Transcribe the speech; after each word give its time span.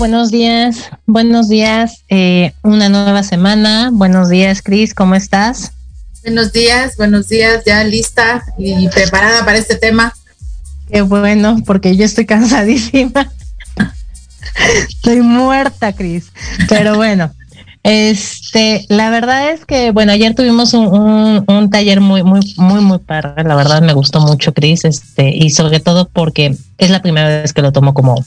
Buenos 0.00 0.30
días, 0.30 0.88
buenos 1.04 1.50
días, 1.50 2.04
eh, 2.08 2.54
una 2.62 2.88
nueva 2.88 3.22
semana. 3.22 3.90
Buenos 3.92 4.30
días, 4.30 4.62
Cris, 4.62 4.94
¿cómo 4.94 5.14
estás? 5.14 5.72
Buenos 6.22 6.54
días, 6.54 6.96
buenos 6.96 7.28
días, 7.28 7.64
ya 7.66 7.84
lista 7.84 8.42
y 8.56 8.88
preparada 8.88 9.44
para 9.44 9.58
este 9.58 9.76
tema. 9.76 10.14
Qué 10.90 11.02
bueno, 11.02 11.58
porque 11.66 11.98
yo 11.98 12.06
estoy 12.06 12.24
cansadísima. 12.24 13.30
estoy 14.88 15.20
muerta, 15.20 15.92
Cris. 15.92 16.32
Pero 16.66 16.96
bueno, 16.96 17.30
este, 17.82 18.86
la 18.88 19.10
verdad 19.10 19.50
es 19.50 19.66
que, 19.66 19.90
bueno, 19.90 20.12
ayer 20.12 20.34
tuvimos 20.34 20.72
un, 20.72 21.44
un, 21.46 21.68
taller 21.68 22.00
muy, 22.00 22.22
muy, 22.22 22.40
muy, 22.56 22.80
muy 22.80 22.98
padre. 23.00 23.44
La 23.44 23.54
verdad 23.54 23.82
me 23.82 23.92
gustó 23.92 24.20
mucho, 24.20 24.54
Cris, 24.54 24.86
este, 24.86 25.28
y 25.28 25.50
sobre 25.50 25.78
todo 25.78 26.08
porque 26.08 26.56
es 26.78 26.88
la 26.88 27.02
primera 27.02 27.28
vez 27.28 27.52
que 27.52 27.60
lo 27.60 27.70
tomo 27.70 27.92
como 27.92 28.24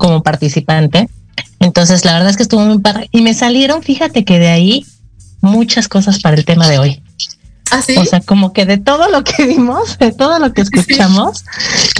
como 0.00 0.22
participante. 0.22 1.10
Entonces, 1.58 2.06
la 2.06 2.14
verdad 2.14 2.30
es 2.30 2.38
que 2.38 2.42
estuvo 2.42 2.62
muy 2.62 2.78
padre. 2.78 3.08
Y 3.12 3.20
me 3.20 3.34
salieron, 3.34 3.82
fíjate 3.82 4.24
que 4.24 4.38
de 4.38 4.48
ahí 4.48 4.86
muchas 5.42 5.88
cosas 5.88 6.20
para 6.20 6.36
el 6.36 6.46
tema 6.46 6.66
de 6.68 6.78
hoy. 6.78 7.02
¿Ah, 7.70 7.82
sí? 7.82 7.94
O 7.98 8.04
sea, 8.06 8.20
como 8.20 8.54
que 8.54 8.64
de 8.64 8.78
todo 8.78 9.08
lo 9.10 9.22
que 9.22 9.44
vimos, 9.44 9.98
de 9.98 10.10
todo 10.10 10.38
lo 10.38 10.54
que 10.54 10.62
escuchamos, 10.62 11.44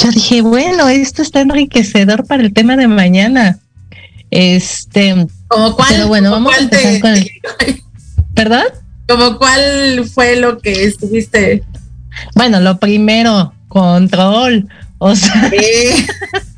yo 0.02 0.10
dije, 0.10 0.40
bueno, 0.40 0.88
esto 0.88 1.20
está 1.20 1.42
enriquecedor 1.42 2.26
para 2.26 2.42
el 2.42 2.54
tema 2.54 2.76
de 2.76 2.88
mañana. 2.88 3.58
Este, 4.30 5.26
como 5.48 5.76
cuál, 5.76 5.88
pero 5.90 6.08
bueno, 6.08 6.30
vamos 6.30 6.54
a 6.54 6.58
empezar 6.58 7.00
con 7.00 7.10
el, 7.10 7.30
¿Perdón? 8.34 8.64
Como 9.06 9.36
cuál 9.36 10.06
fue 10.06 10.36
lo 10.36 10.58
que 10.58 10.84
estuviste. 10.84 11.64
Bueno, 12.34 12.60
lo 12.60 12.78
primero, 12.78 13.52
control. 13.68 14.68
O 14.96 15.14
sea, 15.14 15.50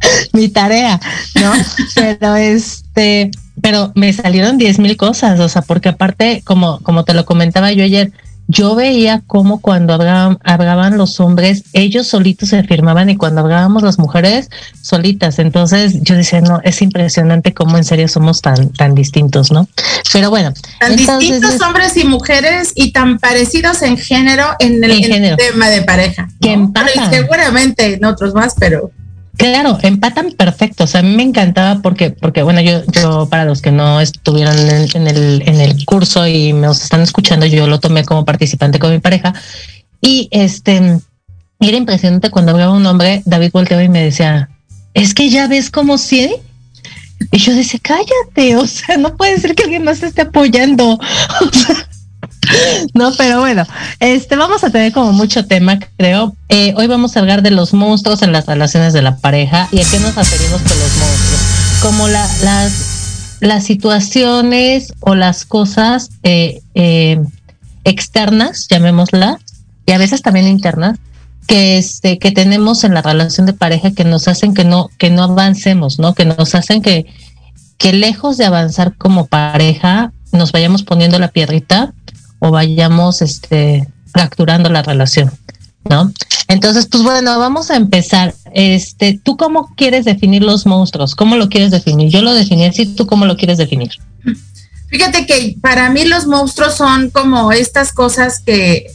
mi 0.32 0.48
tarea, 0.48 1.00
¿no? 1.34 1.52
Pero 1.94 2.36
este, 2.36 3.30
pero 3.60 3.90
me 3.94 4.12
salieron 4.12 4.58
diez 4.58 4.78
mil 4.78 4.96
cosas, 4.96 5.40
o 5.40 5.48
sea, 5.48 5.62
porque 5.62 5.88
aparte, 5.88 6.42
como, 6.44 6.78
como 6.80 7.04
te 7.04 7.14
lo 7.14 7.24
comentaba 7.24 7.72
yo 7.72 7.84
ayer, 7.84 8.12
yo 8.48 8.76
veía 8.76 9.22
cómo 9.26 9.60
cuando 9.60 9.92
hablaban, 9.94 10.96
los 10.96 11.18
hombres, 11.18 11.64
ellos 11.72 12.06
solitos 12.06 12.50
se 12.50 12.62
firmaban 12.62 13.10
y 13.10 13.16
cuando 13.16 13.40
hablábamos 13.40 13.82
las 13.82 13.98
mujeres, 13.98 14.50
solitas. 14.80 15.40
Entonces 15.40 16.00
yo 16.02 16.14
decía, 16.14 16.40
no, 16.40 16.60
es 16.62 16.80
impresionante 16.80 17.52
cómo 17.52 17.76
en 17.76 17.84
serio 17.84 18.06
somos 18.06 18.42
tan, 18.42 18.72
tan 18.72 18.94
distintos, 18.94 19.50
¿no? 19.50 19.68
Pero 20.12 20.30
bueno. 20.30 20.52
Tan 20.78 20.96
distintos 20.96 21.60
hombres 21.60 21.96
y 21.96 22.04
mujeres 22.04 22.72
y 22.76 22.92
tan 22.92 23.18
parecidos 23.18 23.82
en 23.82 23.96
género 23.96 24.44
en 24.60 24.82
el, 24.84 25.36
tema 25.36 25.68
de 25.68 25.82
pareja. 25.82 26.28
Que 26.40 26.56
seguramente 27.10 27.94
en 27.94 28.04
otros 28.04 28.34
más, 28.34 28.54
pero... 28.58 28.92
Claro, 29.36 29.78
empatan 29.82 30.32
perfecto. 30.32 30.84
O 30.84 30.86
sea, 30.86 31.00
a 31.00 31.02
mí 31.02 31.14
me 31.14 31.22
encantaba 31.22 31.82
porque, 31.82 32.10
porque 32.10 32.42
bueno, 32.42 32.60
yo, 32.60 32.82
yo 32.86 33.28
para 33.28 33.44
los 33.44 33.60
que 33.60 33.70
no 33.70 34.00
estuvieron 34.00 34.56
en 34.58 35.06
el, 35.06 35.42
en 35.46 35.60
el, 35.60 35.84
curso 35.84 36.26
y 36.26 36.52
me 36.52 36.68
están 36.68 37.02
escuchando, 37.02 37.46
yo 37.46 37.66
lo 37.66 37.78
tomé 37.78 38.04
como 38.04 38.24
participante 38.24 38.78
con 38.78 38.90
mi 38.92 38.98
pareja 38.98 39.34
y 40.00 40.28
este 40.30 41.00
era 41.60 41.76
impresionante 41.76 42.30
cuando 42.30 42.52
hablaba 42.52 42.72
un 42.72 42.86
hombre, 42.86 43.22
David 43.24 43.50
volteaba 43.52 43.82
y 43.82 43.88
me 43.88 44.02
decía, 44.02 44.50
es 44.94 45.14
que 45.14 45.30
ya 45.30 45.48
ves 45.48 45.70
cómo 45.70 45.98
sí. 45.98 46.34
Y 47.32 47.38
yo 47.38 47.54
decía, 47.54 47.80
cállate, 47.82 48.56
o 48.56 48.66
sea, 48.66 48.96
no 48.98 49.16
puede 49.16 49.38
ser 49.40 49.54
que 49.54 49.64
alguien 49.64 49.84
más 49.84 50.02
esté 50.02 50.22
apoyando. 50.22 50.98
O 51.40 51.52
sea, 51.52 51.88
no, 52.94 53.12
pero 53.16 53.40
bueno, 53.40 53.64
este 54.00 54.36
vamos 54.36 54.64
a 54.64 54.70
tener 54.70 54.92
como 54.92 55.12
mucho 55.12 55.46
tema, 55.46 55.78
creo. 55.96 56.34
Eh, 56.48 56.74
hoy 56.76 56.86
vamos 56.86 57.16
a 57.16 57.20
hablar 57.20 57.42
de 57.42 57.50
los 57.50 57.74
monstruos 57.74 58.22
en 58.22 58.32
las 58.32 58.46
relaciones 58.46 58.92
de 58.92 59.02
la 59.02 59.16
pareja 59.16 59.68
y 59.72 59.80
a 59.80 59.84
qué 59.90 59.98
nos 60.00 60.14
referimos 60.14 60.60
con 60.62 60.78
los 60.78 60.96
monstruos, 60.96 61.40
como 61.82 62.08
la, 62.08 62.26
las 62.42 62.96
las 63.40 63.64
situaciones 63.64 64.94
o 65.00 65.14
las 65.14 65.44
cosas 65.44 66.10
eh, 66.22 66.62
eh, 66.74 67.20
externas, 67.84 68.66
llamémosla, 68.68 69.38
y 69.84 69.92
a 69.92 69.98
veces 69.98 70.22
también 70.22 70.48
internas, 70.48 70.98
que 71.46 71.78
este 71.78 72.18
que 72.18 72.32
tenemos 72.32 72.82
en 72.82 72.94
la 72.94 73.02
relación 73.02 73.46
de 73.46 73.52
pareja 73.52 73.92
que 73.92 74.04
nos 74.04 74.26
hacen 74.26 74.52
que 74.52 74.64
no 74.64 74.90
que 74.98 75.10
no 75.10 75.22
avancemos, 75.22 75.98
¿no? 75.98 76.14
Que 76.14 76.24
nos 76.24 76.54
hacen 76.54 76.82
que 76.82 77.06
que 77.78 77.92
lejos 77.92 78.36
de 78.36 78.46
avanzar 78.46 78.96
como 78.96 79.26
pareja 79.26 80.12
nos 80.32 80.50
vayamos 80.50 80.82
poniendo 80.82 81.18
la 81.20 81.28
piedrita 81.28 81.94
o 82.38 82.50
vayamos 82.50 83.22
este, 83.22 83.88
fracturando 84.12 84.70
la 84.70 84.82
relación, 84.82 85.30
¿no? 85.88 86.12
Entonces, 86.48 86.86
pues 86.86 87.02
bueno, 87.02 87.38
vamos 87.38 87.70
a 87.70 87.76
empezar. 87.76 88.34
Este, 88.52 89.20
¿tú 89.22 89.36
cómo 89.36 89.74
quieres 89.76 90.04
definir 90.04 90.42
los 90.42 90.66
monstruos? 90.66 91.14
¿Cómo 91.14 91.36
lo 91.36 91.48
quieres 91.48 91.70
definir? 91.70 92.10
Yo 92.10 92.22
lo 92.22 92.32
definí 92.34 92.66
así, 92.66 92.86
¿tú 92.86 93.06
cómo 93.06 93.26
lo 93.26 93.36
quieres 93.36 93.58
definir? 93.58 93.90
Fíjate 94.88 95.26
que 95.26 95.56
para 95.60 95.90
mí 95.90 96.04
los 96.04 96.26
monstruos 96.26 96.76
son 96.76 97.10
como 97.10 97.50
estas 97.52 97.92
cosas 97.92 98.40
que, 98.40 98.86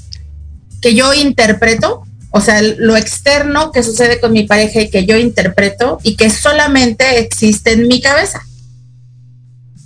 que 0.82 0.96
yo 0.96 1.14
interpreto, 1.14 2.04
o 2.32 2.40
sea, 2.40 2.62
lo 2.62 2.96
externo 2.96 3.74
que 3.74 3.84
sucede 3.84 4.22
con 4.22 4.32
mi 4.32 4.44
pareja 4.44 4.82
y 4.82 4.90
que 4.90 5.06
yo 5.06 5.18
interpreto 5.18 6.00
y 6.04 6.16
que 6.16 6.30
solamente 6.30 7.20
existe 7.20 7.74
en 7.74 7.90
mi 7.90 8.00
cabeza. 8.00 8.42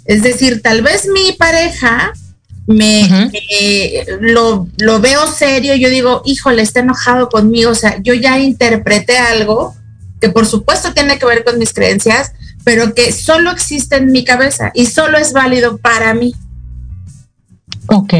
Es 0.05 0.21
decir, 0.21 0.61
tal 0.61 0.83
vez 0.83 1.07
mi 1.11 1.33
pareja 1.33 2.13
me 2.67 3.31
lo, 4.21 4.67
lo, 4.77 4.99
veo 4.99 5.27
serio, 5.27 5.75
yo 5.75 5.89
digo, 5.89 6.21
híjole, 6.25 6.61
está 6.61 6.79
enojado 6.79 7.29
conmigo, 7.29 7.71
o 7.71 7.75
sea, 7.75 8.01
yo 8.01 8.13
ya 8.13 8.39
interpreté 8.39 9.17
algo 9.17 9.75
que 10.19 10.29
por 10.29 10.47
supuesto 10.47 10.93
tiene 10.93 11.19
que 11.19 11.25
ver 11.25 11.43
con 11.43 11.59
mis 11.59 11.73
creencias, 11.73 12.31
pero 12.63 12.95
que 12.95 13.11
solo 13.11 13.51
existe 13.51 13.97
en 13.97 14.11
mi 14.11 14.23
cabeza 14.23 14.71
y 14.73 14.87
solo 14.87 15.17
es 15.17 15.33
válido 15.33 15.77
para 15.77 16.13
mí. 16.13 16.33
Ok, 17.87 18.13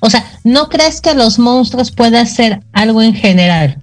o 0.00 0.10
sea, 0.10 0.24
¿no 0.44 0.68
crees 0.68 1.00
que 1.00 1.14
los 1.14 1.40
monstruos 1.40 1.90
puedan 1.90 2.26
ser 2.26 2.60
algo 2.72 3.02
en 3.02 3.14
general? 3.14 3.82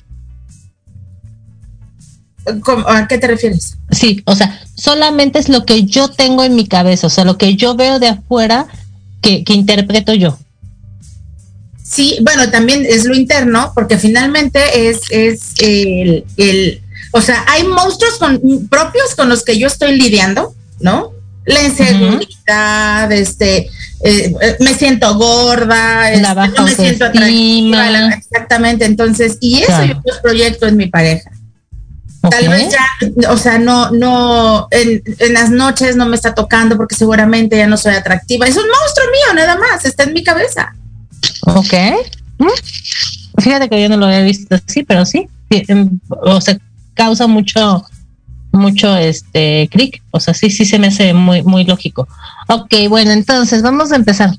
¿A 2.87 3.07
qué 3.07 3.17
te 3.17 3.27
refieres? 3.27 3.77
Sí, 3.91 4.23
o 4.25 4.33
sea, 4.33 4.61
solamente 4.75 5.39
es 5.39 5.49
lo 5.49 5.65
que 5.65 5.83
yo 5.83 6.07
tengo 6.07 6.43
en 6.45 6.55
mi 6.55 6.65
cabeza, 6.65 7.07
o 7.07 7.09
sea, 7.09 7.25
lo 7.25 7.37
que 7.37 7.55
yo 7.55 7.75
veo 7.75 7.99
de 7.99 8.07
afuera 8.07 8.67
que, 9.21 9.43
interpreto 9.47 10.13
yo. 10.13 10.37
Sí, 11.83 12.19
bueno, 12.21 12.49
también 12.51 12.85
es 12.85 13.05
lo 13.05 13.15
interno, 13.15 13.71
porque 13.73 13.97
finalmente 13.97 14.89
es, 14.89 14.99
es 15.09 15.53
el, 15.59 16.23
el, 16.37 16.81
o 17.11 17.21
sea, 17.21 17.43
hay 17.47 17.63
monstruos 17.63 18.17
con, 18.17 18.67
propios 18.69 19.15
con 19.15 19.29
los 19.29 19.43
que 19.43 19.57
yo 19.57 19.67
estoy 19.67 19.99
lidiando, 19.99 20.53
¿no? 20.79 21.11
La 21.45 21.63
inseguridad, 21.63 23.11
este, 23.11 23.69
eh, 24.03 24.35
me 24.59 24.73
siento 24.75 25.15
gorda, 25.15 26.11
la 26.11 26.45
este, 26.45 26.57
no 26.57 26.63
me 26.63 26.75
siento 26.75 27.05
atractiva, 27.05 28.13
exactamente, 28.13 28.85
entonces, 28.85 29.37
y 29.41 29.63
eso 29.63 29.83
yo 29.83 30.01
los 30.05 30.19
proyecto 30.19 30.67
en 30.67 30.77
mi 30.77 30.87
pareja. 30.87 31.31
Tal 32.21 32.49
vez 32.49 32.69
ya, 32.71 33.31
o 33.31 33.37
sea, 33.37 33.59
no, 33.59 33.91
no, 33.91 34.67
en, 34.71 35.01
las 35.33 35.49
noches 35.49 35.95
no 35.95 36.05
me 36.05 36.15
está 36.15 36.33
tocando 36.33 36.75
porque 36.75 36.95
seguramente 36.95 37.57
ya 37.57 37.67
no 37.67 37.77
soy 37.77 37.93
atractiva. 37.93 38.45
Es 38.45 38.57
un 38.57 38.67
monstruo 38.67 39.07
mío, 39.11 39.35
nada 39.35 39.57
más, 39.57 39.85
está 39.85 40.03
en 40.03 40.13
mi 40.13 40.23
cabeza. 40.23 40.75
Ok. 41.45 41.73
Fíjate 43.37 43.69
que 43.69 43.81
yo 43.81 43.89
no 43.89 43.97
lo 43.97 44.07
había 44.07 44.21
visto 44.21 44.55
así, 44.55 44.83
pero 44.83 45.05
sí, 45.05 45.29
em, 45.49 45.99
o 46.09 46.41
sea, 46.41 46.57
causa 46.93 47.25
mucho, 47.27 47.85
mucho 48.51 48.95
este 48.97 49.69
clic, 49.71 50.01
o 50.11 50.19
sea, 50.19 50.33
sí, 50.33 50.49
sí 50.49 50.65
se 50.65 50.77
me 50.77 50.87
hace 50.87 51.13
muy, 51.13 51.41
muy 51.43 51.63
lógico. 51.63 52.07
Ok, 52.49 52.73
bueno, 52.89 53.11
entonces 53.11 53.61
vamos 53.61 53.93
a 53.93 53.95
empezar. 53.95 54.31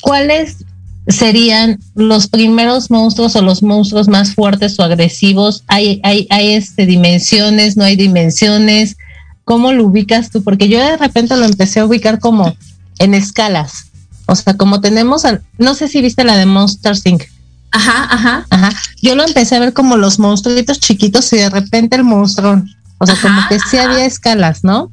¿Cuáles 0.00 0.64
serían 1.08 1.80
los 1.94 2.28
primeros 2.28 2.90
monstruos 2.90 3.36
o 3.36 3.42
los 3.42 3.62
monstruos 3.62 4.08
más 4.08 4.34
fuertes 4.34 4.78
o 4.78 4.82
agresivos? 4.82 5.64
¿Hay, 5.66 6.00
hay, 6.02 6.26
hay 6.30 6.54
este, 6.54 6.86
dimensiones, 6.86 7.76
no 7.76 7.84
hay 7.84 7.96
dimensiones? 7.96 8.96
¿Cómo 9.44 9.72
lo 9.72 9.84
ubicas 9.84 10.30
tú? 10.30 10.42
Porque 10.42 10.68
yo 10.68 10.78
de 10.78 10.96
repente 10.96 11.36
lo 11.36 11.44
empecé 11.44 11.80
a 11.80 11.86
ubicar 11.86 12.18
como 12.18 12.56
en 12.98 13.14
escalas. 13.14 13.86
O 14.26 14.34
sea, 14.34 14.54
como 14.54 14.80
tenemos, 14.80 15.22
no 15.58 15.74
sé 15.74 15.88
si 15.88 16.00
viste 16.00 16.24
la 16.24 16.36
de 16.36 16.46
Monster 16.46 16.96
Inc. 17.04 17.24
Ajá, 17.70 18.08
ajá. 18.10 18.46
Ajá. 18.50 18.72
Yo 19.02 19.14
lo 19.16 19.24
empecé 19.26 19.56
a 19.56 19.60
ver 19.60 19.72
como 19.72 19.96
los 19.96 20.18
monstruitos 20.18 20.80
chiquitos 20.80 21.30
y 21.32 21.36
de 21.36 21.50
repente 21.50 21.96
el 21.96 22.04
monstruo. 22.04 22.62
O 22.98 23.06
sea, 23.06 23.16
como 23.20 23.40
que 23.48 23.58
sí 23.58 23.76
había 23.76 24.06
escalas, 24.06 24.64
¿no? 24.64 24.90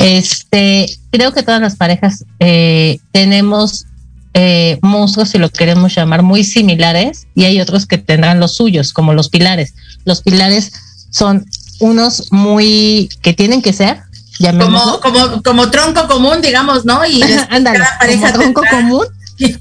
Este, 0.00 0.86
creo 1.10 1.32
que 1.32 1.42
todas 1.42 1.60
las 1.60 1.76
parejas 1.76 2.24
eh, 2.40 2.98
tenemos 3.12 3.86
eh, 4.34 4.78
monstruos, 4.82 5.30
si 5.30 5.38
lo 5.38 5.48
queremos 5.50 5.94
llamar, 5.94 6.22
muy 6.22 6.44
similares 6.44 7.26
y 7.34 7.44
hay 7.44 7.60
otros 7.60 7.86
que 7.86 7.98
tendrán 7.98 8.40
los 8.40 8.56
suyos, 8.56 8.92
como 8.92 9.14
los 9.14 9.28
pilares. 9.28 9.74
Los 10.04 10.22
pilares 10.22 10.72
son 11.10 11.44
unos 11.80 12.32
muy 12.32 13.08
que 13.22 13.32
tienen 13.32 13.62
que 13.62 13.72
ser 13.72 14.02
como, 14.38 15.00
como, 15.00 15.42
como 15.42 15.70
tronco 15.70 16.06
común, 16.06 16.40
digamos, 16.40 16.84
¿no? 16.84 17.04
Y 17.04 17.22
Ándale, 17.50 17.84
como 18.00 18.32
tronco 18.32 18.62
común, 18.70 19.06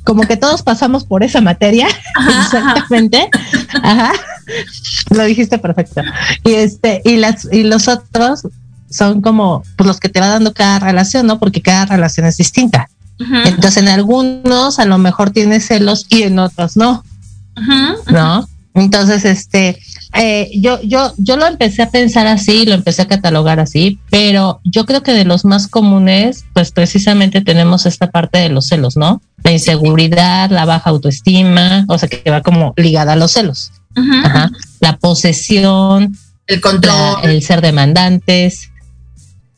como 0.04 0.24
que 0.24 0.38
todos 0.38 0.62
pasamos 0.62 1.04
por 1.04 1.24
esa 1.24 1.42
materia, 1.42 1.88
exactamente. 2.44 3.30
Ajá. 3.82 4.14
Lo 5.10 5.24
dijiste 5.24 5.58
perfecto. 5.58 6.02
Y 6.44 6.54
este, 6.54 7.02
y 7.04 7.18
las, 7.18 7.48
y 7.52 7.64
los 7.64 7.88
otros 7.88 8.48
son 8.90 9.22
como 9.22 9.64
pues, 9.76 9.88
los 9.88 10.00
que 10.00 10.10
te 10.10 10.20
va 10.20 10.28
dando 10.28 10.54
cada 10.54 10.80
relación, 10.80 11.28
¿no? 11.28 11.40
Porque 11.40 11.62
cada 11.62 11.86
relación 11.86 12.26
es 12.26 12.38
distinta. 12.38 12.90
Entonces, 13.20 13.78
en 13.78 13.90
algunos 13.90 14.80
a 14.80 14.86
lo 14.86 14.98
mejor 14.98 15.32
tienes 15.32 15.66
celos 15.66 16.06
y 16.10 16.24
en 16.24 16.40
otros 16.40 16.78
no. 16.78 17.04
¿No? 18.12 18.48
Entonces, 18.76 19.26
este, 19.26 19.80
eh, 20.14 20.52
yo, 20.54 20.80
yo, 20.84 21.14
yo 21.18 21.36
lo 21.36 21.48
empecé 21.48 21.82
a 21.82 21.90
pensar 21.90 22.28
así, 22.28 22.66
lo 22.66 22.76
empecé 22.76 23.02
a 23.02 23.08
catalogar 23.08 23.60
así, 23.60 24.00
pero 24.12 24.62
yo 24.64 24.86
creo 24.86 25.02
que 25.02 25.14
de 25.14 25.26
los 25.26 25.46
más 25.46 25.68
comunes, 25.68 26.46
pues 26.54 26.72
precisamente 26.72 27.42
tenemos 27.42 27.88
esta 27.88 28.12
parte 28.12 28.38
de 28.38 28.50
los 28.50 28.68
celos, 28.68 28.96
¿no? 28.96 29.22
La 29.44 29.52
inseguridad, 29.52 30.52
la 30.52 30.66
baja 30.66 30.92
autoestima, 30.92 31.86
o 31.88 31.98
sea, 31.98 32.08
que 32.08 32.30
va 32.30 32.42
como 32.42 32.74
ligada 32.78 33.14
a 33.14 33.16
los 33.16 33.32
celos. 33.32 33.72
Ajá. 33.96 34.52
La 34.80 34.98
posesión, 34.98 36.16
el 36.46 36.62
control, 36.62 37.18
el 37.24 37.42
ser 37.42 37.62
demandantes, 37.62 38.70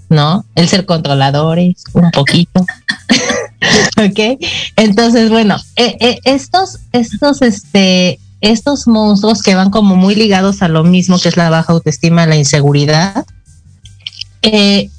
¿no? 0.08 0.45
El 0.56 0.69
ser 0.69 0.86
controladores, 0.86 1.84
un 1.93 2.10
poquito. 2.12 2.65
ok. 3.98 4.41
Entonces, 4.76 5.30
bueno, 5.30 5.58
eh, 5.76 5.98
eh, 6.00 6.19
estos, 6.24 6.80
estos, 6.91 7.41
este, 7.41 8.19
estos 8.41 8.88
monstruos 8.88 9.41
que 9.41 9.56
van 9.56 9.69
como 9.69 9.95
muy 9.95 10.15
ligados 10.15 10.62
a 10.62 10.67
lo 10.67 10.84
mismo 10.84 11.19
que 11.19 11.30
es 11.30 11.38
la 11.38 11.50
baja 11.50 11.74
autoestima, 11.74 12.26
la 12.26 12.36
inseguridad, 12.36 13.26
eh, 14.41 14.89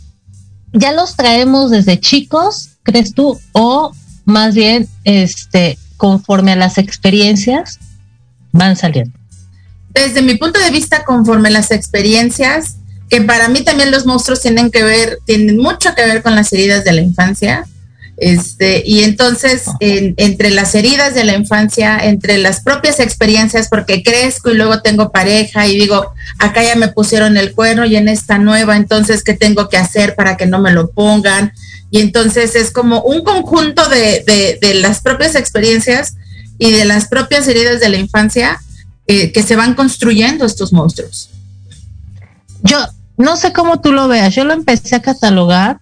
ya 0.73 0.93
los 0.93 1.17
traemos 1.17 1.71
desde 1.71 1.99
chicos, 1.99 2.71
¿crees 2.83 3.15
tú? 3.15 3.41
O 3.53 3.93
más 4.25 4.55
bien, 4.55 4.89
este, 5.05 5.79
conforme 5.97 6.53
a 6.53 6.57
las 6.57 6.79
experiencias, 6.79 7.79
van 8.53 8.77
saliendo. 8.77 9.19
Desde 9.93 10.23
mi 10.23 10.37
punto 10.37 10.61
de 10.61 10.71
vista, 10.71 11.05
conforme 11.05 11.49
a 11.49 11.53
las 11.53 11.71
experiencias, 11.73 12.77
que 13.09 13.23
para 13.23 13.49
mí 13.49 13.63
también 13.63 13.91
los 13.91 14.07
monstruos 14.07 14.41
tienen 14.41 14.71
que 14.71 14.85
ver, 14.85 15.19
tienen 15.25 15.59
mucho 15.59 15.95
que 15.97 16.07
ver 16.07 16.23
con 16.23 16.37
las 16.37 16.53
heridas 16.53 16.85
de 16.85 16.93
la 16.93 17.01
infancia, 17.01 17.67
este, 18.21 18.83
y 18.85 19.03
entonces, 19.03 19.65
entre 19.81 20.51
las 20.51 20.75
heridas 20.75 21.15
de 21.15 21.25
la 21.25 21.35
infancia, 21.35 21.99
entre 22.03 22.37
las 22.37 22.61
propias 22.61 23.01
experiencias, 23.01 23.69
porque 23.69 24.03
crezco 24.03 24.51
y 24.51 24.55
luego 24.57 24.83
tengo 24.83 25.11
pareja 25.11 25.67
y 25.67 25.79
digo, 25.79 26.13
acá 26.39 26.63
ya 26.63 26.77
me 26.77 26.89
pusieron 26.89 27.39
el 27.39 27.55
cuerno 27.55 27.87
y 27.87 27.97
en 27.97 28.09
esta 28.09 28.37
nueva, 28.37 28.77
entonces, 28.77 29.25
¿qué 29.25 29.33
tengo 29.33 29.71
que 29.71 29.79
hacer 29.79 30.17
para 30.17 30.37
que 30.37 30.45
no 30.45 30.61
me 30.61 30.71
lo 30.71 30.91
pongan? 30.91 31.55
Y 31.91 32.01
entonces 32.01 32.55
es 32.57 32.71
como 32.71 33.01
un 33.01 33.25
conjunto 33.25 33.89
de, 33.89 34.59
las 34.75 35.01
propias 35.01 35.35
experiencias 35.35 36.15
y 36.59 36.73
de 36.73 36.85
las 36.85 37.09
propias 37.09 37.49
heridas 37.49 37.81
de 37.81 37.89
la 37.89 37.97
infancia 37.97 38.61
eh, 39.07 39.33
que 39.33 39.43
se 39.43 39.57
van 39.57 39.73
construyendo 39.73 40.45
estos 40.45 40.75
monstruos. 40.75 41.31
Yo 42.63 42.77
no 43.17 43.39
sé 43.39 43.55
cómo 43.55 43.81
tú 43.81 43.93
lo 43.93 44.09
veas, 44.09 44.35
yo 44.35 44.45
lo 44.45 44.53
empecé 44.53 44.95
a 44.95 45.01
catalogar 45.01 45.81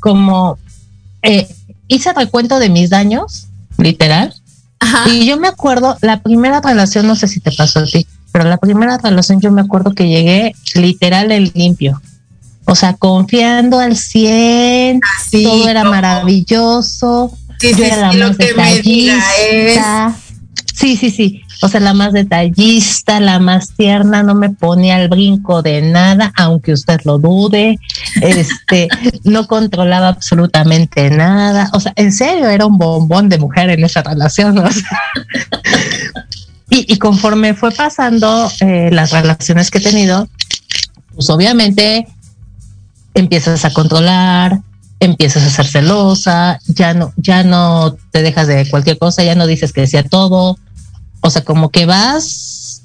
como 0.00 0.58
eh, 1.22 1.48
hice 1.88 2.12
recuento 2.12 2.58
de 2.58 2.68
mis 2.68 2.90
daños, 2.90 3.48
literal. 3.76 4.34
Y 5.06 5.26
yo 5.26 5.38
me 5.38 5.48
acuerdo, 5.48 5.98
la 6.02 6.22
primera 6.22 6.60
relación, 6.60 7.06
no 7.06 7.16
sé 7.16 7.26
si 7.26 7.40
te 7.40 7.50
pasó 7.50 7.80
a 7.80 7.84
ti, 7.84 8.06
pero 8.30 8.44
la 8.44 8.58
primera 8.58 8.98
relación 8.98 9.40
yo 9.40 9.50
me 9.50 9.62
acuerdo 9.62 9.92
que 9.92 10.08
llegué 10.08 10.54
literal 10.74 11.32
el 11.32 11.50
limpio. 11.54 12.00
O 12.64 12.74
sea, 12.74 12.94
confiando 12.94 13.80
al 13.80 13.96
100, 13.96 15.00
todo 15.42 15.68
era 15.68 15.84
maravilloso. 15.84 17.36
Sí, 17.58 17.74
sí, 17.74 17.82
era 17.82 17.96
la 17.96 18.12
más 18.12 18.38
detallista. 18.38 20.14
Sí, 20.74 20.96
sí, 20.96 21.10
sí 21.10 21.42
o 21.60 21.68
sea, 21.68 21.80
la 21.80 21.94
más 21.94 22.12
detallista, 22.12 23.20
la 23.20 23.38
más 23.38 23.70
tierna, 23.70 24.22
no 24.22 24.34
me 24.34 24.50
ponía 24.50 24.96
al 24.96 25.08
brinco 25.08 25.62
de 25.62 25.82
nada, 25.82 26.32
aunque 26.36 26.72
usted 26.72 27.00
lo 27.04 27.18
dude, 27.18 27.78
este, 28.20 28.88
no 29.24 29.46
controlaba 29.46 30.08
absolutamente 30.08 31.10
nada, 31.10 31.70
o 31.72 31.80
sea, 31.80 31.92
en 31.96 32.12
serio 32.12 32.48
era 32.48 32.66
un 32.66 32.78
bombón 32.78 33.28
de 33.28 33.38
mujer 33.38 33.70
en 33.70 33.84
esa 33.84 34.02
relación, 34.02 34.62
y, 36.70 36.98
conforme 36.98 37.54
fue 37.54 37.72
pasando 37.72 38.50
eh, 38.60 38.90
las 38.92 39.10
relaciones 39.10 39.70
que 39.70 39.78
he 39.78 39.82
tenido, 39.82 40.28
pues 41.14 41.30
obviamente 41.30 42.06
empiezas 43.14 43.64
a 43.64 43.72
controlar, 43.72 44.60
empiezas 45.00 45.44
a 45.44 45.50
ser 45.50 45.66
celosa, 45.66 46.60
ya 46.66 46.94
no, 46.94 47.12
ya 47.16 47.42
no 47.42 47.96
te 48.10 48.22
dejas 48.22 48.46
de 48.46 48.68
cualquier 48.68 48.98
cosa, 48.98 49.24
ya 49.24 49.34
no 49.34 49.46
dices 49.46 49.72
que 49.72 49.86
sea 49.86 50.02
todo, 50.02 50.58
o 51.20 51.30
sea, 51.30 51.44
como 51.44 51.70
que 51.70 51.86
vas 51.86 52.82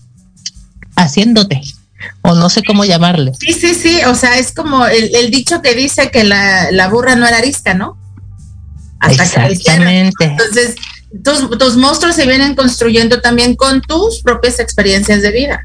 haciéndote, 0.96 1.62
o 2.22 2.36
no 2.36 2.50
sé 2.50 2.63
cómo 2.63 2.86
llamarle. 2.86 3.32
Sí, 3.39 3.54
sí, 3.54 3.74
sí, 3.74 4.00
o 4.08 4.15
sea, 4.15 4.38
es 4.38 4.52
como 4.52 4.86
el, 4.86 5.32
dicho 5.32 5.62
que 5.62 5.76
dice 5.76 6.12
que 6.12 6.24
la, 6.24 6.88
burra 6.89 7.15
no 7.15 7.28
era 7.28 7.38
arisca, 7.38 7.74
¿no? 7.74 7.98
Exactamente. 9.10 10.26
Entonces, 10.26 10.76
tus, 11.24 11.78
monstruos 11.78 12.15
se 12.15 12.26
vienen 12.26 12.56
construyendo 12.56 13.22
también 13.22 13.56
con 13.56 13.82
tus 13.82 14.22
propias 14.22 14.60
experiencias 14.60 15.22
de 15.22 15.32
vida. 15.32 15.63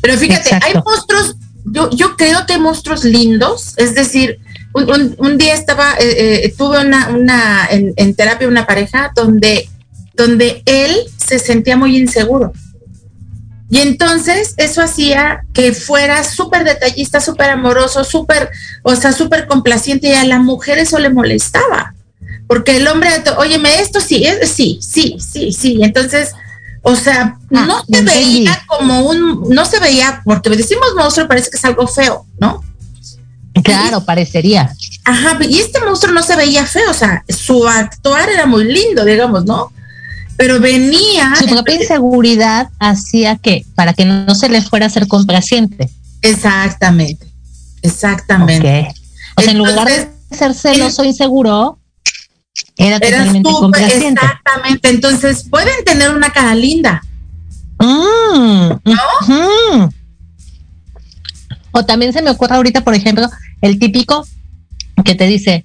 Pero 0.00 0.18
fíjate, 0.18 0.58
hay 0.60 0.74
monstruos, 0.84 1.36
yo, 1.64 1.90
yo 1.90 2.16
creo 2.16 2.44
que 2.46 2.54
hay 2.54 2.60
monstruos 2.60 3.04
lindos, 3.04 3.74
es 3.76 3.94
decir, 3.94 4.38
un, 4.74 5.38
día 5.38 5.54
estaba, 5.54 5.94
eh, 6.00 6.44
eh, 6.44 6.54
tuve 6.56 6.80
una, 6.80 7.08
una 7.10 7.66
en, 7.70 7.92
en, 7.96 8.14
terapia 8.14 8.48
una 8.48 8.66
pareja 8.66 9.12
donde 9.14 9.68
donde 10.14 10.62
él 10.66 10.96
se 11.16 11.38
sentía 11.38 11.76
muy 11.76 11.96
inseguro. 11.96 12.52
Y 13.70 13.78
entonces 13.78 14.52
eso 14.58 14.82
hacía 14.82 15.44
que 15.54 15.72
fuera 15.72 16.24
súper 16.24 16.62
detallista, 16.64 17.20
súper 17.20 17.48
amoroso, 17.48 18.04
súper, 18.04 18.50
o 18.82 18.94
sea, 18.94 19.12
súper 19.12 19.46
complaciente 19.46 20.08
y 20.08 20.12
a 20.12 20.24
la 20.24 20.38
mujer 20.40 20.76
eso 20.76 20.98
le 20.98 21.08
molestaba. 21.08 21.94
Porque 22.46 22.76
el 22.76 22.86
hombre, 22.86 23.08
óyeme, 23.38 23.80
esto 23.80 24.00
sí, 24.00 24.24
es, 24.24 24.50
sí, 24.50 24.78
sí, 24.82 25.16
sí, 25.18 25.52
sí. 25.52 25.78
Entonces, 25.80 26.32
o 26.82 26.96
sea, 26.96 27.38
ah, 27.54 27.66
no 27.66 27.82
se 27.90 28.02
veía 28.02 28.62
como 28.66 29.08
un, 29.08 29.48
no 29.48 29.64
se 29.64 29.78
veía, 29.78 30.20
porque 30.22 30.50
decimos 30.50 30.88
monstruo, 30.94 31.26
parece 31.26 31.48
que 31.48 31.56
es 31.56 31.64
algo 31.64 31.86
feo, 31.86 32.26
¿no? 32.38 32.62
Claro, 33.64 34.04
parecería. 34.04 34.74
Ajá, 35.04 35.38
y 35.48 35.58
este 35.58 35.80
monstruo 35.80 36.12
no 36.12 36.22
se 36.22 36.36
veía 36.36 36.66
feo, 36.66 36.90
o 36.90 36.94
sea, 36.94 37.24
su 37.28 37.66
actuar 37.66 38.28
era 38.28 38.44
muy 38.44 38.64
lindo, 38.64 39.04
digamos, 39.04 39.46
¿no? 39.46 39.72
Pero 40.42 40.58
venía... 40.58 41.36
Su 41.36 41.46
propia 41.46 41.76
inseguridad 41.76 42.68
hacía 42.80 43.36
que, 43.36 43.64
para 43.76 43.92
que 43.92 44.04
no 44.04 44.34
se 44.34 44.48
le 44.48 44.60
fuera 44.60 44.86
a 44.86 44.90
ser 44.90 45.06
complaciente. 45.06 45.88
Exactamente, 46.20 47.28
exactamente. 47.80 48.92
O 49.36 49.42
sea, 49.42 49.52
en 49.52 49.58
lugar 49.58 49.86
de 49.86 50.08
ser 50.36 50.52
celoso, 50.54 51.04
inseguro, 51.04 51.78
era 52.76 52.98
totalmente 52.98 53.48
complaciente. 53.52 54.20
Exactamente, 54.20 54.88
entonces 54.88 55.46
pueden 55.48 55.84
tener 55.84 56.10
una 56.10 56.30
cara 56.30 56.56
linda. 56.56 57.00
Mm, 57.78 58.70
¿No? 58.84 59.90
O 61.70 61.84
también 61.84 62.12
se 62.12 62.20
me 62.20 62.30
ocurre 62.30 62.56
ahorita, 62.56 62.80
por 62.80 62.96
ejemplo, 62.96 63.30
el 63.60 63.78
típico 63.78 64.26
que 65.04 65.14
te 65.14 65.28
dice, 65.28 65.62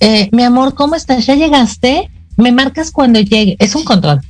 eh, 0.00 0.28
mi 0.32 0.42
amor, 0.42 0.74
¿cómo 0.74 0.96
estás? 0.96 1.24
¿Ya 1.24 1.36
llegaste? 1.36 2.10
Me 2.38 2.52
marcas 2.52 2.90
cuando 2.90 3.20
llegue, 3.20 3.56
es 3.58 3.74
un 3.74 3.84
control. 3.84 4.22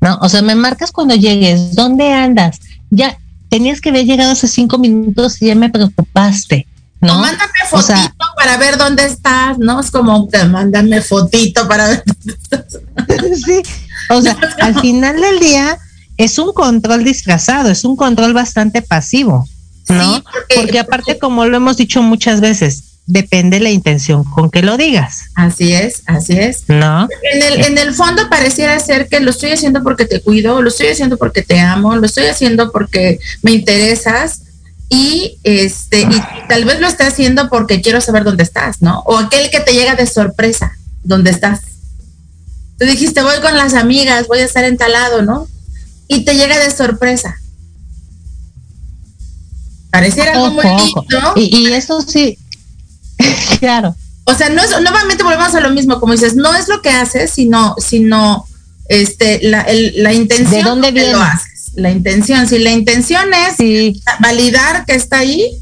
¿no? 0.00 0.18
O 0.22 0.28
sea, 0.28 0.42
me 0.42 0.54
marcas 0.54 0.90
cuando 0.90 1.14
llegues, 1.14 1.74
¿dónde 1.74 2.12
andas? 2.12 2.60
Ya 2.90 3.18
tenías 3.48 3.80
que 3.80 3.90
haber 3.90 4.06
llegado 4.06 4.32
hace 4.32 4.48
cinco 4.48 4.78
minutos 4.78 5.40
y 5.42 5.46
ya 5.46 5.54
me 5.54 5.68
preocupaste. 5.68 6.66
¿No? 7.00 7.18
mándame 7.18 7.50
fotito 7.68 8.26
para 8.36 8.56
ver 8.58 8.78
dónde 8.78 9.04
estás, 9.04 9.58
¿no? 9.58 9.80
Es 9.80 9.90
como, 9.90 10.28
mándame 10.50 11.02
fotito 11.02 11.66
para 11.66 11.88
ver 11.88 12.04
dónde 12.06 12.38
estás. 12.40 12.78
sí, 13.44 13.60
o 14.08 14.22
sea, 14.22 14.36
al 14.60 14.80
final 14.80 15.20
del 15.20 15.40
día 15.40 15.78
es 16.16 16.38
un 16.38 16.52
control 16.52 17.02
disfrazado, 17.02 17.70
es 17.70 17.84
un 17.84 17.96
control 17.96 18.34
bastante 18.34 18.82
pasivo, 18.82 19.48
¿no? 19.88 20.22
porque, 20.54 20.78
aparte, 20.78 21.18
como 21.18 21.44
lo 21.46 21.56
hemos 21.56 21.76
dicho 21.76 22.02
muchas 22.02 22.40
veces, 22.40 22.84
depende 23.06 23.60
la 23.60 23.70
intención 23.70 24.24
con 24.24 24.50
que 24.50 24.62
lo 24.62 24.76
digas. 24.76 25.24
Así 25.34 25.72
es, 25.72 26.02
así 26.06 26.34
es. 26.38 26.64
¿No? 26.68 27.08
En 27.32 27.42
el, 27.42 27.64
en 27.64 27.78
el 27.78 27.94
fondo 27.94 28.28
pareciera 28.30 28.78
ser 28.80 29.08
que 29.08 29.20
lo 29.20 29.30
estoy 29.30 29.50
haciendo 29.50 29.82
porque 29.82 30.06
te 30.06 30.20
cuido, 30.20 30.62
lo 30.62 30.68
estoy 30.68 30.88
haciendo 30.88 31.16
porque 31.16 31.42
te 31.42 31.60
amo, 31.60 31.96
lo 31.96 32.06
estoy 32.06 32.26
haciendo 32.26 32.70
porque 32.70 33.18
me 33.42 33.52
interesas 33.52 34.42
y 34.88 35.38
este 35.42 36.02
y 36.02 36.22
tal 36.48 36.64
vez 36.64 36.78
lo 36.78 36.86
esté 36.86 37.04
haciendo 37.04 37.48
porque 37.48 37.80
quiero 37.80 38.00
saber 38.00 38.24
dónde 38.24 38.42
estás, 38.42 38.82
¿no? 38.82 39.00
O 39.06 39.16
aquel 39.16 39.50
que 39.50 39.60
te 39.60 39.72
llega 39.72 39.94
de 39.94 40.06
sorpresa, 40.06 40.76
dónde 41.02 41.30
estás. 41.30 41.60
Tú 42.78 42.86
dijiste, 42.86 43.22
voy 43.22 43.40
con 43.40 43.56
las 43.56 43.74
amigas, 43.74 44.28
voy 44.28 44.40
a 44.40 44.44
estar 44.44 44.64
entalado, 44.64 45.22
¿no? 45.22 45.48
Y 46.08 46.24
te 46.24 46.34
llega 46.34 46.58
de 46.58 46.70
sorpresa. 46.70 47.36
Pareciera 49.90 50.32
algo 50.32 50.50
muy 50.50 50.64
lindo. 50.64 51.32
Y, 51.36 51.68
y 51.68 51.72
eso 51.72 52.00
sí, 52.00 52.38
claro. 53.60 53.94
O 54.24 54.34
sea, 54.34 54.48
no 54.50 54.62
es, 54.62 54.70
nuevamente 54.70 55.24
volvemos 55.24 55.54
a 55.54 55.60
lo 55.60 55.70
mismo, 55.70 55.98
como 55.98 56.12
dices, 56.12 56.36
no 56.36 56.54
es 56.54 56.68
lo 56.68 56.80
que 56.80 56.90
haces, 56.90 57.30
sino, 57.30 57.74
sino 57.78 58.46
este, 58.88 59.40
la, 59.42 59.66
la 59.96 60.12
intención 60.12 60.62
¿De 60.62 60.68
dónde 60.68 60.92
viene? 60.92 61.12
lo 61.12 61.20
haces. 61.20 61.72
La 61.74 61.90
intención, 61.90 62.46
si 62.46 62.58
la 62.58 62.70
intención 62.70 63.24
es 63.32 63.56
validar 64.20 64.84
que 64.84 64.94
está 64.94 65.18
ahí, 65.18 65.58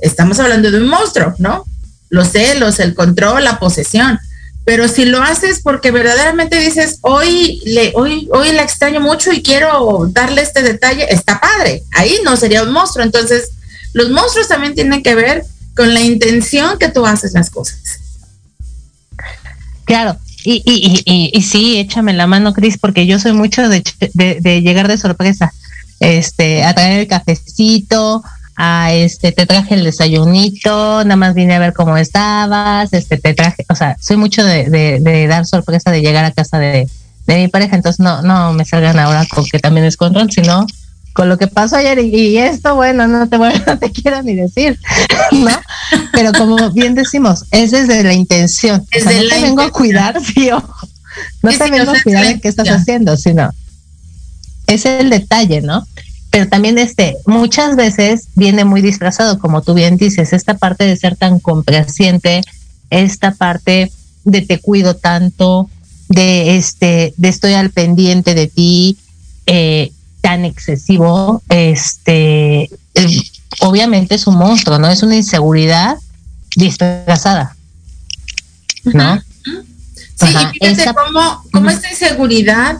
estamos 0.00 0.38
hablando 0.38 0.70
de 0.70 0.78
un 0.78 0.88
monstruo, 0.88 1.34
¿no? 1.38 1.64
Los 2.10 2.28
celos, 2.28 2.78
el 2.80 2.94
control, 2.94 3.44
la 3.44 3.58
posesión. 3.58 4.18
Pero 4.64 4.88
si 4.88 5.04
lo 5.04 5.22
haces 5.22 5.60
porque 5.62 5.90
verdaderamente 5.90 6.58
dices, 6.58 6.98
hoy, 7.02 7.60
le, 7.66 7.92
hoy, 7.94 8.28
hoy 8.32 8.52
la 8.52 8.62
extraño 8.62 9.00
mucho 9.00 9.32
y 9.32 9.42
quiero 9.42 10.06
darle 10.10 10.42
este 10.42 10.62
detalle, 10.62 11.06
está 11.10 11.40
padre. 11.40 11.82
Ahí 11.92 12.18
no 12.24 12.36
sería 12.36 12.62
un 12.62 12.72
monstruo. 12.72 13.04
Entonces, 13.04 13.50
los 13.92 14.10
monstruos 14.10 14.48
también 14.48 14.74
tienen 14.74 15.02
que 15.02 15.14
ver 15.14 15.44
con 15.74 15.92
la 15.92 16.00
intención 16.00 16.78
que 16.78 16.88
tú 16.88 17.06
haces 17.06 17.32
las 17.32 17.50
cosas. 17.50 18.00
Claro, 19.84 20.16
y, 20.44 20.62
y, 20.64 21.02
y, 21.04 21.30
y 21.32 21.42
sí, 21.42 21.78
échame 21.78 22.12
la 22.12 22.26
mano, 22.26 22.52
Cris, 22.52 22.78
porque 22.78 23.06
yo 23.06 23.18
soy 23.18 23.32
mucho 23.32 23.68
de, 23.68 23.82
de, 24.12 24.62
llegar 24.62 24.88
de 24.88 24.98
sorpresa, 24.98 25.52
este, 26.00 26.64
a 26.64 26.74
traer 26.74 27.00
el 27.00 27.08
cafecito, 27.08 28.22
a 28.56 28.92
este, 28.92 29.32
te 29.32 29.46
traje 29.46 29.74
el 29.74 29.84
desayunito, 29.84 31.02
nada 31.04 31.16
más 31.16 31.34
vine 31.34 31.54
a 31.54 31.58
ver 31.58 31.72
cómo 31.72 31.96
estabas, 31.96 32.92
este, 32.92 33.16
te 33.16 33.34
traje, 33.34 33.64
o 33.68 33.74
sea, 33.74 33.96
soy 34.00 34.16
mucho 34.16 34.44
de, 34.44 34.68
de, 35.00 35.26
dar 35.26 35.46
sorpresa 35.46 35.90
de 35.90 36.02
llegar 36.02 36.24
a 36.24 36.30
casa 36.30 36.58
de, 36.58 36.88
de 37.26 37.36
mi 37.36 37.48
pareja, 37.48 37.76
entonces 37.76 38.00
no, 38.00 38.22
no 38.22 38.52
me 38.52 38.64
salgan 38.64 38.98
ahora 38.98 39.26
con 39.26 39.44
que 39.46 39.58
también 39.58 39.86
es 39.86 39.96
control, 39.96 40.30
sino 40.30 40.66
con 41.14 41.28
lo 41.28 41.38
que 41.38 41.46
pasó 41.46 41.76
ayer 41.76 42.00
y, 42.00 42.36
esto, 42.36 42.74
bueno, 42.74 43.06
no 43.06 43.28
te, 43.28 43.38
no 43.66 43.78
te 43.78 43.90
quiero 43.90 44.22
ni 44.22 44.34
decir, 44.34 44.78
¿no? 45.32 45.58
Pero 46.12 46.32
como 46.32 46.70
bien 46.72 46.94
decimos, 46.94 47.46
es 47.52 47.70
desde 47.70 48.02
la 48.02 48.12
intención. 48.12 48.84
no 49.04 49.10
te 49.10 49.40
vengo 49.40 49.62
a 49.62 49.70
cuidar, 49.70 50.20
sí, 50.34 50.50
No 51.42 51.50
te 51.50 51.70
vengo 51.70 51.92
a 51.92 52.02
cuidar 52.02 52.26
de 52.26 52.40
qué 52.40 52.48
estás 52.48 52.68
haciendo, 52.68 53.16
sino 53.16 53.50
es 54.66 54.84
el 54.84 55.08
detalle, 55.08 55.62
¿no? 55.62 55.86
Pero 56.30 56.48
también 56.48 56.78
este, 56.78 57.16
muchas 57.26 57.76
veces 57.76 58.26
viene 58.34 58.64
muy 58.64 58.82
disfrazado, 58.82 59.38
como 59.38 59.62
tú 59.62 59.72
bien 59.72 59.96
dices, 59.96 60.32
esta 60.32 60.54
parte 60.54 60.84
de 60.84 60.96
ser 60.96 61.14
tan 61.14 61.38
complaciente, 61.38 62.40
esta 62.90 63.30
parte 63.30 63.92
de 64.24 64.42
te 64.42 64.58
cuido 64.58 64.96
tanto, 64.96 65.70
de 66.08 66.56
este, 66.56 67.14
de 67.16 67.28
estoy 67.28 67.52
al 67.52 67.70
pendiente 67.70 68.34
de 68.34 68.48
ti, 68.48 68.98
eh, 69.46 69.92
tan 70.24 70.46
excesivo, 70.46 71.42
este, 71.50 72.70
obviamente 73.60 74.14
es 74.14 74.26
un 74.26 74.36
monstruo, 74.36 74.78
¿no? 74.78 74.88
Es 74.88 75.02
una 75.02 75.16
inseguridad 75.16 75.98
disfrazada, 76.56 77.54
¿no? 78.84 79.22
Sí, 80.14 80.26
y 80.62 80.66
fíjate 80.74 80.94
cómo, 81.52 81.68
esta 81.68 81.90
inseguridad 81.90 82.78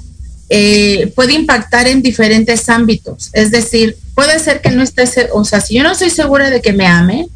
eh, 0.49 1.13
puede 1.15 1.35
impactar 1.35 1.87
en 1.87 2.01
diferentes 2.01 2.67
ámbitos. 2.71 3.29
Es 3.35 3.51
decir, 3.51 3.99
puede 4.15 4.39
ser 4.39 4.63
que 4.63 4.71
no 4.71 4.83
estés, 4.83 5.15
o 5.35 5.45
sea, 5.45 5.61
si 5.61 5.75
yo 5.75 5.83
no 5.83 5.93
estoy 5.93 6.09
segura 6.09 6.49
de 6.49 6.63
que 6.63 6.73
me 6.73 6.87
ame, 6.87 7.29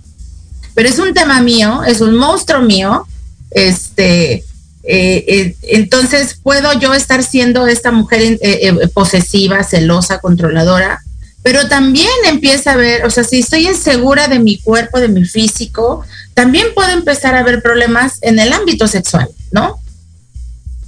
pero 0.73 0.88
es 0.88 0.99
un 0.99 1.12
tema 1.12 1.42
mío, 1.42 1.83
es 1.85 2.01
un 2.01 2.16
monstruo 2.16 2.62
mío, 2.62 3.07
este, 3.51 4.42
eh, 4.90 5.24
eh, 5.29 5.57
entonces, 5.64 6.40
¿puedo 6.42 6.72
yo 6.81 6.94
estar 6.94 7.22
siendo 7.22 7.66
esta 7.66 7.92
mujer 7.92 8.38
eh, 8.40 8.72
posesiva, 8.94 9.62
celosa, 9.62 10.18
controladora? 10.18 11.03
Pero 11.42 11.68
también 11.68 12.09
empieza 12.27 12.72
a 12.72 12.77
ver, 12.77 13.05
o 13.05 13.11
sea, 13.11 13.22
si 13.22 13.40
estoy 13.40 13.68
insegura 13.68 14.29
de 14.29 14.38
mi 14.38 14.59
cuerpo, 14.59 14.98
de 14.98 15.09
mi 15.09 15.27
físico, 15.27 16.05
también 16.33 16.68
puedo 16.74 16.88
empezar 16.88 17.35
a 17.35 17.42
ver 17.42 17.61
problemas 17.61 18.16
en 18.22 18.38
el 18.38 18.51
ámbito 18.51 18.88
sexual, 18.88 19.29
¿no? 19.53 19.79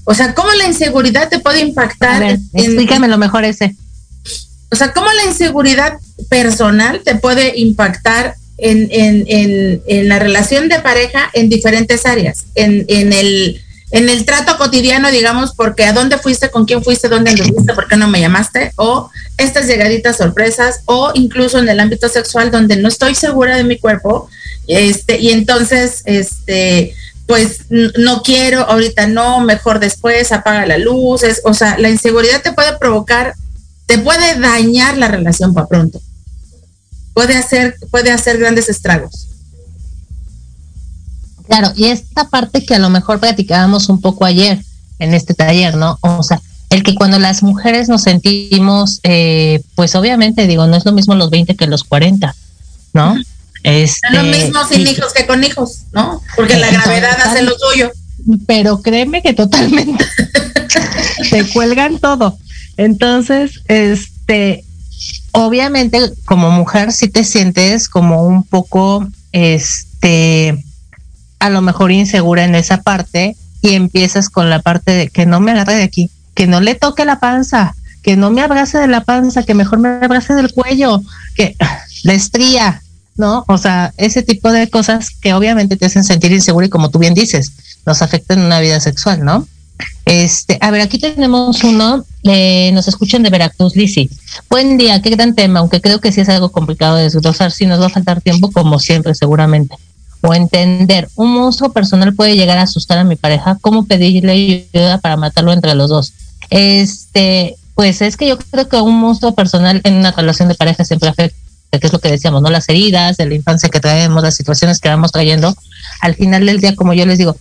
O 0.04 0.14
sea, 0.14 0.32
¿cómo 0.34 0.50
la 0.54 0.66
inseguridad 0.66 1.28
te 1.28 1.38
puede 1.38 1.60
impactar? 1.60 2.38
explícame 2.54 3.06
lo 3.06 3.18
mejor 3.18 3.44
ese. 3.44 3.76
O 4.70 4.76
sea, 4.76 4.94
¿cómo 4.94 5.12
la 5.12 5.26
inseguridad 5.26 5.98
personal 6.30 7.02
te 7.04 7.16
puede 7.16 7.58
impactar 7.58 8.34
en, 8.56 8.88
en, 8.90 10.08
la 10.08 10.18
relación 10.18 10.70
de 10.70 10.80
pareja 10.80 11.30
en 11.34 11.50
diferentes 11.50 12.06
áreas? 12.06 12.46
En, 12.54 12.86
en 12.88 13.12
el 13.12 13.60
en 13.92 14.08
el 14.08 14.24
trato 14.24 14.56
cotidiano, 14.56 15.10
digamos, 15.10 15.54
porque 15.54 15.84
a 15.84 15.92
dónde 15.92 16.18
fuiste, 16.18 16.50
con 16.50 16.64
quién 16.64 16.82
fuiste, 16.82 17.08
dónde 17.08 17.30
anduviste, 17.32 17.74
por 17.74 17.88
qué 17.88 17.96
no 17.96 18.08
me 18.08 18.20
llamaste, 18.20 18.72
o 18.76 19.10
estas 19.36 19.66
llegaditas 19.66 20.16
sorpresas, 20.16 20.82
o 20.86 21.10
incluso 21.14 21.58
en 21.58 21.68
el 21.68 21.80
ámbito 21.80 22.08
sexual 22.08 22.50
donde 22.50 22.76
no 22.76 22.88
estoy 22.88 23.14
segura 23.14 23.56
de 23.56 23.64
mi 23.64 23.78
cuerpo, 23.78 24.28
este, 24.66 25.18
y 25.18 25.30
entonces, 25.30 26.02
este, 26.04 26.94
pues 27.26 27.66
no 27.70 28.22
quiero, 28.22 28.62
ahorita 28.62 29.06
no, 29.06 29.40
mejor 29.40 29.80
después, 29.80 30.32
apaga 30.32 30.66
la 30.66 30.78
luz, 30.78 31.22
o 31.44 31.54
sea, 31.54 31.78
la 31.78 31.88
inseguridad 31.90 32.42
te 32.42 32.52
puede 32.52 32.76
provocar, 32.78 33.34
te 33.86 33.98
puede 33.98 34.38
dañar 34.38 34.98
la 34.98 35.08
relación 35.08 35.52
para 35.52 35.66
pronto, 35.66 36.00
puede 37.12 37.36
hacer, 37.36 37.76
puede 37.90 38.10
hacer 38.12 38.38
grandes 38.38 38.68
estragos. 38.68 39.29
Claro, 41.50 41.72
y 41.76 41.86
esta 41.86 42.28
parte 42.28 42.64
que 42.64 42.76
a 42.76 42.78
lo 42.78 42.90
mejor 42.90 43.18
platicábamos 43.18 43.88
un 43.88 44.00
poco 44.00 44.24
ayer 44.24 44.62
en 45.00 45.14
este 45.14 45.34
taller, 45.34 45.74
¿no? 45.74 45.98
O 46.00 46.22
sea, 46.22 46.40
el 46.70 46.84
que 46.84 46.94
cuando 46.94 47.18
las 47.18 47.42
mujeres 47.42 47.88
nos 47.88 48.02
sentimos, 48.02 49.00
eh, 49.02 49.60
pues 49.74 49.96
obviamente 49.96 50.46
digo, 50.46 50.68
no 50.68 50.76
es 50.76 50.84
lo 50.84 50.92
mismo 50.92 51.16
los 51.16 51.28
20 51.30 51.56
que 51.56 51.66
los 51.66 51.82
40, 51.82 52.34
¿no? 52.94 53.16
es 53.62 54.00
lo 54.12 54.20
este, 54.20 54.44
mismo 54.44 54.64
sin 54.66 54.86
hijos 54.86 55.12
que 55.12 55.26
con 55.26 55.44
hijos, 55.44 55.80
¿no? 55.92 56.22
Porque 56.36 56.56
la 56.56 56.70
gravedad 56.70 57.18
hace 57.22 57.42
lo 57.42 57.52
suyo. 57.58 57.90
Pero 58.46 58.80
créeme 58.80 59.22
que 59.22 59.34
totalmente 59.34 60.04
te 61.30 61.48
cuelgan 61.48 61.98
todo. 61.98 62.38
Entonces, 62.76 63.60
este, 63.66 64.64
obviamente 65.32 65.98
como 66.24 66.50
mujer 66.50 66.92
sí 66.92 67.08
te 67.08 67.24
sientes 67.24 67.88
como 67.88 68.24
un 68.24 68.44
poco, 68.44 69.06
este, 69.32 70.64
a 71.40 71.50
lo 71.50 71.62
mejor 71.62 71.90
insegura 71.90 72.44
en 72.44 72.54
esa 72.54 72.82
parte 72.82 73.34
y 73.62 73.74
empiezas 73.74 74.28
con 74.28 74.48
la 74.48 74.60
parte 74.60 74.92
de 74.92 75.08
que 75.08 75.26
no 75.26 75.40
me 75.40 75.50
agarre 75.50 75.74
de 75.74 75.82
aquí, 75.82 76.10
que 76.34 76.46
no 76.46 76.60
le 76.60 76.74
toque 76.74 77.04
la 77.04 77.18
panza, 77.18 77.74
que 78.02 78.16
no 78.16 78.30
me 78.30 78.42
abrace 78.42 78.78
de 78.78 78.86
la 78.86 79.02
panza, 79.02 79.42
que 79.42 79.54
mejor 79.54 79.80
me 79.80 79.88
abrace 79.88 80.34
del 80.34 80.52
cuello, 80.52 81.02
que 81.34 81.56
la 82.04 82.12
estría, 82.12 82.82
¿no? 83.16 83.44
O 83.48 83.58
sea, 83.58 83.92
ese 83.96 84.22
tipo 84.22 84.52
de 84.52 84.68
cosas 84.68 85.10
que 85.10 85.34
obviamente 85.34 85.76
te 85.76 85.86
hacen 85.86 86.04
sentir 86.04 86.30
insegura 86.30 86.66
y 86.66 86.70
como 86.70 86.90
tú 86.90 86.98
bien 86.98 87.14
dices, 87.14 87.52
nos 87.86 88.02
afectan 88.02 88.38
en 88.38 88.44
una 88.44 88.60
vida 88.60 88.78
sexual, 88.78 89.24
¿no? 89.24 89.46
Este, 90.04 90.58
a 90.60 90.70
ver, 90.70 90.82
aquí 90.82 90.98
tenemos 90.98 91.64
uno, 91.64 92.04
eh, 92.24 92.70
nos 92.74 92.86
escuchan 92.86 93.22
de 93.22 93.30
Veracruz, 93.30 93.76
Lisi. 93.76 94.10
Buen 94.50 94.76
día, 94.76 95.00
qué 95.00 95.08
gran 95.08 95.34
tema, 95.34 95.60
aunque 95.60 95.80
creo 95.80 96.00
que 96.00 96.12
sí 96.12 96.20
es 96.20 96.28
algo 96.28 96.52
complicado 96.52 96.96
de 96.96 97.04
desglosar, 97.04 97.50
sí 97.50 97.64
nos 97.64 97.80
va 97.80 97.86
a 97.86 97.90
faltar 97.90 98.20
tiempo 98.20 98.50
como 98.50 98.78
siempre, 98.78 99.14
seguramente 99.14 99.74
o 100.22 100.34
entender, 100.34 101.08
un 101.14 101.32
monstruo 101.32 101.72
personal 101.72 102.14
puede 102.14 102.36
llegar 102.36 102.58
a 102.58 102.62
asustar 102.62 102.98
a 102.98 103.04
mi 103.04 103.16
pareja, 103.16 103.58
¿cómo 103.60 103.86
pedirle 103.86 104.68
ayuda 104.74 104.98
para 104.98 105.16
matarlo 105.16 105.52
entre 105.52 105.74
los 105.74 105.88
dos? 105.88 106.12
Este, 106.50 107.56
pues 107.74 108.02
es 108.02 108.16
que 108.16 108.28
yo 108.28 108.38
creo 108.38 108.68
que 108.68 108.76
un 108.76 108.98
monstruo 109.00 109.34
personal 109.34 109.80
en 109.84 109.94
una 109.94 110.12
relación 110.12 110.48
de 110.48 110.54
pareja 110.54 110.84
siempre 110.84 111.08
afecta, 111.08 111.36
que 111.70 111.86
es 111.86 111.92
lo 111.92 112.00
que 112.00 112.10
decíamos, 112.10 112.42
¿no? 112.42 112.50
Las 112.50 112.68
heridas 112.68 113.16
la 113.18 113.34
infancia 113.34 113.68
que 113.68 113.80
traemos, 113.80 114.22
las 114.22 114.34
situaciones 114.34 114.80
que 114.80 114.88
vamos 114.88 115.12
trayendo. 115.12 115.56
Al 116.00 116.14
final 116.14 116.44
del 116.44 116.60
día, 116.60 116.76
como 116.76 116.92
yo 116.92 117.06
les 117.06 117.18
digo, 117.18 117.36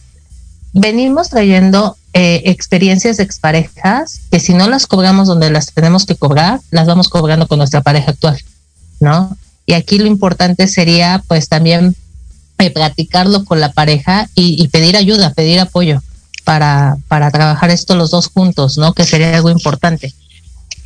venimos 0.74 1.30
trayendo 1.30 1.98
eh, 2.14 2.44
experiencias 2.46 3.18
de 3.18 3.24
exparejas 3.24 4.22
que 4.32 4.40
si 4.40 4.54
no 4.54 4.70
las 4.70 4.88
cobramos 4.88 5.28
donde 5.28 5.50
las 5.50 5.74
tenemos 5.74 6.06
que 6.06 6.16
cobrar, 6.16 6.62
las 6.72 6.88
vamos 6.88 7.10
cobrando 7.10 7.48
con 7.48 7.58
nuestra 7.58 7.82
pareja 7.82 8.12
actual, 8.12 8.38
¿no? 9.00 9.36
Y 9.66 9.74
aquí 9.74 10.00
lo 10.00 10.08
importante 10.08 10.68
sería 10.68 11.24
pues 11.28 11.50
también 11.50 11.96
eh, 12.60 12.72
practicarlo 12.72 13.46
con 13.46 13.60
la 13.60 13.72
pareja 13.72 14.30
y, 14.36 14.68
pedir 14.68 14.98
ayuda, 14.98 15.34
pedir 15.34 15.60
apoyo 15.60 16.02
para, 16.44 16.98
para 17.08 17.32
trabajar 17.32 17.70
esto 17.70 17.96
los 17.96 18.12
dos 18.12 18.28
juntos, 18.28 18.78
¿no? 18.78 18.94
Que 18.94 19.06
sería 19.06 19.36
algo 19.36 19.50
importante. 19.50 20.14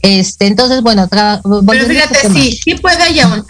Este, 0.03 0.47
entonces, 0.47 0.81
bueno, 0.81 1.07
pero 1.09 1.86
fíjate, 1.88 2.27
este 2.27 2.29
sí, 2.33 2.59
sí 2.63 2.75
puede 2.75 2.97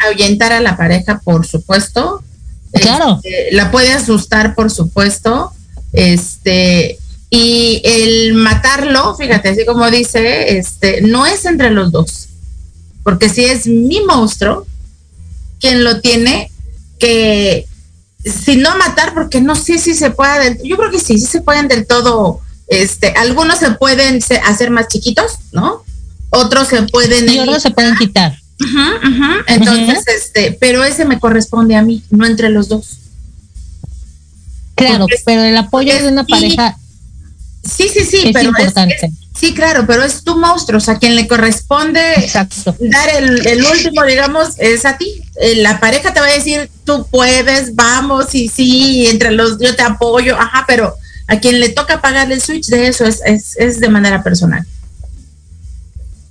ahuyentar 0.08 0.54
a 0.54 0.60
la 0.60 0.78
pareja, 0.78 1.20
por 1.24 1.48
supuesto. 1.48 2.24
Claro. 2.72 3.20
Este, 3.24 3.50
la 3.52 3.72
puede 3.72 3.92
asustar, 3.92 4.56
por 4.56 4.72
supuesto. 4.72 5.52
Este, 5.92 7.00
y 7.30 7.82
el 7.84 8.36
matarlo, 8.36 9.16
fíjate, 9.16 9.50
así 9.50 9.66
como 9.66 9.90
dice, 9.90 10.58
este, 10.58 11.02
no 11.02 11.26
es 11.26 11.46
entre 11.46 11.72
los 11.72 11.92
dos. 11.92 12.30
Porque 13.04 13.30
si 13.30 13.44
es 13.46 13.66
mi 13.66 14.02
monstruo, 14.02 14.68
quien 15.60 15.84
lo 15.84 16.00
tiene 16.02 16.52
que, 17.00 17.66
si 18.26 18.58
no 18.58 18.78
matar, 18.78 19.14
porque 19.14 19.42
no 19.42 19.56
sé 19.56 19.78
si 19.78 19.94
se 19.94 20.12
puede, 20.12 20.60
yo 20.64 20.78
creo 20.78 20.92
que 20.92 21.00
sí, 21.00 21.20
sí 21.20 21.26
se 21.26 21.42
pueden 21.42 21.68
del 21.68 21.86
todo, 21.86 22.42
este, 22.68 23.10
algunos 23.18 23.60
se 23.60 23.72
pueden 23.72 24.20
hacer 24.46 24.70
más 24.72 24.88
chiquitos, 24.88 25.40
¿no? 25.52 25.84
Otros 26.30 26.68
se 26.68 26.84
pueden... 26.84 27.30
Y 27.30 27.40
otros 27.40 27.62
se 27.62 27.72
pueden 27.72 27.96
quitar. 27.96 28.36
Entonces, 29.48 30.06
este, 30.08 30.58
pero 30.60 30.84
ese 30.84 31.06
me 31.06 31.20
corresponde 31.20 31.76
a 31.76 31.82
mí, 31.82 32.04
no 32.10 32.26
entre 32.26 32.50
los 32.50 32.70
dos. 32.70 32.98
Claro, 34.76 35.06
pero 35.26 35.44
el 35.44 35.56
apoyo 35.58 35.94
de 35.94 36.08
una 36.08 36.26
pareja 36.26 36.78
Sí, 37.64 37.88
sí, 37.88 38.02
sí, 38.04 38.18
es 38.18 38.44
importante. 38.44 39.12
Sí, 39.38 39.54
claro, 39.54 39.86
pero 39.88 40.04
es 40.04 40.24
tu 40.24 40.38
monstruo, 40.38 40.78
o 40.78 40.82
sea, 40.82 40.98
quien 40.98 41.16
le 41.16 41.28
corresponde 41.28 42.02
dar 42.80 43.10
el, 43.18 43.66
último, 43.66 44.04
digamos, 44.04 44.56
es 44.58 44.86
a 44.86 44.98
ti. 44.98 45.22
Eh, 45.36 45.56
la 45.58 45.80
pareja 45.80 46.14
te 46.14 46.20
va 46.20 46.28
a 46.28 46.34
decir, 46.34 46.70
tú 46.86 47.08
puedes, 47.10 47.76
vamos, 47.76 48.34
y 48.36 48.48
sí, 48.48 49.08
entre 49.08 49.32
los, 49.32 49.60
yo 49.60 49.76
te 49.76 49.84
apoyo, 49.84 50.40
ajá, 50.40 50.66
pero 50.68 50.96
a 51.28 51.40
quien 51.40 51.60
le 51.60 51.70
toca 51.70 52.02
pagar 52.02 52.32
el 52.32 52.42
switch 52.42 52.68
de 52.68 52.88
eso 52.88 53.06
es, 53.06 53.22
es, 53.26 53.56
es 53.58 53.80
de 53.80 53.90
manera 53.90 54.24
personal. 54.24 54.66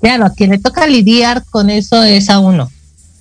Claro, 0.00 0.26
a 0.26 0.34
quien 0.34 0.50
le 0.50 0.58
toca 0.58 0.86
lidiar 0.86 1.44
con 1.50 1.70
eso 1.70 2.02
es 2.02 2.28
a 2.28 2.40
uno, 2.40 2.70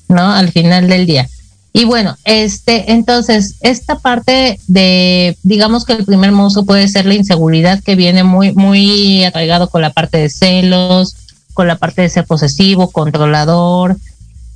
¿no? 0.07 0.33
Al 0.33 0.51
final 0.51 0.87
del 0.87 1.05
día. 1.05 1.29
Y 1.73 1.85
bueno, 1.85 2.17
este, 2.25 2.91
entonces, 2.91 3.55
esta 3.61 3.99
parte 3.99 4.59
de, 4.67 5.37
digamos 5.43 5.85
que 5.85 5.93
el 5.93 6.05
primer 6.05 6.31
monstruo 6.31 6.65
puede 6.65 6.87
ser 6.89 7.05
la 7.05 7.13
inseguridad 7.13 7.81
que 7.81 7.95
viene 7.95 8.23
muy, 8.23 8.51
muy 8.53 9.23
atraigado 9.23 9.69
con 9.69 9.81
la 9.81 9.91
parte 9.91 10.17
de 10.17 10.29
celos, 10.29 11.15
con 11.53 11.67
la 11.67 11.77
parte 11.77 12.01
de 12.01 12.09
ser 12.09 12.25
posesivo, 12.25 12.91
controlador. 12.91 13.97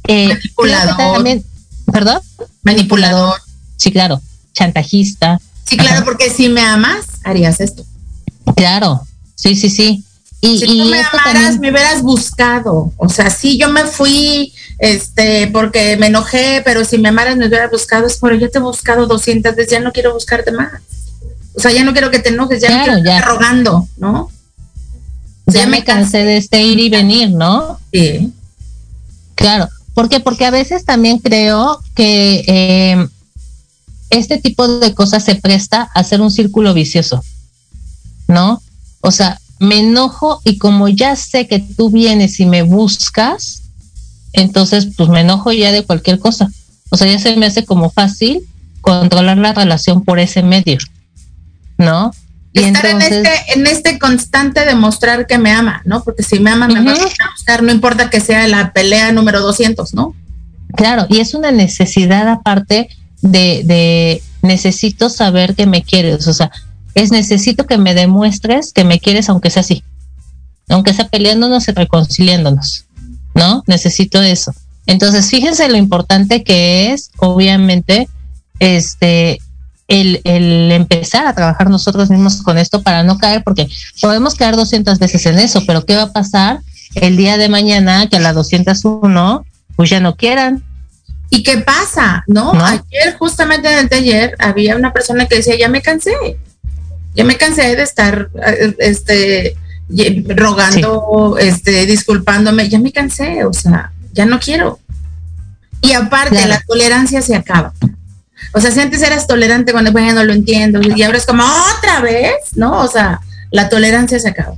Eh, 0.07 0.27
Manipulador. 0.27 1.41
¿Perdón? 1.91 2.19
Manipulador. 2.63 3.39
Sí, 3.77 3.91
claro. 3.91 4.21
Chantajista. 4.53 5.39
Sí, 5.65 5.77
claro, 5.77 6.05
porque 6.05 6.29
si 6.29 6.49
me 6.49 6.61
amas, 6.61 7.05
harías 7.23 7.59
esto. 7.59 7.83
Claro, 8.55 9.01
sí, 9.35 9.55
sí, 9.55 9.69
sí. 9.69 10.03
Y, 10.41 10.59
si 10.59 10.65
tú 10.65 10.85
me 10.85 11.01
amaras, 11.01 11.59
me 11.59 11.71
hubieras 11.71 12.01
buscado. 12.01 12.93
O 12.97 13.09
sea, 13.09 13.29
sí, 13.29 13.57
yo 13.57 13.69
me 13.69 13.85
fui 13.85 14.53
este, 14.77 15.47
porque 15.47 15.97
me 15.97 16.07
enojé, 16.07 16.61
pero 16.63 16.85
si 16.85 16.97
me 16.97 17.09
amaras 17.09 17.37
me 17.37 17.47
hubiera 17.47 17.67
buscado, 17.67 18.07
es 18.07 18.17
por 18.17 18.37
ya 18.37 18.49
te 18.49 18.57
he 18.57 18.61
buscado 18.61 19.07
200 19.07 19.55
veces, 19.55 19.71
ya 19.71 19.79
no 19.79 19.91
quiero 19.91 20.13
buscarte 20.13 20.51
más. 20.51 20.81
O 21.55 21.59
sea, 21.59 21.71
ya 21.71 21.83
no 21.83 21.93
quiero 21.93 22.11
que 22.11 22.19
te 22.19 22.29
enojes, 22.29 22.61
ya 22.61 22.85
no 22.85 23.01
quiero 23.01 23.25
rogando, 23.25 23.87
¿no? 23.97 24.29
ya, 25.47 25.67
me 25.67 25.83
cansé 25.83 26.19
de 26.19 26.37
este 26.37 26.63
ir 26.63 26.79
y 26.79 26.89
venir, 26.89 27.29
¿no? 27.31 27.79
Sí. 27.93 28.33
Claro. 29.35 29.69
¿Por 29.93 30.09
qué? 30.09 30.19
Porque 30.19 30.45
a 30.45 30.51
veces 30.51 30.85
también 30.85 31.19
creo 31.19 31.79
que 31.93 32.43
eh, 32.47 33.07
este 34.09 34.37
tipo 34.39 34.67
de 34.67 34.93
cosas 34.93 35.23
se 35.23 35.35
presta 35.35 35.89
a 35.93 35.99
hacer 35.99 36.19
un 36.19 36.31
círculo 36.31 36.73
vicioso, 36.73 37.23
¿no? 38.27 38.61
O 39.01 39.11
sea, 39.11 39.39
me 39.59 39.79
enojo 39.79 40.41
y 40.43 40.57
como 40.57 40.87
ya 40.87 41.15
sé 41.15 41.47
que 41.47 41.59
tú 41.59 41.89
vienes 41.89 42.39
y 42.39 42.45
me 42.45 42.61
buscas, 42.61 43.63
entonces 44.33 44.87
pues 44.97 45.09
me 45.09 45.21
enojo 45.21 45.51
ya 45.51 45.71
de 45.71 45.83
cualquier 45.83 46.19
cosa. 46.19 46.49
O 46.89 46.97
sea, 46.97 47.07
ya 47.07 47.19
se 47.19 47.35
me 47.35 47.45
hace 47.45 47.65
como 47.65 47.89
fácil 47.89 48.41
controlar 48.81 49.37
la 49.37 49.53
relación 49.53 50.03
por 50.03 50.19
ese 50.19 50.43
medio, 50.43 50.77
¿no? 51.77 52.11
Y 52.53 52.59
Estar 52.63 52.85
en, 52.85 53.01
este, 53.01 53.29
en 53.53 53.67
este 53.67 53.99
constante 53.99 54.65
demostrar 54.65 55.27
que 55.27 55.37
me 55.37 55.51
ama, 55.51 55.81
¿no? 55.83 56.03
Porque 56.03 56.23
si 56.23 56.39
me 56.39 56.51
ama, 56.51 56.67
me 56.67 56.81
va 56.81 56.93
a 56.93 57.31
buscar, 57.33 57.63
no 57.63 57.71
importa 57.71 58.09
que 58.09 58.21
sea 58.21 58.47
la 58.47 58.71
pelea 58.71 59.11
número 59.11 59.41
200, 59.41 59.93
¿no? 59.93 60.15
Claro, 60.77 61.05
y 61.09 61.19
es 61.19 61.33
una 61.33 61.51
necesidad 61.51 62.29
aparte 62.29 62.89
de, 63.21 63.63
de 63.65 64.21
necesito 64.41 65.09
saber 65.09 65.55
que 65.55 65.65
me 65.65 65.83
quieres, 65.83 66.27
o 66.27 66.33
sea, 66.33 66.51
es 66.95 67.11
necesito 67.11 67.65
que 67.65 67.77
me 67.77 67.93
demuestres 67.93 68.73
que 68.73 68.83
me 68.83 68.99
quieres 68.99 69.29
aunque 69.29 69.51
sea 69.51 69.61
así, 69.61 69.83
aunque 70.69 70.93
sea 70.93 71.07
peleándonos 71.07 71.67
y 71.67 71.71
reconciliándonos. 71.71 72.85
¿no? 73.35 73.63
Necesito 73.67 74.21
eso. 74.21 74.55
Entonces, 74.87 75.29
fíjense 75.29 75.67
lo 75.69 75.77
importante 75.77 76.43
que 76.43 76.91
es, 76.91 77.11
obviamente, 77.17 78.07
este, 78.59 79.39
el, 79.87 80.21
el, 80.23 80.71
empezar 80.71 81.27
a 81.27 81.35
trabajar 81.35 81.69
nosotros 81.69 82.09
mismos 82.09 82.41
con 82.41 82.57
esto 82.57 82.81
para 82.81 83.03
no 83.03 83.17
caer, 83.17 83.43
porque 83.43 83.67
podemos 84.01 84.35
caer 84.35 84.55
200 84.55 84.97
veces 84.97 85.25
en 85.25 85.37
eso, 85.37 85.63
pero 85.67 85.85
¿qué 85.85 85.95
va 85.95 86.03
a 86.03 86.13
pasar 86.13 86.61
el 86.95 87.17
día 87.17 87.37
de 87.37 87.49
mañana 87.49 88.07
que 88.07 88.17
a 88.17 88.21
la 88.21 88.33
201 88.33 89.45
pues 89.75 89.89
ya 89.89 89.99
no 89.99 90.15
quieran? 90.15 90.63
¿Y 91.29 91.43
qué 91.43 91.57
pasa? 91.57 92.23
¿No? 92.27 92.53
Ayer, 92.53 93.17
justamente 93.19 93.71
en 93.71 93.79
el 93.79 93.89
taller, 93.89 94.35
había 94.39 94.75
una 94.75 94.93
persona 94.93 95.25
que 95.25 95.37
decía, 95.37 95.57
ya 95.57 95.67
me 95.67 95.81
cansé, 95.81 96.13
ya 97.15 97.23
me 97.23 97.37
cansé 97.37 97.75
de 97.75 97.83
estar, 97.83 98.29
eh, 98.45 98.75
este, 98.79 99.57
rogando, 100.35 101.37
este, 101.39 101.85
disculpándome, 101.85 102.69
ya 102.69 102.79
me 102.79 102.91
cansé, 102.91 103.45
o 103.45 103.53
sea, 103.53 103.91
ya 104.13 104.25
no 104.25 104.39
quiero. 104.39 104.79
Y 105.81 105.93
aparte, 105.93 106.45
la 106.47 106.61
tolerancia 106.61 107.21
se 107.21 107.35
acaba. 107.35 107.73
O 108.53 108.59
sea, 108.59 108.71
si 108.71 108.79
antes 108.79 109.01
eras 109.01 109.27
tolerante 109.27 109.71
cuando, 109.71 109.91
bueno, 109.91 110.13
no 110.13 110.23
lo 110.23 110.33
entiendo, 110.33 110.81
y 110.81 111.03
ahora 111.03 111.17
es 111.17 111.25
como 111.25 111.43
otra 111.77 112.01
vez, 112.01 112.35
¿no? 112.55 112.81
O 112.81 112.87
sea, 112.87 113.19
la 113.51 113.69
tolerancia 113.69 114.19
se 114.19 114.29
acaba. 114.29 114.55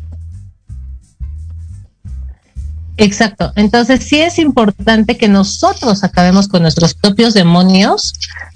Exacto. 2.98 3.54
Entonces 3.56 4.04
sí 4.04 4.20
es 4.20 4.40
importante 4.40 5.18
que 5.18 5.28
nosotros 5.28 6.04
acabemos 6.04 6.48
con 6.48 6.64
nuestros 6.64 6.96
propios 6.96 7.34
demonios 7.36 8.14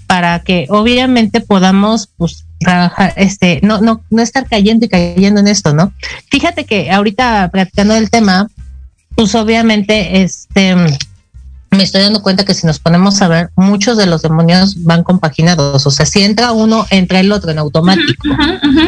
para 0.08 0.40
que 0.40 0.66
obviamente 0.70 1.42
podamos 1.42 2.10
pues, 2.18 2.46
trabajar, 2.62 3.14
este, 3.18 3.60
no, 3.64 3.82
no, 3.82 4.02
no 4.10 4.22
estar 4.22 4.48
cayendo 4.48 4.86
y 4.86 4.90
cayendo 4.90 5.40
en 5.40 5.48
esto, 5.48 5.74
¿no? 5.74 5.94
Fíjate 6.30 6.66
que 6.66 6.92
ahorita 6.92 7.50
practicando 7.52 7.96
el 7.96 8.10
tema, 8.10 8.48
pues 9.16 9.36
obviamente, 9.36 10.22
este, 10.22 10.76
me 11.72 11.84
estoy 11.84 12.02
dando 12.02 12.22
cuenta 12.22 12.44
que 12.44 12.54
si 12.54 12.68
nos 12.68 12.80
ponemos 12.80 13.22
a 13.22 13.30
ver, 13.30 13.50
muchos 13.56 13.98
de 13.98 14.06
los 14.06 14.22
demonios 14.22 14.84
van 14.84 15.04
compaginados. 15.04 15.86
O 15.86 15.92
sea, 15.92 16.06
si 16.06 16.22
entra 16.22 16.52
uno, 16.52 16.86
entra 16.90 17.22
el 17.22 17.32
otro 17.32 17.50
en 17.52 17.60
automático, 17.60 18.28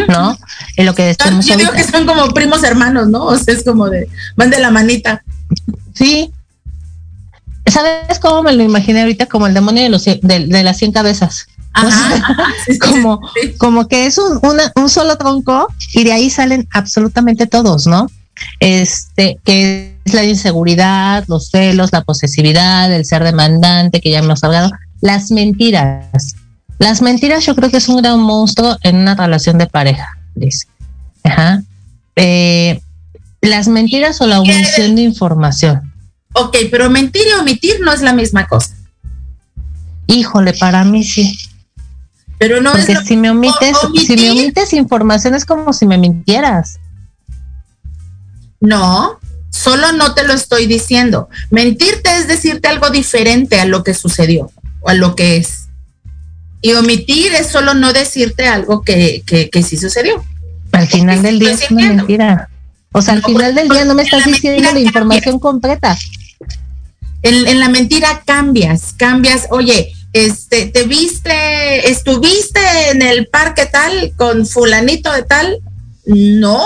¿no? 0.10 0.38
En 0.76 0.86
lo 0.86 0.94
que 0.94 1.04
decimos 1.04 1.46
Yo 1.46 1.56
digo 1.56 1.72
que 1.72 1.84
son 1.84 2.06
como 2.06 2.28
primos 2.30 2.62
hermanos, 2.64 3.08
¿no? 3.08 3.26
O 3.26 3.38
sea, 3.38 3.54
es 3.54 3.64
como 3.64 3.90
de, 3.90 4.10
van 4.36 4.50
de 4.50 4.60
la 4.60 4.70
manita. 4.70 5.24
Sí. 5.94 6.32
¿Sabes 7.66 8.20
cómo 8.20 8.44
me 8.44 8.52
lo 8.52 8.64
imaginé 8.64 9.02
ahorita? 9.02 9.28
Como 9.28 9.48
el 9.48 9.54
demonio 9.54 9.84
de, 9.84 9.90
los, 9.90 10.04
de, 10.04 10.20
de 10.22 10.64
las 10.64 10.78
cien 10.78 10.92
cabezas. 10.92 11.48
como, 12.80 13.22
como 13.58 13.88
que 13.88 14.06
es 14.06 14.18
un, 14.18 14.40
un 14.76 14.90
solo 14.90 15.18
tronco 15.18 15.68
y 15.94 16.04
de 16.04 16.14
ahí 16.14 16.30
salen 16.30 16.68
absolutamente 16.72 17.48
todos, 17.48 17.88
¿no? 17.88 18.08
Este, 18.60 19.38
que 19.44 19.98
es 20.06 20.14
la 20.14 20.24
inseguridad, 20.24 21.24
los 21.28 21.50
celos, 21.50 21.92
la 21.92 22.04
posesividad, 22.04 22.92
el 22.94 23.06
ser 23.06 23.24
demandante, 23.24 24.02
que 24.02 24.12
ya 24.12 24.20
hemos 24.20 24.44
hablado, 24.44 24.72
las 25.02 25.32
mentiras. 25.32 26.36
Las 26.80 27.02
mentiras 27.02 27.46
yo 27.46 27.56
creo 27.56 27.70
que 27.70 27.78
es 27.78 27.88
un 27.88 28.02
gran 28.02 28.20
monstruo 28.20 28.78
en 28.82 28.98
una 28.98 29.16
relación 29.16 29.58
de 29.58 29.68
pareja, 29.68 30.18
dice. 30.36 30.68
Ajá. 31.24 31.62
Eh, 32.16 32.82
las 33.42 33.68
mentiras 33.68 34.20
o 34.22 34.28
la 34.28 34.40
omisión 34.40 34.96
de 34.96 35.04
información. 35.04 35.94
Ok, 36.34 36.58
pero 36.72 36.90
mentir 36.90 37.24
y 37.30 37.40
omitir 37.40 37.80
no 37.82 37.92
es 37.92 38.02
la 38.02 38.14
misma 38.14 38.48
cosa. 38.48 38.76
Híjole, 40.08 40.54
para 40.54 40.84
mí 40.84 41.04
sí. 41.04 41.38
Pero 42.44 42.60
no 42.60 42.74
Porque 42.74 42.98
si 43.06 43.16
me 43.16 43.30
omites, 43.30 43.78
si 44.06 44.18
me 44.18 44.32
omites 44.32 44.74
información 44.74 45.34
es 45.34 45.46
como 45.46 45.72
si 45.72 45.86
me 45.86 45.98
mintieras. 45.98 46.78
No, 48.60 49.18
solo 49.50 49.94
no 49.94 50.14
te 50.14 50.28
lo 50.28 50.34
estoy 50.34 50.68
diciendo. 50.68 51.30
Mentirte 51.52 52.18
es 52.18 52.28
decirte 52.28 52.68
algo 52.68 52.90
diferente 52.90 53.62
a 53.62 53.66
lo 53.66 53.86
que 53.86 53.94
sucedió 53.94 54.52
o 54.82 54.90
a 54.90 54.94
lo 54.94 55.16
que 55.16 55.38
es. 55.38 55.70
Y 56.62 56.74
omitir 56.74 57.34
es 57.34 57.48
solo 57.48 57.76
no 57.76 57.94
decirte 57.94 58.46
algo 58.46 58.82
que, 58.82 59.24
que, 59.26 59.50
que 59.50 59.64
sí 59.64 59.78
sucedió. 59.78 60.22
Al 60.74 60.90
final 60.90 61.22
del 61.22 61.40
día 61.40 61.52
es 61.52 61.72
una 61.72 61.94
mentira. 61.94 62.50
O 62.92 63.02
sea, 63.02 63.14
al 63.14 63.24
final 63.24 63.56
del 63.56 63.70
día 63.70 63.86
no 63.86 63.96
me 63.96 64.04
estás 64.04 64.26
diciendo 64.26 64.70
la 64.70 64.80
información 64.82 65.40
completa. 65.40 65.98
En, 67.22 67.48
en, 67.48 67.62
la 67.62 67.70
mentira 67.70 68.22
cambias, 68.26 68.92
cambias, 68.98 69.48
oye, 69.50 69.94
este, 70.14 70.68
te 70.68 70.84
viste, 70.84 71.90
estuviste 71.90 72.60
en 72.92 73.02
el 73.02 73.28
parque 73.28 73.66
tal 73.66 74.14
con 74.16 74.46
fulanito 74.46 75.12
de 75.12 75.24
tal. 75.24 75.60
No, 76.06 76.64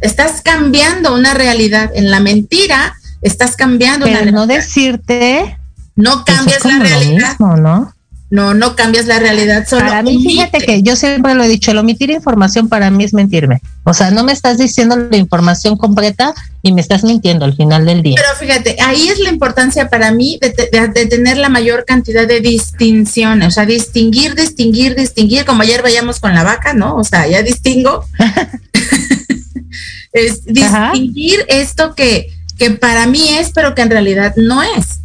estás 0.00 0.40
cambiando 0.42 1.14
una 1.14 1.34
realidad. 1.34 1.90
En 1.94 2.10
la 2.10 2.20
mentira 2.20 2.96
estás 3.20 3.56
cambiando 3.56 4.06
Pero 4.06 4.30
no 4.32 4.46
decirte. 4.46 5.58
No 5.94 6.24
cambias 6.24 6.64
la 6.64 6.78
realidad. 6.78 7.36
¿no? 7.38 7.93
No, 8.34 8.52
no 8.52 8.74
cambias 8.74 9.06
la 9.06 9.20
realidad. 9.20 9.64
Solo 9.64 9.86
para 9.86 10.02
mí, 10.02 10.20
fíjate 10.20 10.58
que 10.58 10.82
yo 10.82 10.96
siempre 10.96 11.36
lo 11.36 11.44
he 11.44 11.48
dicho, 11.48 11.70
el 11.70 11.78
omitir 11.78 12.10
información 12.10 12.68
para 12.68 12.90
mí 12.90 13.04
es 13.04 13.14
mentirme. 13.14 13.62
O 13.84 13.94
sea, 13.94 14.10
no 14.10 14.24
me 14.24 14.32
estás 14.32 14.58
diciendo 14.58 14.96
la 14.96 15.16
información 15.16 15.76
completa 15.76 16.34
y 16.60 16.72
me 16.72 16.80
estás 16.80 17.04
mintiendo 17.04 17.44
al 17.44 17.54
final 17.54 17.86
del 17.86 18.02
día. 18.02 18.16
Pero 18.16 18.34
fíjate, 18.36 18.76
ahí 18.82 19.06
es 19.06 19.20
la 19.20 19.28
importancia 19.28 19.88
para 19.88 20.10
mí 20.10 20.40
de, 20.40 20.50
de, 20.50 21.06
tener 21.06 21.36
la 21.36 21.48
mayor 21.48 21.84
cantidad 21.84 22.26
de 22.26 22.40
distinciones, 22.40 23.46
o 23.46 23.50
sea, 23.52 23.66
distinguir, 23.66 24.34
distinguir, 24.34 24.96
distinguir, 24.96 25.44
como 25.44 25.62
ayer 25.62 25.80
veíamos 25.84 26.18
con 26.18 26.34
la 26.34 26.42
vaca, 26.42 26.74
¿no? 26.74 26.96
O 26.96 27.04
sea, 27.04 27.28
ya 27.28 27.40
distingo. 27.42 28.04
es 30.12 30.44
distinguir 30.44 31.44
esto 31.46 31.94
que, 31.94 32.32
que 32.58 32.72
para 32.72 33.06
mí 33.06 33.28
es, 33.28 33.52
pero 33.54 33.76
que 33.76 33.82
en 33.82 33.90
realidad 33.90 34.34
no 34.34 34.60
es. 34.60 35.03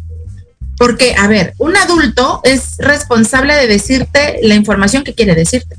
Porque, 0.80 1.14
a 1.14 1.28
ver, 1.28 1.52
un 1.58 1.76
adulto 1.76 2.40
es 2.42 2.78
responsable 2.78 3.52
de 3.54 3.66
decirte 3.66 4.40
la 4.42 4.54
información 4.54 5.04
que 5.04 5.12
quiere 5.12 5.34
decirte. 5.34 5.76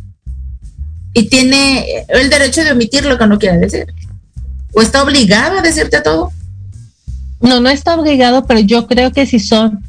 Y 1.11 1.27
tiene 1.27 2.05
el 2.07 2.29
derecho 2.29 2.63
de 2.63 2.73
omitir 2.73 3.05
lo 3.05 3.17
que 3.17 3.25
no 3.25 3.39
quiere 3.39 3.57
decir. 3.57 3.87
¿O 4.75 4.81
está 4.83 5.01
obligado 5.01 5.57
a 5.57 5.63
decirte 5.63 6.01
todo? 6.01 6.31
No, 7.39 7.59
no 7.59 7.71
está 7.71 7.95
obligado, 7.95 8.45
pero 8.45 8.59
yo 8.59 8.85
creo 8.85 9.11
que 9.11 9.25
si 9.25 9.39
son 9.39 9.83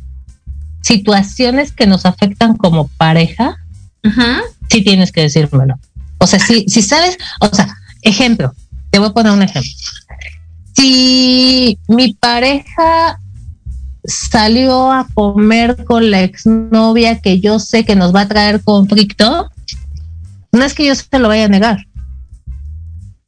situaciones 0.81 1.73
que 1.73 1.87
nos 1.87 2.07
afectan 2.07 2.57
como 2.57 2.89
pareja, 2.97 3.59
sí 4.71 4.83
tienes 4.83 5.13
que 5.13 5.21
decírmelo. 5.21 5.79
O 6.17 6.27
sea, 6.27 6.39
si, 6.39 6.65
si 6.69 6.81
sabes, 6.81 7.19
o 7.39 7.55
sea, 7.55 7.77
ejemplo, 8.01 8.55
te 8.91 8.99
voy 8.99 9.11
a 9.11 9.13
poner 9.13 9.33
un 9.33 9.43
ejemplo. 9.43 9.71
Si 10.75 11.79
mi 11.87 12.15
pareja 12.15 13.21
salió 14.05 14.91
a 14.91 15.07
comer 15.15 15.85
con 15.85 16.11
la 16.11 16.23
exnovia 16.23 17.21
que 17.21 17.41
yo 17.41 17.59
sé 17.59 17.85
que 17.85 17.97
nos 17.97 18.15
va 18.15 18.23
a 18.23 18.29
traer 18.29 18.63
conflicto, 18.63 19.51
no 20.53 20.65
es 20.65 20.75
que 20.75 20.87
yo 20.87 20.95
se 20.95 21.19
lo 21.19 21.29
vaya 21.29 21.45
a 21.45 21.49
negar, 21.49 21.87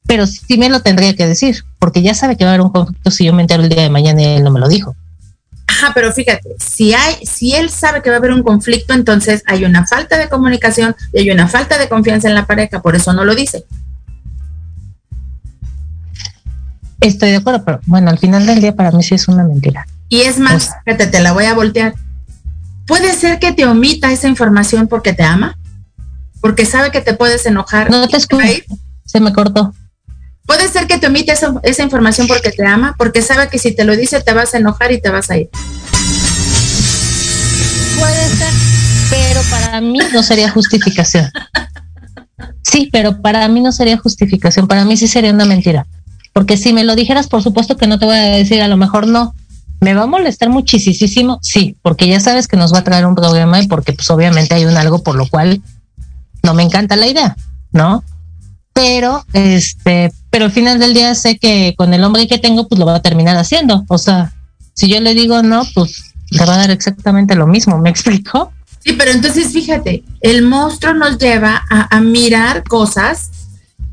pero 0.06 0.26
sí 0.26 0.58
me 0.58 0.68
lo 0.68 0.80
tendría 0.80 1.14
que 1.14 1.26
decir, 1.26 1.64
porque 1.78 2.02
ya 2.02 2.14
sabe 2.14 2.36
que 2.36 2.44
va 2.44 2.50
a 2.50 2.54
haber 2.54 2.66
un 2.66 2.72
conflicto 2.72 3.10
si 3.10 3.24
yo 3.24 3.32
me 3.32 3.42
entero 3.42 3.62
el 3.62 3.68
día 3.68 3.82
de 3.82 3.90
mañana 3.90 4.22
y 4.22 4.24
él 4.24 4.44
no 4.44 4.50
me 4.50 4.60
lo 4.60 4.68
dijo. 4.68 4.94
Ajá, 5.66 5.92
pero 5.94 6.12
fíjate, 6.12 6.50
si 6.58 6.92
hay, 6.92 7.24
si 7.24 7.54
él 7.54 7.70
sabe 7.70 8.02
que 8.02 8.10
va 8.10 8.16
a 8.16 8.18
haber 8.18 8.32
un 8.32 8.42
conflicto, 8.42 8.92
entonces 8.92 9.42
hay 9.46 9.64
una 9.64 9.86
falta 9.86 10.18
de 10.18 10.28
comunicación 10.28 10.94
y 11.12 11.20
hay 11.20 11.30
una 11.30 11.48
falta 11.48 11.78
de 11.78 11.88
confianza 11.88 12.28
en 12.28 12.34
la 12.34 12.46
pareja, 12.46 12.82
por 12.82 12.94
eso 12.94 13.12
no 13.12 13.24
lo 13.24 13.34
dice. 13.34 13.64
Estoy 17.00 17.30
de 17.30 17.36
acuerdo, 17.36 17.64
pero 17.64 17.80
bueno, 17.86 18.10
al 18.10 18.18
final 18.18 18.46
del 18.46 18.60
día 18.60 18.74
para 18.74 18.90
mí 18.90 19.02
sí 19.02 19.14
es 19.14 19.28
una 19.28 19.44
mentira. 19.44 19.86
Y 20.08 20.22
es 20.22 20.38
más, 20.38 20.70
fíjate, 20.84 21.06
te 21.06 21.20
la 21.20 21.32
voy 21.32 21.46
a 21.46 21.54
voltear. 21.54 21.94
Puede 22.86 23.14
ser 23.14 23.38
que 23.38 23.52
te 23.52 23.66
omita 23.66 24.12
esa 24.12 24.28
información 24.28 24.88
porque 24.88 25.12
te 25.12 25.22
ama, 25.22 25.58
porque 26.40 26.66
sabe 26.66 26.90
que 26.90 27.00
te 27.00 27.14
puedes 27.14 27.46
enojar. 27.46 27.90
No 27.90 28.06
te 28.08 28.16
escucho. 28.16 28.46
Se 29.04 29.20
me 29.20 29.32
cortó. 29.32 29.72
Puede 30.46 30.68
ser 30.68 30.86
que 30.86 30.98
te 30.98 31.06
omite 31.06 31.32
esa, 31.32 31.54
esa 31.62 31.82
información 31.82 32.26
porque 32.26 32.50
te 32.50 32.66
ama, 32.66 32.94
porque 32.98 33.22
sabe 33.22 33.48
que 33.48 33.58
si 33.58 33.74
te 33.74 33.84
lo 33.84 33.96
dice 33.96 34.20
te 34.20 34.34
vas 34.34 34.52
a 34.54 34.58
enojar 34.58 34.92
y 34.92 35.00
te 35.00 35.08
vas 35.08 35.30
a 35.30 35.38
ir. 35.38 35.48
Puede 37.98 38.28
ser, 38.28 38.52
pero 39.08 39.40
para 39.50 39.80
mí 39.80 39.98
no 40.12 40.22
sería 40.22 40.50
justificación. 40.50 41.30
Sí, 42.62 42.88
pero 42.92 43.22
para 43.22 43.46
mí 43.48 43.60
no 43.60 43.72
sería 43.72 43.96
justificación, 43.96 44.66
para 44.66 44.84
mí 44.84 44.96
sí 44.96 45.06
sería 45.06 45.30
una 45.30 45.44
mentira. 45.44 45.86
Porque 46.32 46.56
si 46.56 46.72
me 46.72 46.82
lo 46.84 46.96
dijeras, 46.96 47.28
por 47.28 47.42
supuesto 47.42 47.76
que 47.76 47.86
no 47.86 47.98
te 47.98 48.06
voy 48.06 48.16
a 48.16 48.22
decir, 48.22 48.60
a 48.60 48.68
lo 48.68 48.76
mejor 48.76 49.06
no, 49.06 49.32
¿Me 49.84 49.92
va 49.92 50.04
a 50.04 50.06
molestar 50.06 50.48
muchísimo? 50.48 51.38
Sí, 51.42 51.76
porque 51.82 52.08
ya 52.08 52.18
sabes 52.18 52.48
que 52.48 52.56
nos 52.56 52.72
va 52.72 52.78
a 52.78 52.84
traer 52.84 53.04
un 53.04 53.14
problema 53.14 53.60
y 53.60 53.68
porque 53.68 53.92
pues 53.92 54.10
obviamente 54.10 54.54
hay 54.54 54.64
un 54.64 54.78
algo 54.78 55.02
por 55.02 55.14
lo 55.14 55.28
cual 55.28 55.60
no 56.42 56.54
me 56.54 56.62
encanta 56.62 56.96
la 56.96 57.06
idea, 57.06 57.36
¿no? 57.70 58.02
Pero, 58.72 59.26
este, 59.34 60.10
pero 60.30 60.46
al 60.46 60.52
final 60.52 60.78
del 60.78 60.94
día 60.94 61.14
sé 61.14 61.38
que 61.38 61.74
con 61.76 61.92
el 61.92 62.02
hombre 62.02 62.26
que 62.26 62.38
tengo, 62.38 62.66
pues 62.66 62.78
lo 62.78 62.86
va 62.86 62.94
a 62.94 63.02
terminar 63.02 63.36
haciendo. 63.36 63.84
O 63.88 63.98
sea, 63.98 64.32
si 64.72 64.88
yo 64.88 65.00
le 65.00 65.12
digo 65.12 65.42
no, 65.42 65.64
pues 65.74 66.14
le 66.30 66.46
va 66.46 66.54
a 66.54 66.58
dar 66.60 66.70
exactamente 66.70 67.34
lo 67.34 67.46
mismo, 67.46 67.76
¿me 67.76 67.90
explico? 67.90 68.52
Sí, 68.78 68.94
pero 68.94 69.10
entonces 69.10 69.52
fíjate, 69.52 70.02
el 70.22 70.46
monstruo 70.46 70.94
nos 70.94 71.18
lleva 71.18 71.62
a, 71.68 71.94
a 71.94 72.00
mirar 72.00 72.64
cosas 72.64 73.28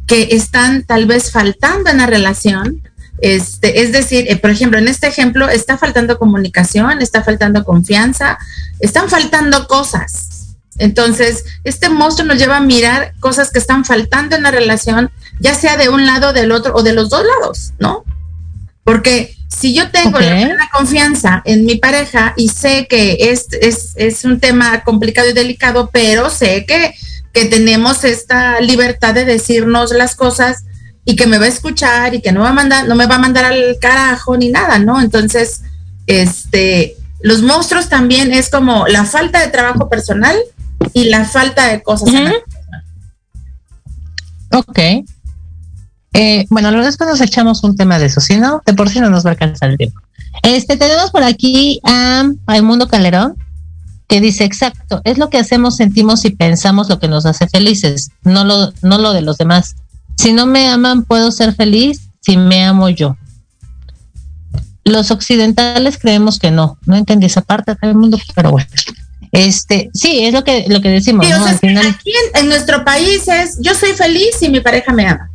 que 0.07 0.29
están 0.31 0.85
tal 0.85 1.05
vez 1.05 1.33
faltando 1.33 1.89
en 1.89 1.97
la 1.97 2.05
relación 2.05 2.81
este, 3.21 3.83
es 3.83 3.91
decir, 3.91 4.25
eh, 4.29 4.35
por 4.35 4.49
ejemplo, 4.49 4.79
en 4.79 4.87
este 4.87 5.07
ejemplo 5.07 5.47
está 5.47 5.77
faltando 5.77 6.17
comunicación, 6.17 7.01
está 7.01 7.23
faltando 7.23 7.63
confianza, 7.63 8.39
están 8.79 9.09
faltando 9.09 9.67
cosas. 9.67 10.55
Entonces, 10.77 11.45
este 11.63 11.89
monstruo 11.89 12.27
nos 12.27 12.39
lleva 12.39 12.57
a 12.57 12.61
mirar 12.61 13.13
cosas 13.19 13.51
que 13.51 13.59
están 13.59 13.85
faltando 13.85 14.35
en 14.35 14.43
la 14.43 14.51
relación, 14.51 15.11
ya 15.39 15.53
sea 15.53 15.77
de 15.77 15.89
un 15.89 16.07
lado, 16.07 16.33
del 16.33 16.51
otro 16.51 16.73
o 16.73 16.81
de 16.81 16.93
los 16.93 17.09
dos 17.09 17.23
lados, 17.23 17.73
¿no? 17.77 18.03
Porque 18.83 19.35
si 19.47 19.75
yo 19.75 19.91
tengo 19.91 20.19
la 20.19 20.69
confianza 20.73 21.43
en 21.45 21.65
mi 21.65 21.75
pareja 21.75 22.33
y 22.35 22.49
sé 22.49 22.87
que 22.87 23.17
es, 23.19 23.47
es, 23.51 23.91
es, 23.95 24.25
un 24.25 24.39
tema 24.39 24.83
complicado 24.83 25.29
y 25.29 25.33
delicado, 25.33 25.91
pero 25.93 26.31
sé 26.31 26.65
que, 26.65 26.95
que 27.31 27.45
tenemos 27.45 28.03
esta 28.03 28.59
libertad 28.61 29.13
de 29.13 29.25
decirnos 29.25 29.91
las 29.91 30.15
cosas 30.15 30.63
y 31.05 31.15
que 31.15 31.27
me 31.27 31.37
va 31.37 31.45
a 31.45 31.49
escuchar 31.49 32.13
y 32.13 32.21
que 32.21 32.31
no 32.31 32.41
va 32.41 32.49
a 32.49 32.53
mandar, 32.53 32.87
no 32.87 32.95
me 32.95 33.07
va 33.07 33.15
a 33.15 33.19
mandar 33.19 33.45
al 33.45 33.77
carajo 33.79 34.37
ni 34.37 34.49
nada, 34.49 34.79
¿no? 34.79 35.01
Entonces, 35.01 35.61
este, 36.07 36.95
los 37.21 37.41
monstruos 37.41 37.89
también 37.89 38.31
es 38.33 38.49
como 38.49 38.87
la 38.87 39.05
falta 39.05 39.39
de 39.39 39.47
trabajo 39.47 39.89
personal 39.89 40.37
y 40.93 41.05
la 41.05 41.25
falta 41.25 41.67
de 41.67 41.81
cosas. 41.81 42.09
Ok. 44.51 44.79
Eh, 46.13 46.45
bueno, 46.49 46.71
luego 46.71 46.85
después 46.85 47.09
nos 47.09 47.21
echamos 47.21 47.63
un 47.63 47.75
tema 47.75 47.97
de 47.97 48.07
eso, 48.07 48.19
si 48.19 48.37
no, 48.37 48.61
de 48.65 48.73
por 48.73 48.89
sí 48.89 48.99
no 48.99 49.09
nos 49.09 49.25
va 49.25 49.29
a 49.29 49.33
alcanzar 49.33 49.69
el 49.69 49.77
tiempo. 49.77 50.01
Este, 50.43 50.77
tenemos 50.77 51.11
por 51.11 51.23
aquí 51.23 51.79
a 51.85 52.25
Mundo 52.61 52.87
Calderón, 52.87 53.37
que 54.07 54.19
dice, 54.19 54.43
exacto, 54.43 54.99
es 55.05 55.17
lo 55.17 55.29
que 55.29 55.37
hacemos, 55.37 55.77
sentimos 55.77 56.25
y 56.25 56.31
pensamos 56.31 56.89
lo 56.89 56.99
que 56.99 57.07
nos 57.07 57.25
hace 57.25 57.47
felices, 57.47 58.09
no 58.23 58.43
lo, 58.43 58.73
no 58.81 58.97
lo 58.97 59.13
de 59.13 59.21
los 59.21 59.37
demás. 59.37 59.75
Si 60.21 60.33
no 60.33 60.45
me 60.45 60.67
aman, 60.67 61.03
puedo 61.03 61.31
ser 61.31 61.55
feliz 61.55 62.01
si 62.19 62.37
me 62.37 62.63
amo 62.63 62.89
yo. 62.89 63.17
Los 64.83 65.09
occidentales 65.09 65.97
creemos 65.97 66.37
que 66.37 66.51
no. 66.51 66.77
No 66.85 66.95
entendí 66.95 67.25
esa 67.25 67.41
parte 67.41 67.75
del 67.81 67.95
mundo, 67.95 68.19
pero 68.35 68.51
bueno. 68.51 68.67
Este, 69.31 69.89
sí, 69.95 70.23
es 70.23 70.31
lo 70.31 70.43
que 70.43 70.65
lo 70.67 70.79
que 70.79 70.89
decimos. 70.89 71.25
Aquí 71.25 72.13
en, 72.35 72.49
nuestro 72.49 72.85
país 72.85 73.27
es 73.27 73.57
yo 73.61 73.73
soy 73.73 73.93
feliz 73.93 74.35
si 74.39 74.49
mi 74.49 74.59
pareja 74.59 74.93
me 74.93 75.07
ama. 75.07 75.31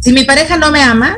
Si 0.00 0.12
mi 0.12 0.24
pareja 0.24 0.58
no 0.58 0.70
me 0.70 0.82
ama, 0.82 1.16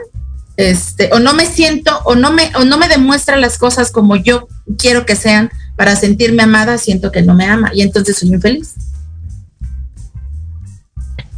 este, 0.57 1.11
o 1.13 1.19
no 1.19 1.35
me 1.35 1.45
siento, 1.45 1.99
o 2.05 2.15
no 2.15 2.31
me, 2.31 2.53
o 2.55 2.65
no 2.65 2.79
me 2.79 2.87
demuestra 2.87 3.37
las 3.37 3.59
cosas 3.59 3.91
como 3.91 4.15
yo 4.15 4.47
quiero 4.79 5.07
que 5.07 5.17
sean 5.17 5.51
para 5.75 5.97
sentirme 5.97 6.45
amada, 6.45 6.79
siento 6.79 7.11
que 7.11 7.23
no 7.23 7.35
me 7.35 7.47
ama 7.47 7.73
y 7.75 7.83
entonces 7.83 8.17
soy 8.17 8.29
infeliz. 8.29 8.75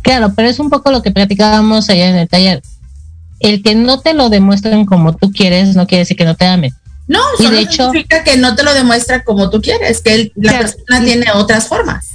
Claro, 0.03 0.32
pero 0.34 0.48
es 0.48 0.59
un 0.59 0.68
poco 0.68 0.90
lo 0.90 1.03
que 1.03 1.11
platicábamos 1.11 1.88
allá 1.88 2.11
en 2.11 2.16
el 2.16 2.28
taller. 2.28 2.62
El 3.40 3.62
que 3.62 3.74
no 3.74 4.00
te 4.00 4.14
lo 4.14 4.28
demuestren 4.28 4.84
como 4.84 5.16
tú 5.16 5.32
quieres 5.32 5.74
no 5.74 5.86
quiere 5.86 6.00
decir 6.00 6.16
que 6.16 6.24
no 6.24 6.34
te 6.34 6.46
amen. 6.46 6.74
No, 7.09 7.20
y 7.38 7.46
de 7.46 7.61
hecho 7.61 7.84
significa 7.90 8.22
que 8.22 8.36
no 8.36 8.55
te 8.55 8.62
lo 8.62 8.72
demuestra 8.74 9.24
como 9.24 9.50
tú 9.50 9.61
quieres, 9.61 10.00
que 10.00 10.32
la 10.36 10.59
persona 10.59 11.05
tiene 11.05 11.26
otras 11.34 11.68
formas. 11.68 12.09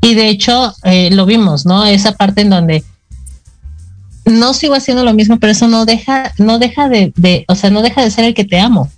Y 0.00 0.14
de 0.14 0.28
hecho 0.28 0.74
eh, 0.84 1.10
lo 1.12 1.26
vimos, 1.26 1.64
¿no? 1.64 1.84
Esa 1.86 2.12
parte 2.12 2.42
en 2.42 2.50
donde 2.50 2.84
no 4.24 4.54
sigo 4.54 4.74
haciendo 4.74 5.04
lo 5.04 5.14
mismo, 5.14 5.38
pero 5.38 5.52
eso 5.52 5.68
no 5.68 5.86
deja, 5.86 6.32
no 6.38 6.58
deja 6.58 6.88
de, 6.88 7.12
de, 7.16 7.44
o 7.48 7.54
sea, 7.54 7.70
no 7.70 7.82
deja 7.82 8.02
de 8.02 8.10
ser 8.10 8.24
el 8.24 8.34
que 8.34 8.44
te 8.44 8.58
amo. 8.58 8.90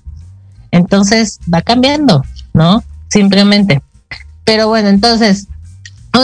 Entonces 0.71 1.39
va 1.53 1.63
cambiando, 1.63 2.25
¿no? 2.53 2.83
Simplemente. 3.09 3.83
Pero 4.45 4.69
bueno, 4.69 4.89
entonces 4.89 5.49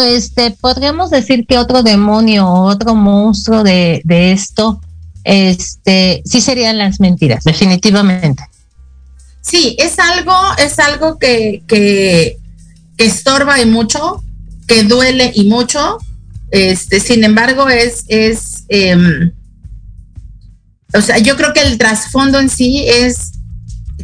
este, 0.00 0.50
podríamos 0.52 1.10
decir 1.10 1.46
que 1.46 1.58
otro 1.58 1.82
demonio 1.82 2.48
otro 2.48 2.94
monstruo 2.94 3.62
de, 3.62 4.00
de 4.04 4.32
esto, 4.32 4.80
este, 5.24 6.22
sí 6.24 6.40
serían 6.40 6.78
las 6.78 7.00
mentiras, 7.00 7.44
definitivamente. 7.44 8.44
Sí, 9.40 9.76
es 9.78 9.98
algo, 9.98 10.34
es 10.58 10.78
algo 10.78 11.18
que, 11.18 11.62
que, 11.66 12.38
que 12.96 13.04
estorba 13.04 13.60
y 13.60 13.66
mucho, 13.66 14.22
que 14.66 14.84
duele 14.84 15.32
y 15.34 15.44
mucho. 15.44 15.98
Este, 16.50 17.00
sin 17.00 17.24
embargo, 17.24 17.68
es, 17.68 18.04
es 18.08 18.64
em, 18.68 19.32
o 20.94 21.00
sea, 21.00 21.18
yo 21.18 21.36
creo 21.36 21.52
que 21.52 21.62
el 21.62 21.78
trasfondo 21.78 22.38
en 22.38 22.50
sí 22.50 22.84
es 22.86 23.32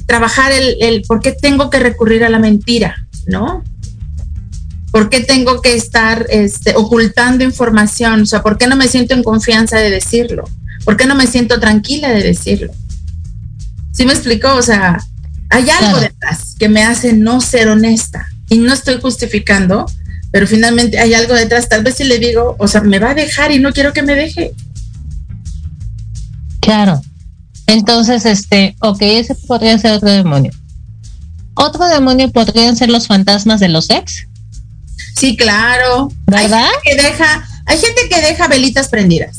trabajar 0.07 0.53
el, 0.53 0.77
el 0.81 1.03
por 1.03 1.21
qué 1.21 1.33
tengo 1.33 1.71
que 1.71 1.79
recurrir 1.79 2.25
a 2.25 2.31
la 2.31 2.39
mentira, 2.39 2.97
¿no? 3.27 3.63
¿Por 4.91 5.11
qué 5.11 5.21
tengo 5.21 5.61
que 5.61 5.75
estar 5.75 6.27
este, 6.31 6.75
ocultando 6.77 7.45
información? 7.45 8.23
O 8.23 8.27
sea, 8.27 8.43
¿por 8.43 8.57
qué 8.57 8.67
no 8.67 8.77
me 8.77 8.89
siento 8.89 9.15
en 9.15 9.23
confianza 9.23 9.79
de 9.79 9.91
decirlo? 9.91 10.45
¿Por 10.85 10.97
qué 10.97 11.07
no 11.07 11.15
me 11.15 11.27
siento 11.27 11.61
tranquila 11.61 12.09
de 12.11 12.23
decirlo? 12.23 12.73
¿Sí 13.93 14.07
me 14.07 14.13
explicó? 14.13 14.55
O 14.55 14.63
sea, 14.63 14.99
hay 15.51 15.69
algo 15.71 16.01
detrás 16.01 16.55
que 16.59 16.69
me 16.69 16.83
hace 16.83 17.13
no 17.13 17.41
ser 17.41 17.69
honesta 17.69 18.29
y 18.49 18.59
no 18.59 18.73
estoy 18.73 19.01
justificando, 19.01 19.87
pero 20.31 20.47
finalmente 20.47 20.99
hay 20.99 21.15
algo 21.15 21.35
detrás. 21.35 21.69
Tal 21.69 21.83
vez 21.83 21.97
si 21.97 22.05
le 22.05 22.19
digo, 22.19 22.57
o 22.59 22.69
sea, 22.69 22.81
me 22.81 22.99
va 22.99 23.11
a 23.11 23.15
dejar 23.15 23.53
y 23.53 23.59
no 23.59 23.73
quiero 23.73 23.93
que 23.93 24.03
me 24.03 24.15
deje. 24.15 24.53
Claro. 26.61 27.03
Entonces, 27.67 28.25
este, 28.25 28.77
ok, 28.81 28.99
ese 29.01 29.35
podría 29.35 29.79
ser 29.79 29.93
otro 29.93 30.11
demonio. 30.11 30.53
Otro 31.55 31.89
demonio 31.89 32.31
podrían 32.31 32.77
ser 32.77 32.89
los 32.89 33.07
fantasmas 33.09 33.59
de 33.59 33.69
los 33.69 33.91
ex. 33.91 34.28
Sí, 35.19 35.37
claro. 35.37 36.13
¿Verdad? 36.27 36.65
Hay 36.65 36.71
gente 36.71 36.81
que 36.85 37.03
deja, 37.03 37.49
hay 37.67 37.79
gente 37.79 38.09
que 38.09 38.21
deja 38.21 38.47
velitas 38.47 38.89
prendidas, 38.89 39.37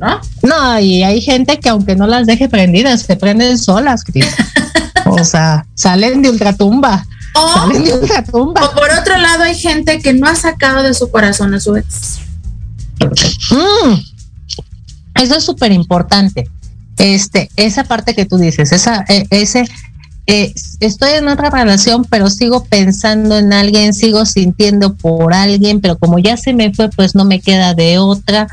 ¿no? 0.00 0.20
No, 0.42 0.80
y 0.80 1.04
hay 1.04 1.20
gente 1.20 1.60
que 1.60 1.68
aunque 1.68 1.94
no 1.94 2.08
las 2.08 2.26
deje 2.26 2.48
prendidas, 2.48 3.02
se 3.02 3.16
prenden 3.16 3.56
solas, 3.56 4.02
Cris. 4.02 4.26
o 5.06 5.24
sea, 5.24 5.66
salen 5.74 6.22
de 6.22 6.30
ultratumba. 6.30 7.06
O, 7.34 7.54
salen 7.54 7.84
de 7.84 7.94
ultratumba. 7.94 8.64
o 8.64 8.74
por 8.74 8.90
otro 8.90 9.16
lado, 9.18 9.44
hay 9.44 9.54
gente 9.54 10.00
que 10.00 10.12
no 10.12 10.26
ha 10.26 10.34
sacado 10.34 10.82
de 10.82 10.94
su 10.94 11.10
corazón 11.10 11.54
a 11.54 11.60
su 11.60 11.76
ex. 11.76 12.18
Mm, 13.50 13.94
eso 15.14 15.36
es 15.36 15.44
súper 15.44 15.70
importante. 15.70 16.48
Este, 16.98 17.48
esa 17.56 17.84
parte 17.84 18.14
que 18.14 18.26
tú 18.26 18.36
dices, 18.36 18.72
esa, 18.72 19.04
eh, 19.08 19.26
ese, 19.30 19.66
eh, 20.30 20.54
estoy 20.80 21.10
en 21.12 21.28
otra 21.28 21.50
relación, 21.50 22.04
pero 22.04 22.30
sigo 22.30 22.64
pensando 22.64 23.36
en 23.38 23.52
alguien, 23.52 23.92
sigo 23.94 24.24
sintiendo 24.26 24.94
por 24.94 25.34
alguien, 25.34 25.80
pero 25.80 25.98
como 25.98 26.18
ya 26.18 26.36
se 26.36 26.52
me 26.52 26.72
fue, 26.72 26.88
pues 26.90 27.14
no 27.14 27.24
me 27.24 27.40
queda 27.40 27.74
de 27.74 27.98
otra. 27.98 28.46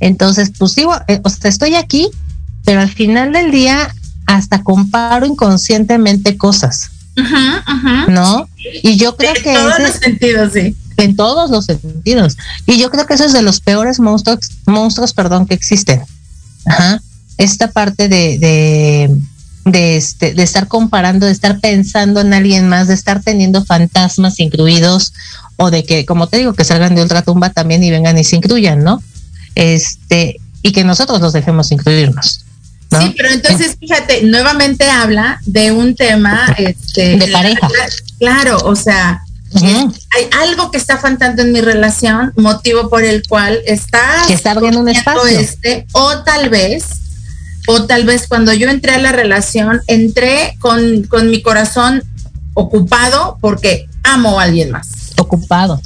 Entonces, 0.00 0.50
pues 0.58 0.72
sigo, 0.72 0.94
eh, 1.08 1.20
o 1.24 1.28
sea, 1.30 1.48
estoy 1.48 1.74
aquí, 1.74 2.08
pero 2.64 2.80
al 2.80 2.90
final 2.90 3.32
del 3.32 3.50
día 3.50 3.94
hasta 4.26 4.62
comparo 4.62 5.26
inconscientemente 5.26 6.36
cosas, 6.36 6.90
Ajá, 7.16 7.62
ajá. 7.66 8.06
¿no? 8.08 8.48
Y 8.82 8.96
yo 8.96 9.16
creo 9.16 9.34
En 9.36 9.42
que 9.42 9.54
todos 9.54 9.72
ese- 9.78 9.82
los 9.88 9.96
sentidos, 9.96 10.52
sí. 10.52 10.76
en 10.96 11.16
todos 11.16 11.50
los 11.50 11.64
sentidos. 11.66 12.36
Y 12.66 12.78
yo 12.78 12.90
creo 12.90 13.06
que 13.06 13.14
eso 13.14 13.24
es 13.24 13.32
de 13.32 13.42
los 13.42 13.60
peores 13.60 13.98
monstruos, 14.00 14.38
monstruos, 14.66 15.12
perdón, 15.12 15.46
que 15.46 15.54
existen. 15.54 16.02
Ajá. 16.66 17.00
Esta 17.38 17.70
parte 17.70 18.08
de, 18.08 18.38
de, 18.38 19.10
de, 19.64 19.96
este, 19.96 20.34
de 20.34 20.42
estar 20.42 20.68
comparando, 20.68 21.26
de 21.26 21.32
estar 21.32 21.60
pensando 21.60 22.20
en 22.20 22.34
alguien 22.34 22.68
más, 22.68 22.88
de 22.88 22.94
estar 22.94 23.22
teniendo 23.22 23.64
fantasmas 23.64 24.40
incluidos, 24.40 25.12
o 25.56 25.70
de 25.70 25.84
que, 25.84 26.04
como 26.04 26.26
te 26.26 26.38
digo, 26.38 26.54
que 26.54 26.64
salgan 26.64 26.94
de 26.94 27.02
ultratumba 27.02 27.50
también 27.50 27.82
y 27.84 27.90
vengan 27.90 28.18
y 28.18 28.24
se 28.24 28.36
incluyan, 28.36 28.82
¿no? 28.82 29.02
Este, 29.54 30.40
y 30.62 30.72
que 30.72 30.84
nosotros 30.84 31.20
los 31.20 31.32
dejemos 31.32 31.70
incluirnos. 31.72 32.44
¿no? 32.90 33.00
Sí, 33.00 33.14
pero 33.16 33.30
entonces, 33.30 33.76
fíjate, 33.78 34.22
nuevamente 34.24 34.88
habla 34.90 35.40
de 35.46 35.72
un 35.72 35.94
tema 35.94 36.54
este, 36.58 37.16
De 37.16 37.28
pareja. 37.28 37.68
Claro, 38.18 38.58
o 38.64 38.76
sea, 38.76 39.22
hay 39.60 40.28
algo 40.40 40.70
que 40.70 40.78
está 40.78 40.98
faltando 40.98 41.42
en 41.42 41.52
mi 41.52 41.60
relación, 41.60 42.32
motivo 42.36 42.88
por 42.88 43.04
el 43.04 43.22
cual 43.28 43.60
está 43.66 44.00
Que 44.26 44.34
está 44.34 44.52
abriendo 44.52 44.80
un 44.80 44.88
espacio. 44.88 45.38
este, 45.38 45.86
o 45.92 46.18
tal 46.18 46.48
vez, 46.48 46.84
o 47.66 47.84
tal 47.84 48.04
vez 48.04 48.26
cuando 48.28 48.52
yo 48.52 48.68
entré 48.68 48.92
a 48.94 48.98
la 48.98 49.12
relación, 49.12 49.80
entré 49.86 50.56
con, 50.58 51.02
con 51.04 51.30
mi 51.30 51.42
corazón 51.42 52.02
ocupado 52.54 53.38
porque 53.40 53.88
amo 54.02 54.40
a 54.40 54.44
alguien 54.44 54.70
más, 54.70 54.88
Ocupado. 55.18 55.80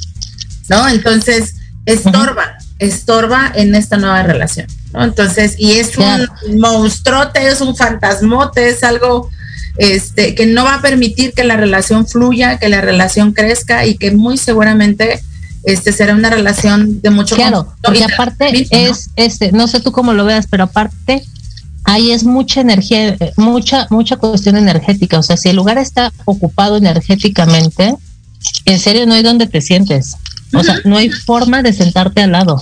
¿no? 0.68 0.88
Entonces, 0.88 1.54
estorba, 1.84 2.56
estorba 2.78 3.52
en 3.54 3.74
esta 3.74 3.96
nueva 3.96 4.22
relación, 4.22 4.66
¿no? 4.92 5.04
Entonces, 5.04 5.54
y 5.58 5.72
es 5.72 5.90
Claro. 5.90 6.24
un 6.48 6.60
monstruote, 6.60 7.46
es 7.48 7.60
un 7.60 7.76
fantasmote, 7.76 8.68
es 8.68 8.82
algo 8.82 9.30
este, 9.78 10.34
que 10.34 10.46
no 10.46 10.64
va 10.64 10.76
a 10.76 10.82
permitir 10.82 11.32
que 11.34 11.44
la 11.44 11.56
relación 11.56 12.06
fluya, 12.06 12.58
que 12.58 12.68
la 12.68 12.80
relación 12.80 13.32
crezca 13.32 13.84
y 13.86 13.96
que 13.96 14.10
muy 14.10 14.38
seguramente 14.38 15.20
este 15.64 15.92
será 15.92 16.14
una 16.14 16.30
relación 16.30 17.02
de 17.02 17.10
mucho 17.10 17.34
Claro, 17.36 17.74
y 17.92 18.02
aparte 18.02 18.66
es, 18.70 19.10
este, 19.16 19.52
no 19.52 19.66
sé 19.68 19.80
tú 19.80 19.92
cómo 19.92 20.12
lo 20.12 20.24
veas, 20.24 20.46
pero 20.48 20.64
aparte 20.64 21.22
ahí 21.86 22.10
es 22.10 22.24
mucha 22.24 22.60
energía, 22.60 23.08
eh, 23.08 23.32
mucha, 23.36 23.86
mucha 23.90 24.16
cuestión 24.16 24.56
energética. 24.56 25.18
O 25.18 25.22
sea, 25.22 25.36
si 25.36 25.48
el 25.48 25.56
lugar 25.56 25.78
está 25.78 26.12
ocupado 26.24 26.76
energéticamente, 26.76 27.94
en 28.64 28.78
serio 28.78 29.06
no 29.06 29.14
hay 29.14 29.22
donde 29.22 29.46
te 29.46 29.60
sientes. 29.60 30.16
O 30.52 30.62
sea, 30.62 30.78
no 30.84 30.96
hay 30.96 31.10
forma 31.10 31.62
de 31.62 31.72
sentarte 31.72 32.22
al 32.22 32.32
lado, 32.32 32.60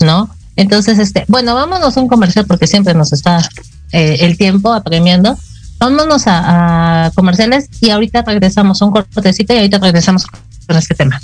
¿no? 0.00 0.30
Entonces, 0.56 0.98
este, 0.98 1.24
bueno, 1.28 1.54
vámonos 1.54 1.96
a 1.96 2.00
un 2.00 2.08
comercial 2.08 2.46
porque 2.46 2.66
siempre 2.66 2.94
nos 2.94 3.12
está 3.12 3.46
eh, 3.92 4.18
el 4.20 4.36
tiempo 4.36 4.72
apremiando. 4.72 5.36
Vámonos 5.78 6.26
a, 6.26 7.06
a 7.06 7.10
comerciales 7.10 7.68
y 7.80 7.90
ahorita 7.90 8.22
regresamos 8.22 8.80
a 8.80 8.84
un 8.84 8.92
cortecito 8.92 9.54
y 9.54 9.58
ahorita 9.58 9.78
regresamos 9.78 10.26
con 10.66 10.76
este 10.76 10.94
tema. 10.94 11.20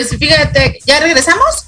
Pues 0.00 0.16
fíjate, 0.18 0.78
¿ya 0.86 0.98
regresamos? 0.98 1.66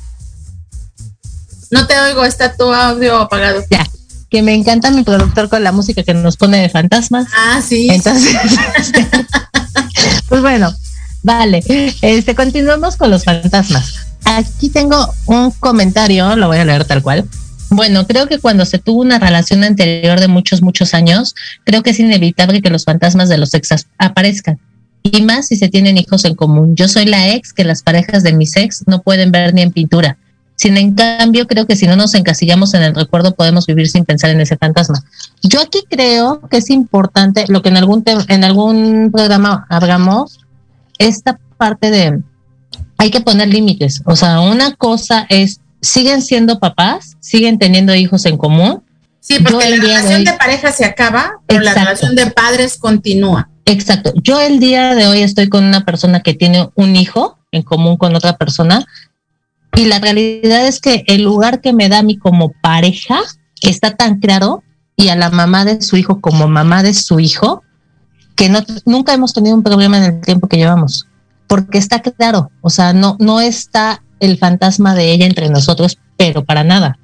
No 1.70 1.86
te 1.86 2.00
oigo, 2.00 2.24
está 2.24 2.56
tu 2.56 2.72
audio 2.72 3.18
apagado. 3.18 3.62
Ya, 3.70 3.86
que 4.30 4.40
me 4.40 4.54
encanta 4.54 4.90
mi 4.90 5.02
productor 5.02 5.50
con 5.50 5.62
la 5.62 5.70
música 5.70 6.02
que 6.02 6.14
nos 6.14 6.38
pone 6.38 6.56
de 6.56 6.70
fantasmas. 6.70 7.26
Ah, 7.36 7.60
sí. 7.60 7.90
Entonces, 7.90 8.34
pues 10.30 10.40
bueno, 10.40 10.74
vale. 11.22 11.62
Este, 12.00 12.34
continuamos 12.34 12.96
con 12.96 13.10
los 13.10 13.24
fantasmas. 13.24 13.96
Aquí 14.24 14.70
tengo 14.70 15.14
un 15.26 15.50
comentario, 15.50 16.34
lo 16.34 16.46
voy 16.46 16.56
a 16.56 16.64
leer 16.64 16.86
tal 16.86 17.02
cual. 17.02 17.28
Bueno, 17.68 18.06
creo 18.06 18.28
que 18.28 18.38
cuando 18.38 18.64
se 18.64 18.78
tuvo 18.78 19.02
una 19.02 19.18
relación 19.18 19.62
anterior 19.62 20.20
de 20.20 20.28
muchos, 20.28 20.62
muchos 20.62 20.94
años, 20.94 21.34
creo 21.64 21.82
que 21.82 21.90
es 21.90 22.00
inevitable 22.00 22.62
que 22.62 22.70
los 22.70 22.86
fantasmas 22.86 23.28
de 23.28 23.36
los 23.36 23.52
exas 23.52 23.88
aparezcan. 23.98 24.58
Y 25.02 25.22
más 25.22 25.48
si 25.48 25.56
se 25.56 25.68
tienen 25.68 25.98
hijos 25.98 26.24
en 26.24 26.34
común. 26.34 26.76
Yo 26.76 26.88
soy 26.88 27.06
la 27.06 27.34
ex 27.34 27.52
que 27.52 27.64
las 27.64 27.82
parejas 27.82 28.22
de 28.22 28.32
mis 28.32 28.56
ex 28.56 28.84
no 28.86 29.02
pueden 29.02 29.32
ver 29.32 29.52
ni 29.52 29.62
en 29.62 29.72
pintura. 29.72 30.16
Sin 30.56 30.76
en 30.76 30.94
cambio, 30.94 31.46
creo 31.46 31.66
que 31.66 31.74
si 31.74 31.86
no 31.86 31.96
nos 31.96 32.14
encasillamos 32.14 32.74
en 32.74 32.82
el 32.82 32.94
recuerdo, 32.94 33.34
podemos 33.34 33.66
vivir 33.66 33.88
sin 33.88 34.04
pensar 34.04 34.30
en 34.30 34.40
ese 34.40 34.56
fantasma. 34.56 35.02
Yo 35.42 35.60
aquí 35.60 35.80
creo 35.88 36.40
que 36.48 36.58
es 36.58 36.70
importante, 36.70 37.46
lo 37.48 37.62
que 37.62 37.70
en 37.70 37.78
algún, 37.78 38.04
en 38.28 38.44
algún 38.44 39.10
programa 39.12 39.66
hablamos, 39.68 40.38
esta 40.98 41.38
parte 41.56 41.90
de 41.90 42.20
hay 42.98 43.10
que 43.10 43.20
poner 43.20 43.48
límites. 43.48 44.02
O 44.04 44.14
sea, 44.14 44.40
una 44.40 44.74
cosa 44.76 45.26
es, 45.28 45.60
siguen 45.80 46.22
siendo 46.22 46.60
papás, 46.60 47.16
siguen 47.18 47.58
teniendo 47.58 47.94
hijos 47.94 48.24
en 48.26 48.36
común. 48.36 48.82
Sí, 49.18 49.38
porque 49.42 49.68
la 49.70 49.76
relación 49.76 50.24
de, 50.24 50.32
pareja 50.34 50.70
se 50.70 50.84
acaba, 50.84 51.32
pero 51.46 51.60
la 51.60 51.74
relación 51.74 52.14
de 52.14 52.30
padres 52.30 52.76
continúa. 52.76 53.48
Exacto. 53.64 54.12
Yo 54.22 54.40
el 54.40 54.58
día 54.58 54.94
de 54.94 55.06
hoy 55.06 55.22
estoy 55.22 55.48
con 55.48 55.64
una 55.64 55.84
persona 55.84 56.20
que 56.20 56.34
tiene 56.34 56.68
un 56.74 56.96
hijo 56.96 57.38
en 57.52 57.62
común 57.62 57.96
con 57.96 58.14
otra 58.14 58.36
persona 58.36 58.84
y 59.76 59.86
la 59.86 59.98
realidad 59.98 60.66
es 60.66 60.80
que 60.80 61.04
el 61.06 61.22
lugar 61.22 61.60
que 61.60 61.72
me 61.72 61.88
da 61.88 61.98
a 61.98 62.02
mí 62.02 62.16
como 62.18 62.52
pareja 62.60 63.20
está 63.62 63.94
tan 63.94 64.18
claro 64.18 64.62
y 64.96 65.08
a 65.08 65.16
la 65.16 65.30
mamá 65.30 65.64
de 65.64 65.80
su 65.80 65.96
hijo 65.96 66.20
como 66.20 66.48
mamá 66.48 66.82
de 66.82 66.92
su 66.92 67.20
hijo 67.20 67.62
que 68.34 68.48
no, 68.48 68.60
nunca 68.84 69.14
hemos 69.14 69.32
tenido 69.32 69.54
un 69.54 69.62
problema 69.62 69.98
en 69.98 70.04
el 70.04 70.20
tiempo 70.20 70.48
que 70.48 70.56
llevamos, 70.56 71.06
porque 71.46 71.78
está 71.78 72.00
claro, 72.00 72.50
o 72.60 72.70
sea, 72.70 72.92
no, 72.92 73.16
no 73.20 73.40
está 73.40 74.02
el 74.20 74.38
fantasma 74.38 74.94
de 74.94 75.12
ella 75.12 75.26
entre 75.26 75.48
nosotros, 75.48 75.98
pero 76.16 76.44
para 76.44 76.64
nada. 76.64 76.98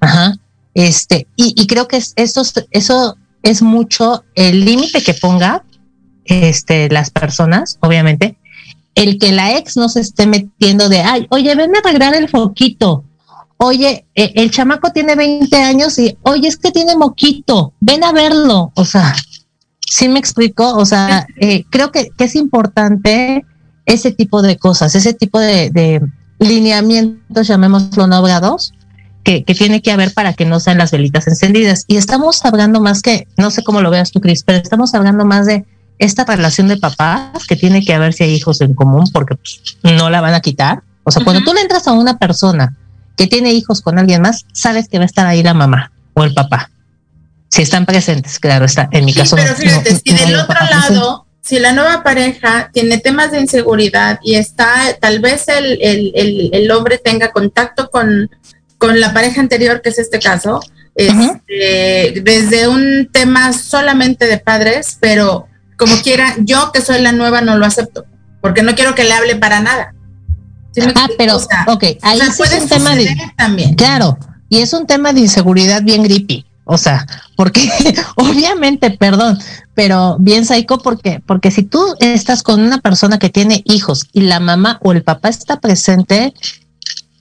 Ajá. 0.00 0.34
Este, 0.74 1.26
y, 1.36 1.54
y 1.60 1.66
creo 1.66 1.88
que 1.88 1.96
eso, 1.96 2.42
eso 2.70 3.16
es 3.42 3.62
mucho 3.62 4.24
el 4.34 4.64
límite 4.64 5.02
que 5.02 5.14
ponga 5.14 5.64
este, 6.24 6.88
las 6.90 7.10
personas, 7.10 7.78
obviamente, 7.80 8.36
el 8.94 9.18
que 9.18 9.32
la 9.32 9.56
ex 9.56 9.76
no 9.76 9.88
se 9.88 10.00
esté 10.00 10.26
metiendo 10.26 10.88
de, 10.88 11.00
ay, 11.00 11.26
oye, 11.30 11.54
ven 11.54 11.74
a 11.74 11.78
arreglar 11.78 12.14
el 12.14 12.28
foquito. 12.28 13.04
Oye, 13.56 14.06
eh, 14.14 14.32
el 14.34 14.50
chamaco 14.50 14.90
tiene 14.90 15.14
20 15.14 15.56
años 15.56 15.98
y, 15.98 16.16
oye, 16.22 16.48
es 16.48 16.56
que 16.56 16.72
tiene 16.72 16.96
moquito, 16.96 17.72
ven 17.80 18.04
a 18.04 18.12
verlo. 18.12 18.72
O 18.74 18.84
sea, 18.84 19.14
sí 19.88 20.08
me 20.08 20.18
explico, 20.18 20.76
o 20.76 20.84
sea, 20.84 21.26
eh, 21.36 21.64
creo 21.70 21.92
que, 21.92 22.10
es 22.18 22.34
importante 22.34 23.44
ese 23.86 24.10
tipo 24.12 24.42
de 24.42 24.56
cosas, 24.56 24.94
ese 24.94 25.14
tipo 25.14 25.38
de, 25.38 26.02
lineamientos, 26.38 27.46
llamémoslo 27.46 28.08
no 28.08 28.18
obrados, 28.18 28.74
que, 29.22 29.44
que, 29.44 29.54
tiene 29.54 29.80
que 29.80 29.92
haber 29.92 30.12
para 30.12 30.32
que 30.32 30.44
no 30.44 30.58
sean 30.58 30.78
las 30.78 30.90
velitas 30.90 31.28
encendidas. 31.28 31.84
Y 31.86 31.96
estamos 31.98 32.44
hablando 32.44 32.80
más 32.80 33.00
que, 33.00 33.28
no 33.36 33.52
sé 33.52 33.62
cómo 33.62 33.80
lo 33.80 33.90
veas 33.90 34.10
tú, 34.10 34.20
Cris, 34.20 34.42
pero 34.42 34.58
estamos 34.58 34.92
hablando 34.94 35.24
más 35.24 35.46
de 35.46 35.64
esta 36.02 36.24
relación 36.24 36.66
de 36.66 36.76
papás 36.76 37.46
que 37.46 37.54
tiene 37.54 37.84
que 37.84 37.94
haber 37.94 38.12
si 38.12 38.24
hay 38.24 38.34
hijos 38.34 38.60
en 38.60 38.74
común 38.74 39.04
porque 39.12 39.36
pues, 39.36 39.78
no 39.82 40.10
la 40.10 40.20
van 40.20 40.34
a 40.34 40.40
quitar. 40.40 40.82
O 41.04 41.12
sea, 41.12 41.22
cuando 41.22 41.42
tú 41.44 41.54
le 41.54 41.60
entras 41.60 41.86
a 41.86 41.92
una 41.92 42.18
persona 42.18 42.76
que 43.16 43.28
tiene 43.28 43.52
hijos 43.52 43.82
con 43.82 43.98
alguien 43.98 44.20
más, 44.20 44.44
sabes 44.52 44.88
que 44.88 44.98
va 44.98 45.04
a 45.04 45.06
estar 45.06 45.26
ahí 45.26 45.42
la 45.42 45.54
mamá 45.54 45.92
o 46.14 46.24
el 46.24 46.34
papá. 46.34 46.70
Si 47.50 47.62
están 47.62 47.86
presentes, 47.86 48.40
claro, 48.40 48.64
está. 48.64 48.88
En 48.90 49.04
mi 49.04 49.12
caso. 49.12 49.36
Pero 49.36 49.54
fíjate, 49.54 50.00
si 50.04 50.12
del 50.12 50.34
otro 50.36 50.58
lado, 50.70 51.26
si 51.40 51.60
la 51.60 51.72
nueva 51.72 52.02
pareja 52.02 52.70
tiene 52.72 52.98
temas 52.98 53.30
de 53.30 53.40
inseguridad 53.40 54.18
y 54.24 54.34
está, 54.34 54.96
tal 55.00 55.20
vez 55.20 55.46
el, 55.48 55.78
el, 55.82 56.50
el, 56.52 56.70
hombre 56.70 56.98
tenga 56.98 57.30
contacto 57.30 57.90
con, 57.90 58.28
con 58.78 58.98
la 58.98 59.12
pareja 59.12 59.40
anterior, 59.40 59.82
que 59.82 59.90
es 59.90 59.98
este 59.98 60.18
caso, 60.18 60.60
este, 60.96 62.20
desde 62.22 62.66
un 62.68 63.08
tema 63.12 63.52
solamente 63.52 64.26
de 64.26 64.38
padres, 64.38 64.96
pero 65.00 65.48
como 65.82 66.00
quiera, 66.02 66.36
yo 66.38 66.70
que 66.72 66.80
soy 66.80 67.02
la 67.02 67.10
nueva 67.10 67.40
no 67.40 67.58
lo 67.58 67.66
acepto, 67.66 68.04
porque 68.40 68.62
no 68.62 68.76
quiero 68.76 68.94
que 68.94 69.02
le 69.02 69.12
hable 69.12 69.34
para 69.34 69.60
nada. 69.60 69.94
ah, 70.94 71.08
pero, 71.18 71.38
ok, 71.66 71.84
ahí 72.02 72.20
es 72.20 72.38
un 72.38 72.68
tema 72.68 72.94
de... 72.94 73.16
También. 73.36 73.74
Claro, 73.74 74.16
y 74.48 74.58
es 74.58 74.72
un 74.72 74.86
tema 74.86 75.12
de 75.12 75.20
inseguridad 75.20 75.82
bien 75.82 76.04
grippy. 76.04 76.46
O 76.64 76.78
sea, 76.78 77.04
porque 77.34 77.68
obviamente, 78.16 78.92
perdón, 78.92 79.38
pero 79.74 80.16
bien 80.20 80.46
psycho 80.46 80.78
porque, 80.78 81.20
porque 81.26 81.50
si 81.50 81.64
tú 81.64 81.82
estás 81.98 82.44
con 82.44 82.60
una 82.60 82.78
persona 82.78 83.18
que 83.18 83.30
tiene 83.30 83.62
hijos 83.64 84.06
y 84.12 84.20
la 84.20 84.38
mamá 84.38 84.78
o 84.82 84.92
el 84.92 85.02
papá 85.02 85.30
está 85.30 85.58
presente, 85.58 86.32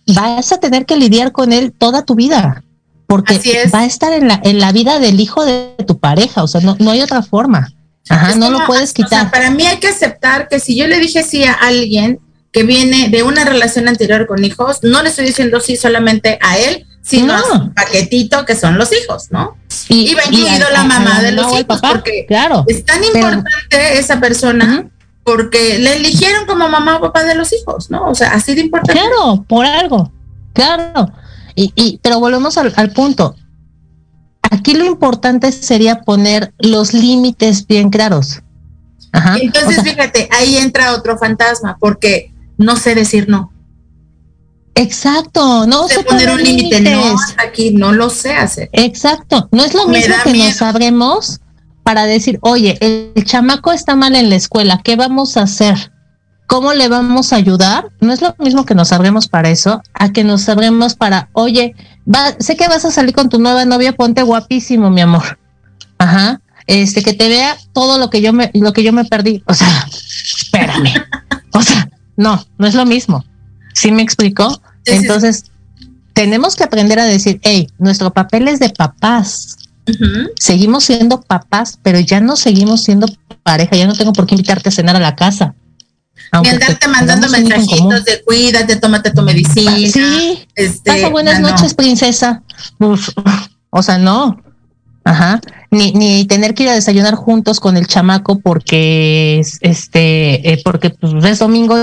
vas 0.05 0.51
a 0.51 0.59
tener 0.59 0.85
que 0.85 0.97
lidiar 0.97 1.31
con 1.31 1.51
él 1.51 1.73
toda 1.75 2.05
tu 2.05 2.13
vida. 2.13 2.63
Porque 3.07 3.41
va 3.73 3.79
a 3.79 3.85
estar 3.85 4.13
en 4.13 4.27
la, 4.27 4.39
en 4.43 4.59
la 4.59 4.71
vida 4.71 4.99
del 4.99 5.19
hijo 5.19 5.43
de 5.43 5.75
tu 5.87 5.97
pareja. 5.97 6.43
O 6.43 6.47
sea, 6.47 6.61
no, 6.61 6.77
no 6.79 6.91
hay 6.91 7.01
otra 7.01 7.23
forma. 7.23 7.73
Ajá, 8.11 8.35
no 8.35 8.51
lo 8.51 8.65
puedes 8.65 8.93
quitar. 8.93 9.31
para 9.31 9.49
mí 9.51 9.65
hay 9.65 9.77
que 9.77 9.87
aceptar 9.87 10.47
que 10.47 10.59
si 10.59 10.75
yo 10.75 10.87
le 10.87 10.99
dije 10.99 11.23
sí 11.23 11.43
a 11.43 11.53
alguien 11.53 12.19
que 12.51 12.63
viene 12.63 13.09
de 13.09 13.23
una 13.23 13.45
relación 13.45 13.87
anterior 13.87 14.27
con 14.27 14.43
hijos, 14.43 14.79
no 14.83 15.01
le 15.01 15.09
estoy 15.09 15.25
diciendo 15.25 15.61
sí 15.61 15.77
solamente 15.77 16.37
a 16.41 16.57
él, 16.57 16.85
sino 17.01 17.33
a 17.33 17.41
su 17.41 17.73
paquetito 17.73 18.45
que 18.45 18.55
son 18.55 18.77
los 18.77 18.91
hijos, 18.91 19.27
¿no? 19.31 19.57
Y, 19.87 20.13
va 20.13 20.23
incluido 20.25 20.69
la 20.71 20.83
mamá 20.83 21.21
de 21.21 21.31
los 21.31 21.47
hijos, 21.57 21.79
porque 21.81 22.25
claro, 22.27 22.65
es 22.67 22.85
tan 22.85 23.03
importante 23.03 23.97
esa 23.97 24.19
persona. 24.19 24.87
Porque 25.23 25.77
le 25.77 25.97
eligieron 25.97 26.47
como 26.47 26.67
mamá 26.67 26.97
o 26.97 26.99
papá 26.99 27.23
de 27.23 27.35
los 27.35 27.53
hijos, 27.53 27.91
¿no? 27.91 28.09
O 28.09 28.15
sea, 28.15 28.31
así 28.31 28.55
de 28.55 28.61
importante. 28.61 28.99
Claro, 28.99 29.45
por 29.47 29.67
algo, 29.67 30.11
claro. 30.51 31.11
Y, 31.53 31.71
y 31.75 31.99
pero 32.01 32.19
volvemos 32.19 32.57
al, 32.57 32.73
al 32.75 32.91
punto. 32.91 33.35
Aquí 34.51 34.73
lo 34.73 34.85
importante 34.85 35.51
sería 35.51 36.01
poner 36.01 36.53
los 36.59 36.93
límites 36.93 37.65
bien 37.65 37.89
claros. 37.89 38.41
Ajá. 39.13 39.37
Entonces, 39.41 39.81
fíjate, 39.81 40.29
ahí 40.31 40.57
entra 40.57 40.93
otro 40.93 41.17
fantasma, 41.17 41.77
porque 41.79 42.33
no 42.57 42.75
sé 42.75 42.93
decir 42.93 43.27
no. 43.27 43.51
Exacto, 44.75 45.65
no 45.67 45.87
sé 45.87 46.03
poner 46.03 46.29
un 46.29 46.43
límite, 46.43 46.81
no, 46.81 47.15
aquí 47.37 47.71
no 47.71 47.91
lo 47.91 48.09
sé 48.09 48.33
hacer. 48.33 48.69
Exacto, 48.73 49.49
no 49.51 49.63
es 49.63 49.73
lo 49.73 49.87
mismo 49.87 50.15
que 50.23 50.33
nos 50.33 50.55
sabremos 50.55 51.41
para 51.83 52.05
decir, 52.05 52.39
oye, 52.41 52.77
el 52.79 53.25
chamaco 53.25 53.71
está 53.71 53.95
mal 53.95 54.15
en 54.15 54.29
la 54.29 54.35
escuela, 54.35 54.81
¿qué 54.83 54.95
vamos 54.95 55.35
a 55.35 55.43
hacer? 55.43 55.91
¿Cómo 56.47 56.73
le 56.73 56.87
vamos 56.87 57.31
a 57.31 57.37
ayudar? 57.37 57.89
No 57.99 58.13
es 58.13 58.21
lo 58.21 58.35
mismo 58.39 58.65
que 58.65 58.75
nos 58.75 58.89
sabremos 58.89 59.27
para 59.27 59.49
eso, 59.49 59.81
a 59.93 60.11
que 60.11 60.23
nos 60.23 60.41
sabremos 60.41 60.95
para, 60.95 61.29
oye, 61.33 61.75
sé 62.39 62.55
que 62.55 62.67
vas 62.67 62.85
a 62.85 62.91
salir 62.91 63.13
con 63.13 63.29
tu 63.29 63.39
nueva 63.39 63.65
novia, 63.65 63.93
ponte 63.93 64.23
guapísimo, 64.23 64.89
mi 64.89 65.01
amor. 65.01 65.39
Ajá. 65.97 66.41
Este, 66.67 67.03
que 67.03 67.13
te 67.13 67.27
vea 67.27 67.57
todo 67.73 67.97
lo 67.97 68.09
que 68.09 68.21
yo 68.21 68.33
me, 68.33 68.51
lo 68.53 68.73
que 68.73 68.83
yo 68.83 68.93
me 68.93 69.05
perdí. 69.05 69.43
O 69.45 69.53
sea, 69.53 69.87
espérame. 69.89 70.93
o 71.53 71.61
sea, 71.61 71.89
no, 72.17 72.45
no 72.57 72.67
es 72.67 72.75
lo 72.75 72.85
mismo. 72.85 73.25
¿Sí 73.73 73.91
me 73.91 74.01
explicó? 74.01 74.61
Entonces, 74.85 75.45
tenemos 76.13 76.55
que 76.55 76.63
aprender 76.63 76.99
a 76.99 77.05
decir, 77.05 77.39
hey, 77.43 77.67
nuestro 77.77 78.11
papel 78.11 78.47
es 78.47 78.59
de 78.59 78.69
papás. 78.69 79.57
Seguimos 80.39 80.85
siendo 80.85 81.21
papás, 81.21 81.79
pero 81.81 81.99
ya 81.99 82.21
no 82.21 82.37
seguimos 82.37 82.83
siendo 82.83 83.07
pareja. 83.43 83.75
Ya 83.75 83.87
no 83.87 83.93
tengo 83.93 84.13
por 84.13 84.25
qué 84.25 84.35
invitarte 84.35 84.69
a 84.69 84.71
cenar 84.71 84.95
a 84.95 84.99
la 84.99 85.15
casa. 85.15 85.55
Y 86.43 86.47
andarte 86.47 86.87
mandando 86.87 87.29
mensajitos 87.29 88.05
de 88.05 88.23
cuídate, 88.23 88.77
tómate 88.77 89.11
tu 89.11 89.21
medicina. 89.21 89.75
Sí, 89.75 90.47
este, 90.55 90.91
pasa 90.91 91.09
buenas 91.09 91.39
noches, 91.41 91.73
princesa. 91.73 92.41
o 93.69 93.83
sea, 93.83 93.97
no. 93.97 94.41
Ajá. 95.03 95.41
Ni, 95.71 95.91
ni 95.93 96.25
tener 96.25 96.53
que 96.53 96.63
ir 96.63 96.69
a 96.69 96.73
desayunar 96.73 97.15
juntos 97.15 97.59
con 97.59 97.75
el 97.75 97.87
chamaco 97.87 98.39
porque 98.39 99.41
este, 99.61 100.53
eh, 100.53 100.61
porque 100.63 100.91
pues, 100.91 101.13
es 101.25 101.39
domingo 101.39 101.75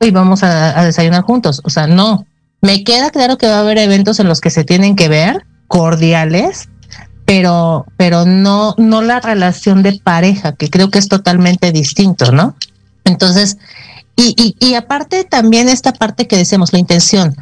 y 0.00 0.10
vamos 0.10 0.42
a, 0.42 0.78
a 0.78 0.84
desayunar 0.84 1.22
juntos. 1.22 1.60
O 1.64 1.70
sea, 1.70 1.86
no. 1.86 2.26
Me 2.60 2.82
queda 2.82 3.10
claro 3.10 3.38
que 3.38 3.46
va 3.46 3.56
a 3.56 3.60
haber 3.60 3.78
eventos 3.78 4.20
en 4.20 4.28
los 4.28 4.40
que 4.40 4.50
se 4.50 4.64
tienen 4.64 4.96
que 4.96 5.08
ver, 5.08 5.46
cordiales, 5.68 6.68
pero, 7.24 7.86
pero 7.96 8.24
no, 8.24 8.74
no 8.78 9.02
la 9.02 9.20
relación 9.20 9.82
de 9.82 9.98
pareja, 10.02 10.54
que 10.54 10.68
creo 10.68 10.90
que 10.90 10.98
es 10.98 11.08
totalmente 11.08 11.72
distinto, 11.72 12.32
¿no? 12.32 12.56
Entonces, 13.04 13.56
y, 14.16 14.56
y, 14.60 14.74
aparte 14.74 15.24
también 15.24 15.68
esta 15.68 15.92
parte 15.92 16.28
que 16.28 16.36
decimos, 16.36 16.72
la 16.72 16.78
intención, 16.78 17.34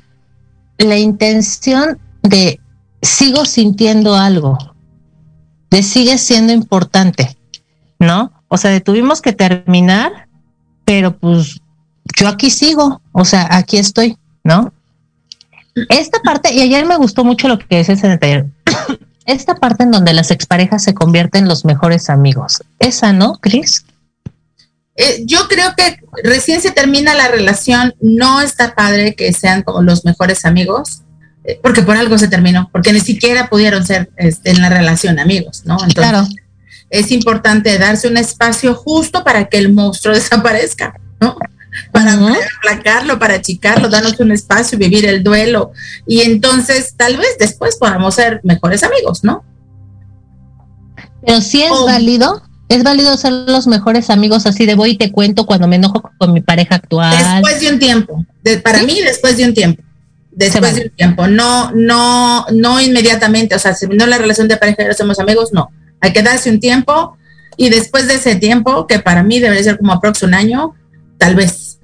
la 0.78 0.96
intención 0.96 1.98
de 2.22 2.60
sigo 3.02 3.44
sintiendo 3.44 4.14
algo, 4.14 4.56
de 5.70 5.82
sigue 5.82 6.16
siendo 6.16 6.52
importante, 6.52 7.36
¿no? 7.98 8.32
O 8.48 8.56
sea, 8.56 8.78
tuvimos 8.80 9.20
que 9.20 9.32
terminar, 9.32 10.28
pero 10.84 11.16
pues 11.16 11.60
yo 12.16 12.28
aquí 12.28 12.50
sigo, 12.50 13.02
o 13.12 13.24
sea, 13.24 13.48
aquí 13.50 13.76
estoy, 13.76 14.16
¿no? 14.44 14.72
Esta 15.88 16.20
parte, 16.20 16.52
y 16.54 16.60
ayer 16.60 16.86
me 16.86 16.96
gustó 16.96 17.24
mucho 17.24 17.48
lo 17.48 17.58
que 17.58 17.78
dices 17.78 18.02
en 18.04 18.12
el 18.12 18.18
taller, 18.18 18.46
esta 19.26 19.54
parte 19.56 19.84
en 19.84 19.90
donde 19.90 20.12
las 20.12 20.30
exparejas 20.30 20.82
se 20.82 20.94
convierten 20.94 21.44
en 21.44 21.48
los 21.48 21.64
mejores 21.64 22.08
amigos, 22.08 22.62
esa, 22.78 23.12
¿no, 23.12 23.34
Cris? 23.38 23.84
Eh, 25.02 25.24
yo 25.26 25.48
creo 25.48 25.74
que 25.76 25.96
recién 26.22 26.60
se 26.60 26.70
termina 26.70 27.12
la 27.14 27.26
relación, 27.26 27.92
no 28.00 28.40
está 28.40 28.76
padre 28.76 29.16
que 29.16 29.32
sean 29.32 29.62
como 29.62 29.82
los 29.82 30.04
mejores 30.04 30.44
amigos, 30.44 31.02
eh, 31.42 31.58
porque 31.60 31.82
por 31.82 31.96
algo 31.96 32.18
se 32.18 32.28
terminó, 32.28 32.70
porque 32.70 32.92
ni 32.92 33.00
siquiera 33.00 33.48
pudieron 33.48 33.84
ser 33.84 34.10
este, 34.16 34.52
en 34.52 34.60
la 34.62 34.68
relación 34.68 35.18
amigos, 35.18 35.62
¿no? 35.64 35.74
Entonces, 35.74 35.94
claro. 35.94 36.28
es 36.90 37.10
importante 37.10 37.76
darse 37.78 38.06
un 38.06 38.16
espacio 38.16 38.76
justo 38.76 39.24
para 39.24 39.46
que 39.46 39.58
el 39.58 39.72
monstruo 39.72 40.14
desaparezca, 40.14 40.94
¿no? 41.20 41.36
Para 41.90 42.12
aplacarlo, 42.12 43.18
para 43.18 43.34
achicarlo, 43.34 43.88
darnos 43.88 44.20
un 44.20 44.30
espacio, 44.30 44.78
vivir 44.78 45.04
el 45.06 45.24
duelo. 45.24 45.72
Y 46.06 46.20
entonces, 46.20 46.94
tal 46.96 47.16
vez 47.16 47.38
después 47.40 47.74
podamos 47.76 48.14
ser 48.14 48.40
mejores 48.44 48.84
amigos, 48.84 49.24
¿no? 49.24 49.44
Pero 51.26 51.40
si 51.40 51.62
es 51.62 51.70
válido 51.70 52.42
¿Es 52.72 52.82
válido 52.84 53.14
ser 53.18 53.32
los 53.32 53.66
mejores 53.66 54.08
amigos 54.08 54.46
así 54.46 54.64
de 54.64 54.74
voy 54.74 54.92
y 54.92 54.96
te 54.96 55.12
cuento 55.12 55.44
cuando 55.44 55.68
me 55.68 55.76
enojo 55.76 56.10
con 56.16 56.32
mi 56.32 56.40
pareja 56.40 56.76
actual? 56.76 57.42
Después 57.42 57.60
de 57.60 57.68
un 57.70 57.78
tiempo. 57.78 58.24
para 58.64 58.82
mí, 58.82 58.98
después 59.02 59.36
de 59.36 59.44
un 59.44 59.52
tiempo. 59.52 59.82
Después 60.30 60.76
de 60.76 60.84
un 60.84 60.90
tiempo. 60.90 61.26
No, 61.26 61.70
no, 61.72 62.46
no 62.50 62.80
inmediatamente. 62.80 63.54
O 63.54 63.58
sea, 63.58 63.74
si 63.74 63.86
no 63.88 64.06
la 64.06 64.16
relación 64.16 64.48
de 64.48 64.56
pareja 64.56 64.84
y 64.84 64.86
no 64.86 64.94
somos 64.94 65.18
amigos, 65.18 65.50
no. 65.52 65.70
Hay 66.00 66.14
que 66.14 66.22
darse 66.22 66.48
un 66.48 66.60
tiempo 66.60 67.18
y 67.58 67.68
después 67.68 68.08
de 68.08 68.14
ese 68.14 68.36
tiempo, 68.36 68.86
que 68.86 69.00
para 69.00 69.22
mí 69.22 69.38
debería 69.38 69.64
ser 69.64 69.76
como 69.76 69.92
aproximadamente 69.92 70.48
un 70.48 70.56
año, 70.56 70.74
tal 71.18 71.34
vez. 71.34 71.78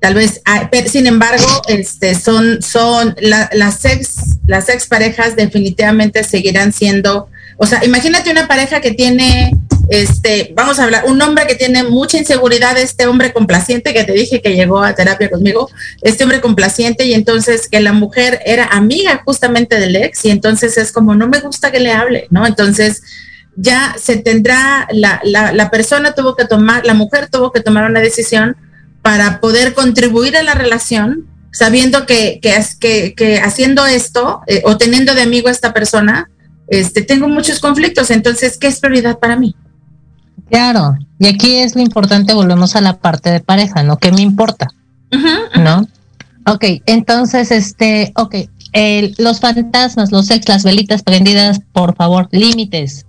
Tal 0.00 0.14
vez, 0.14 0.40
ah, 0.46 0.68
sin 0.86 1.06
embargo, 1.06 1.46
este, 1.68 2.16
son, 2.16 2.60
son 2.60 3.14
las 3.20 3.84
ex, 3.84 4.38
las 4.48 4.68
ex 4.68 4.88
parejas 4.88 5.36
definitivamente 5.36 6.24
seguirán 6.24 6.72
siendo, 6.72 7.28
o 7.56 7.66
sea, 7.66 7.84
imagínate 7.84 8.32
una 8.32 8.48
pareja 8.48 8.80
que 8.80 8.90
tiene 8.90 9.52
este, 9.92 10.54
vamos 10.56 10.78
a 10.78 10.84
hablar, 10.84 11.04
un 11.06 11.20
hombre 11.20 11.46
que 11.46 11.54
tiene 11.54 11.84
mucha 11.84 12.16
inseguridad, 12.16 12.78
este 12.78 13.06
hombre 13.06 13.30
complaciente 13.30 13.92
que 13.92 14.04
te 14.04 14.12
dije 14.12 14.40
que 14.40 14.54
llegó 14.54 14.82
a 14.82 14.94
terapia 14.94 15.28
conmigo, 15.28 15.68
este 16.00 16.24
hombre 16.24 16.40
complaciente 16.40 17.04
y 17.04 17.12
entonces 17.12 17.68
que 17.68 17.78
la 17.78 17.92
mujer 17.92 18.40
era 18.46 18.64
amiga 18.68 19.20
justamente 19.22 19.78
del 19.78 19.96
ex 19.96 20.24
y 20.24 20.30
entonces 20.30 20.78
es 20.78 20.92
como, 20.92 21.14
no 21.14 21.28
me 21.28 21.40
gusta 21.40 21.70
que 21.70 21.78
le 21.78 21.92
hable, 21.92 22.26
¿no? 22.30 22.46
Entonces 22.46 23.02
ya 23.54 23.94
se 24.02 24.16
tendrá, 24.16 24.88
la, 24.92 25.20
la, 25.24 25.70
persona 25.70 26.14
tuvo 26.14 26.36
que 26.36 26.46
tomar, 26.46 26.86
la 26.86 26.94
mujer 26.94 27.28
tuvo 27.30 27.52
que 27.52 27.60
tomar 27.60 27.84
una 27.84 28.00
decisión 28.00 28.56
para 29.02 29.40
poder 29.40 29.74
contribuir 29.74 30.38
a 30.38 30.42
la 30.42 30.54
relación, 30.54 31.26
sabiendo 31.52 32.06
que, 32.06 32.40
que, 32.40 33.14
que, 33.14 33.40
haciendo 33.40 33.84
esto 33.84 34.40
eh, 34.46 34.62
o 34.64 34.78
teniendo 34.78 35.14
de 35.14 35.20
amigo 35.20 35.48
a 35.48 35.52
esta 35.52 35.74
persona, 35.74 36.30
este, 36.68 37.02
tengo 37.02 37.28
muchos 37.28 37.60
conflictos, 37.60 38.10
entonces, 38.10 38.56
¿qué 38.56 38.68
es 38.68 38.80
prioridad 38.80 39.18
para 39.18 39.36
mí? 39.36 39.54
Claro, 40.52 40.98
y 41.18 41.28
aquí 41.28 41.56
es 41.56 41.74
lo 41.74 41.80
importante, 41.80 42.34
volvemos 42.34 42.76
a 42.76 42.82
la 42.82 42.98
parte 42.98 43.30
de 43.30 43.40
pareja, 43.40 43.82
¿no? 43.82 43.96
¿Qué 43.96 44.12
me 44.12 44.20
importa? 44.20 44.68
¿No? 45.58 45.88
Ok, 46.46 46.64
entonces, 46.84 47.50
este, 47.50 48.12
ok, 48.16 48.34
los 49.16 49.40
fantasmas, 49.40 50.12
los 50.12 50.30
ex, 50.30 50.46
las 50.50 50.62
velitas 50.62 51.02
prendidas, 51.02 51.62
por 51.72 51.96
favor, 51.96 52.28
límites. 52.32 53.06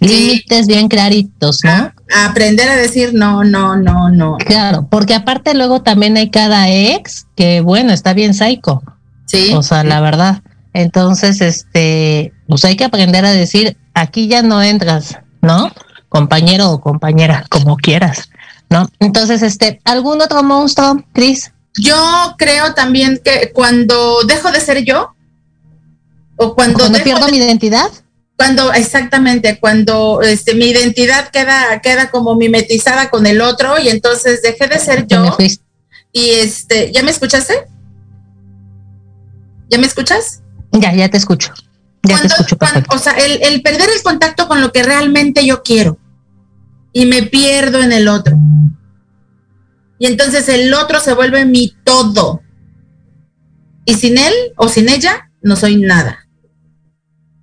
Límites 0.00 0.66
bien 0.66 0.88
claritos, 0.88 1.60
¿no? 1.62 1.92
aprender 2.26 2.68
a 2.68 2.74
decir 2.74 3.14
no, 3.14 3.44
no, 3.44 3.76
no, 3.76 4.10
no. 4.10 4.36
Claro, 4.38 4.88
porque 4.90 5.14
aparte 5.14 5.54
luego 5.54 5.82
también 5.82 6.16
hay 6.16 6.30
cada 6.30 6.68
ex 6.68 7.28
que, 7.36 7.60
bueno, 7.60 7.92
está 7.92 8.12
bien 8.12 8.34
psycho. 8.34 8.82
Sí. 9.26 9.52
O 9.54 9.62
sea, 9.62 9.84
la 9.84 10.00
verdad. 10.00 10.42
Entonces, 10.72 11.40
este, 11.42 12.32
pues 12.48 12.64
hay 12.64 12.74
que 12.74 12.84
aprender 12.84 13.24
a 13.24 13.30
decir, 13.30 13.76
aquí 13.94 14.26
ya 14.26 14.42
no 14.42 14.60
entras, 14.60 15.20
¿no? 15.42 15.70
Compañero 16.12 16.70
o 16.70 16.80
compañera, 16.80 17.46
como 17.50 17.76
quieras, 17.76 18.28
¿no? 18.68 18.88
Entonces, 19.00 19.42
este, 19.42 19.80
¿algún 19.84 20.20
otro 20.20 20.42
monstruo, 20.42 21.02
Cris? 21.12 21.52
Yo 21.74 22.34
creo 22.36 22.74
también 22.74 23.20
que 23.24 23.50
cuando 23.54 24.22
dejo 24.24 24.52
de 24.52 24.60
ser 24.60 24.84
yo, 24.84 25.14
o 26.36 26.54
cuando, 26.54 26.90
pierdo 27.02 27.28
mi 27.28 27.38
identidad. 27.38 27.90
Cuando, 28.36 28.72
exactamente, 28.72 29.58
cuando 29.60 30.20
este, 30.22 30.54
mi 30.54 30.66
identidad 30.66 31.28
queda, 31.28 31.80
queda 31.80 32.10
como 32.10 32.34
mimetizada 32.34 33.08
con 33.08 33.26
el 33.26 33.40
otro 33.40 33.78
y 33.78 33.88
entonces 33.88 34.42
dejé 34.42 34.66
de 34.66 34.78
ser 34.78 35.06
yo. 35.06 35.36
Y 36.12 36.30
este, 36.30 36.92
¿ya 36.92 37.02
me 37.02 37.10
escuchaste? 37.10 37.54
¿Ya 39.70 39.78
me 39.78 39.86
escuchas? 39.86 40.42
Ya, 40.72 40.92
ya 40.92 41.08
te 41.08 41.16
escucho. 41.16 41.54
Ya 42.02 42.20
te 42.20 42.26
escucho 42.26 42.56
o 42.88 42.98
sea, 42.98 43.12
el, 43.12 43.42
el, 43.44 43.62
perder 43.62 43.88
el 43.94 44.02
contacto 44.02 44.48
con 44.48 44.60
lo 44.60 44.72
que 44.72 44.82
realmente 44.82 45.46
yo 45.46 45.62
quiero 45.62 45.98
y 46.92 47.06
me 47.06 47.22
pierdo 47.22 47.80
en 47.80 47.92
el 47.92 48.08
otro. 48.08 48.36
Y 49.98 50.06
entonces 50.06 50.48
el 50.48 50.74
otro 50.74 51.00
se 51.00 51.14
vuelve 51.14 51.44
mi 51.46 51.74
todo. 51.84 52.42
Y 53.84 53.94
sin 53.94 54.18
él 54.18 54.32
o 54.56 54.68
sin 54.68 54.88
ella, 54.88 55.30
no 55.42 55.56
soy 55.56 55.76
nada. 55.76 56.26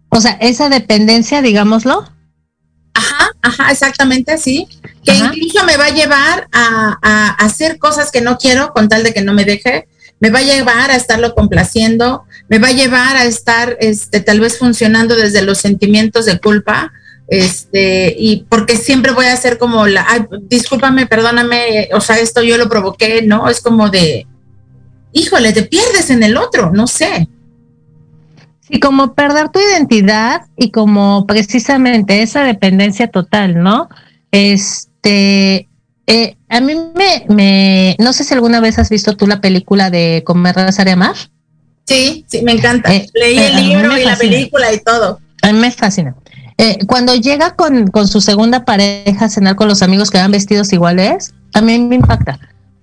O 0.10 0.20
sea, 0.20 0.32
esa 0.42 0.70
dependencia, 0.70 1.42
digámoslo. 1.42 2.06
Ajá, 2.94 3.32
ajá, 3.42 3.72
exactamente, 3.72 4.38
sí. 4.38 4.68
Que 5.06 5.16
incluso 5.16 5.64
me 5.66 5.78
va 5.78 5.86
a 5.86 5.94
llevar 5.94 6.48
a, 6.52 6.98
a, 7.02 7.30
hacer 7.46 7.78
cosas 7.78 8.12
que 8.12 8.22
no 8.22 8.38
quiero 8.38 8.74
con 8.74 8.90
tal 8.90 9.04
de 9.04 9.14
que 9.14 9.22
no 9.22 9.34
me 9.34 9.46
deje. 9.46 9.88
Me 10.20 10.30
va 10.30 10.40
a 10.40 10.44
llevar 10.44 10.92
a 10.92 10.96
estarlo 10.96 11.34
complaciendo. 11.36 12.26
Me 12.50 12.60
va 12.60 12.70
a 12.70 12.74
llevar 12.74 13.16
a 13.16 13.26
estar, 13.26 13.78
este, 13.80 14.20
tal 14.20 14.40
vez 14.40 14.58
funcionando 14.58 15.16
desde 15.16 15.44
los 15.44 15.60
sentimientos 15.60 16.26
de 16.26 16.40
culpa 16.40 16.92
este, 17.30 18.16
y 18.18 18.46
porque 18.50 18.76
siempre 18.76 19.12
voy 19.12 19.28
a 19.28 19.38
ser 19.38 19.58
como 19.58 19.86
la, 19.86 20.06
ay, 20.08 20.26
discúlpame, 20.50 21.06
perdóname, 21.06 21.90
o 21.94 22.02
sea, 22.02 22.18
esto 22.18 22.42
yo 22.42 22.58
lo 22.58 22.70
provoqué, 22.70 23.22
¿no? 23.22 23.48
Es 23.48 23.62
como 23.62 23.90
de, 23.90 24.26
híjole, 25.14 25.54
te 25.54 25.64
pierdes 25.64 26.10
en 26.10 26.24
el 26.24 26.38
otro, 26.38 26.72
no 26.72 26.88
sé. 26.88 27.28
Sí, 28.62 28.80
como 28.80 29.14
perder 29.14 29.50
tu 29.50 29.60
identidad 29.60 30.42
y 30.58 30.72
como 30.72 31.26
precisamente 31.28 32.22
esa 32.22 32.44
dependencia 32.44 33.08
total, 33.08 33.62
¿no? 33.62 33.90
Este, 34.32 35.68
eh, 36.08 36.36
a 36.50 36.62
mí 36.62 36.74
me, 36.96 37.26
me, 37.30 37.96
no 38.00 38.14
sé 38.14 38.24
si 38.24 38.34
alguna 38.34 38.60
vez 38.60 38.80
has 38.80 38.90
visto 38.90 39.16
tú 39.16 39.28
la 39.28 39.42
película 39.42 39.92
de 39.92 40.24
Comer, 40.26 40.56
Rezar 40.56 40.88
y 40.88 40.92
Amar. 40.92 41.16
Sí, 41.86 42.26
sí, 42.28 42.42
me 42.42 42.54
encanta. 42.54 42.94
Eh, 42.94 43.08
Leí 43.14 43.38
el 43.38 43.58
eh, 43.58 43.62
libro 43.62 43.98
y 43.98 44.04
la 44.04 44.16
película 44.16 44.74
y 44.74 44.80
todo. 44.80 45.20
A 45.44 45.52
mí 45.52 45.60
me 45.60 45.72
fascina. 45.72 46.16
Eh, 46.62 46.78
cuando 46.88 47.16
llega 47.16 47.56
con, 47.56 47.88
con, 47.88 48.06
su 48.10 48.20
segunda 48.20 48.66
pareja 48.66 49.26
a 49.26 49.30
cenar 49.30 49.56
con 49.56 49.70
los 49.70 49.82
amigos 49.82 50.12
que 50.12 50.18
van 50.18 50.32
vestidos 50.32 50.74
iguales, 50.74 51.34
también 51.54 51.88
me 51.88 51.96
impacta, 51.96 52.38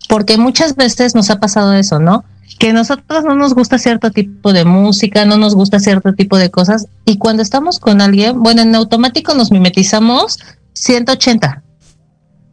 porque 0.08 0.38
muchas 0.38 0.76
veces 0.76 1.14
nos 1.14 1.28
ha 1.28 1.40
pasado 1.40 1.74
eso, 1.74 1.98
¿no? 1.98 2.24
Que 2.58 2.72
nosotros 2.72 3.24
no 3.24 3.34
nos 3.34 3.52
gusta 3.52 3.76
cierto 3.76 4.10
tipo 4.10 4.54
de 4.54 4.64
música, 4.64 5.26
no 5.26 5.36
nos 5.36 5.54
gusta 5.54 5.78
cierto 5.78 6.14
tipo 6.14 6.38
de 6.38 6.50
cosas, 6.50 6.86
y 7.04 7.18
cuando 7.18 7.42
estamos 7.42 7.78
con 7.78 8.00
alguien, 8.00 8.42
bueno, 8.42 8.62
en 8.62 8.74
automático 8.74 9.34
nos 9.34 9.52
mimetizamos 9.52 10.38
180. 10.72 11.62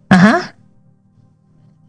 Ajá. 0.10 0.58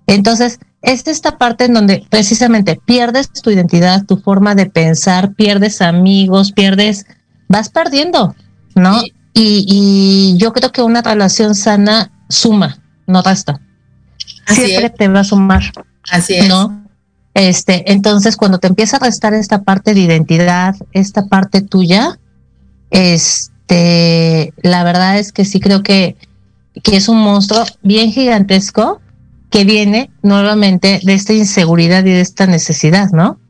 Entonces, 0.07 0.61
es 0.81 1.09
esta 1.09 1.39
parte 1.39 1.65
en 1.65 1.75
donde 1.75 2.07
precisamente 2.09 2.81
pierdes 2.85 3.33
tu 3.33 3.51
identidad, 3.51 4.05
tu 4.05 4.17
forma 4.17 4.55
de 4.55 4.67
pensar, 4.67 5.35
pierdes 5.35 5.83
amigos, 5.83 6.53
pierdes, 6.53 7.07
vas 7.49 7.69
perdiendo, 7.69 8.37
¿no? 8.77 9.03
Y, 9.03 9.13
yo 9.35 10.53
creo 10.53 10.73
que 10.73 10.83
una 10.83 11.03
relación 11.03 11.55
sana 11.55 12.13
suma, 12.29 12.79
no 13.07 13.23
resta. 13.23 13.61
Siempre 14.47 14.91
te 14.91 15.09
va 15.09 15.21
a 15.21 15.25
sumar. 15.25 15.63
Así 16.11 16.35
es. 16.35 16.49
¿No? 16.49 16.85
Este, 17.35 17.91
entonces, 17.91 18.37
cuando 18.37 18.59
te 18.59 18.69
empieza 18.69 18.97
a 18.97 19.01
restar 19.01 19.35
esta 19.35 19.63
parte 19.63 19.93
de 19.93 20.01
identidad, 20.01 20.77
esta 20.93 21.27
parte 21.27 21.63
tuya, 21.63 22.19
este, 22.91 24.55
la 24.63 24.85
verdad 24.85 25.19
es 25.19 25.33
que 25.33 25.45
sí 25.45 25.59
creo 25.59 25.83
que, 25.83 26.17
que 26.83 26.97
es 26.97 27.09
un 27.09 27.19
monstruo 27.19 27.65
bien 27.83 28.13
gigantesco 28.13 29.01
que 29.51 29.65
viene 29.65 30.11
nuevamente 30.23 31.01
de 31.03 31.15
esta 31.15 31.33
inseguridad 31.33 32.05
y 32.05 32.11
de 32.11 32.21
esta 32.21 32.47
necesidad, 32.47 33.11
¿no? 33.11 33.41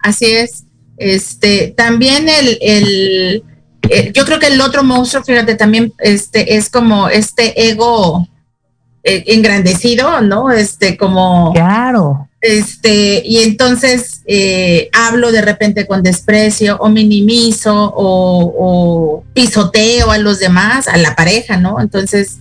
Así 0.00 0.26
es. 0.26 0.64
Este, 0.96 1.74
también 1.76 2.28
el, 2.28 2.58
el 2.60 3.44
eh, 3.88 4.12
yo 4.14 4.24
creo 4.24 4.38
que 4.38 4.46
el 4.46 4.60
otro 4.60 4.84
monstruo, 4.84 5.24
fíjate, 5.24 5.54
también 5.54 5.92
este, 5.98 6.56
es 6.56 6.70
como 6.70 7.08
este 7.08 7.68
ego 7.68 8.26
eh, 9.02 9.24
engrandecido, 9.28 10.20
¿no? 10.20 10.50
Este, 10.50 10.96
como... 10.96 11.52
Claro. 11.52 12.28
Este, 12.40 13.22
y 13.24 13.38
entonces 13.38 14.22
eh, 14.26 14.88
hablo 14.92 15.30
de 15.30 15.42
repente 15.42 15.86
con 15.86 16.02
desprecio 16.02 16.76
o 16.80 16.88
minimizo 16.88 17.92
o, 17.94 19.22
pisoteo 19.32 20.10
a 20.10 20.18
los 20.18 20.40
demás, 20.40 20.88
a 20.88 20.96
la 20.96 21.14
pareja, 21.14 21.56
¿no? 21.56 21.80
Entonces, 21.80 22.38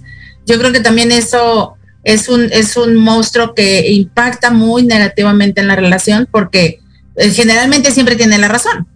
yo 0.48 0.58
creo 0.58 0.72
que 0.72 0.80
también 0.80 1.12
eso 1.12 1.76
es 2.04 2.30
un, 2.30 2.46
es 2.52 2.78
un 2.78 2.96
monstruo 2.96 3.54
que 3.54 3.92
impacta 3.92 4.50
muy 4.50 4.84
negativamente 4.84 5.62
en 5.62 5.68
la 5.68 5.76
relación 5.76 6.28
porque 6.32 6.80
generalmente 7.16 7.92
siempre 7.92 8.16
tiene 8.16 8.40
la 8.40 8.48
razón. 8.48 8.88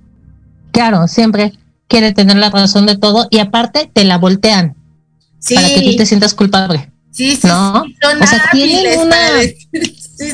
Claro, 0.71 1.07
siempre 1.07 1.53
quiere 1.87 2.13
tener 2.13 2.37
la 2.37 2.49
razón 2.49 2.85
de 2.85 2.97
todo 2.97 3.27
y 3.29 3.39
aparte 3.39 3.89
te 3.93 4.03
la 4.03 4.17
voltean 4.17 4.75
para 5.53 5.67
que 5.67 5.81
tú 5.81 5.95
te 5.97 6.05
sientas 6.05 6.33
culpable. 6.33 6.91
Sí, 7.11 7.35
sí, 7.35 7.47
¿no? 7.47 7.85
son 8.01 8.21
o 8.21 8.27
sea, 8.27 8.49
tienen 8.51 8.99
una 8.99 9.15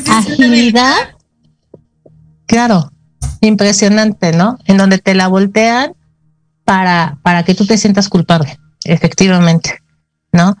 agilidad, 0.16 0.96
claro, 2.46 2.90
impresionante, 3.40 4.32
¿no? 4.32 4.58
En 4.64 4.78
donde 4.78 4.98
te 4.98 5.14
la 5.14 5.28
voltean 5.28 5.94
para, 6.64 7.18
para 7.22 7.44
que 7.44 7.54
tú 7.54 7.66
te 7.66 7.78
sientas 7.78 8.08
culpable, 8.08 8.58
efectivamente, 8.84 9.80
¿no? 10.32 10.56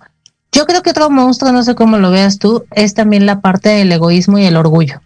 Yo 0.52 0.66
creo 0.66 0.82
que 0.82 0.90
otro 0.90 1.10
monstruo, 1.10 1.50
no 1.50 1.62
sé 1.64 1.74
cómo 1.74 1.96
lo 1.98 2.10
veas 2.10 2.38
tú, 2.38 2.64
es 2.72 2.94
también 2.94 3.26
la 3.26 3.40
parte 3.40 3.70
del 3.70 3.90
egoísmo 3.90 4.38
y 4.38 4.44
el 4.44 4.56
orgullo. 4.56 5.00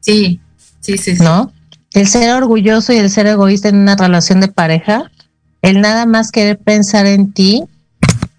Sí, 0.00 0.40
sí, 0.80 0.96
sí. 0.96 1.14
¿No? 1.20 1.52
El 1.92 2.06
ser 2.06 2.34
orgulloso 2.34 2.92
y 2.92 2.96
el 2.96 3.10
ser 3.10 3.26
egoísta 3.26 3.68
en 3.68 3.76
una 3.76 3.96
relación 3.96 4.40
de 4.40 4.48
pareja, 4.48 5.10
el 5.62 5.80
nada 5.80 6.06
más 6.06 6.30
querer 6.30 6.58
pensar 6.58 7.06
en 7.06 7.32
ti 7.32 7.64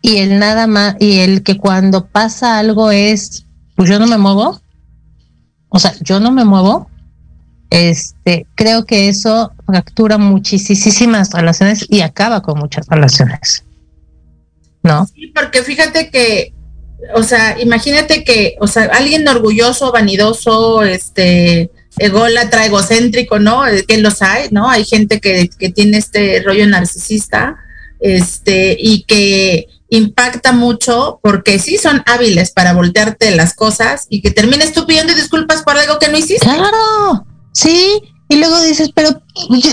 y 0.02 0.18
el 0.18 0.40
nada 0.40 0.68
más, 0.68 0.96
y 1.00 1.20
el 1.20 1.44
que 1.44 1.58
cuando 1.58 2.06
pasa 2.06 2.58
algo 2.58 2.92
es, 2.92 3.46
pues 3.76 3.90
yo 3.90 4.00
no 4.00 4.08
me 4.08 4.18
muevo, 4.18 4.62
o 5.70 5.80
sea, 5.80 5.94
yo 6.02 6.20
no 6.20 6.32
me 6.32 6.46
muevo, 6.46 6.90
este, 7.70 8.48
creo 8.56 8.86
que 8.86 9.10
eso 9.10 9.52
fractura 9.66 10.18
muchísimas 10.18 11.32
relaciones 11.32 11.86
y 11.90 12.02
acaba 12.02 12.42
con 12.42 12.60
muchas 12.60 12.88
relaciones. 12.88 13.64
¿no? 14.84 15.06
Sí, 15.08 15.28
porque 15.34 15.64
fíjate 15.64 16.10
que, 16.10 16.54
o 17.16 17.24
sea, 17.24 17.60
imagínate 17.60 18.24
que, 18.24 18.56
o 18.60 18.68
sea, 18.68 18.86
alguien 18.86 19.28
orgulloso, 19.28 19.92
vanidoso, 19.92 20.84
este, 20.84 21.72
ególatra, 21.98 22.66
egocéntrico, 22.66 23.40
¿no? 23.40 23.68
Eh, 23.68 23.86
que 23.86 23.98
los 23.98 24.22
hay, 24.22 24.50
¿no? 24.52 24.70
Hay 24.70 24.86
gente 24.86 25.20
que, 25.20 25.50
que 25.50 25.70
tiene 25.70 25.98
este 25.98 26.42
rollo 26.44 26.68
narcisista, 26.68 27.58
este, 28.02 28.76
y 28.80 29.04
que 29.04 29.68
impacta 29.90 30.54
mucho 30.54 31.20
porque 31.22 31.60
sí 31.60 31.78
son 31.78 32.02
hábiles 32.06 32.52
para 32.52 32.74
voltearte 32.74 33.36
las 33.36 33.54
cosas 33.54 34.08
y 34.10 34.22
que 34.22 34.32
termines 34.32 34.74
tú 34.74 34.86
pidiendo 34.86 35.14
disculpas 35.14 35.64
por 35.64 35.78
algo 35.78 36.00
que 36.00 36.08
no 36.08 36.18
hiciste. 36.18 36.46
Claro, 36.46 37.26
sí, 37.52 38.02
y 38.28 38.38
luego 38.38 38.60
dices, 38.62 38.90
pero, 38.96 39.22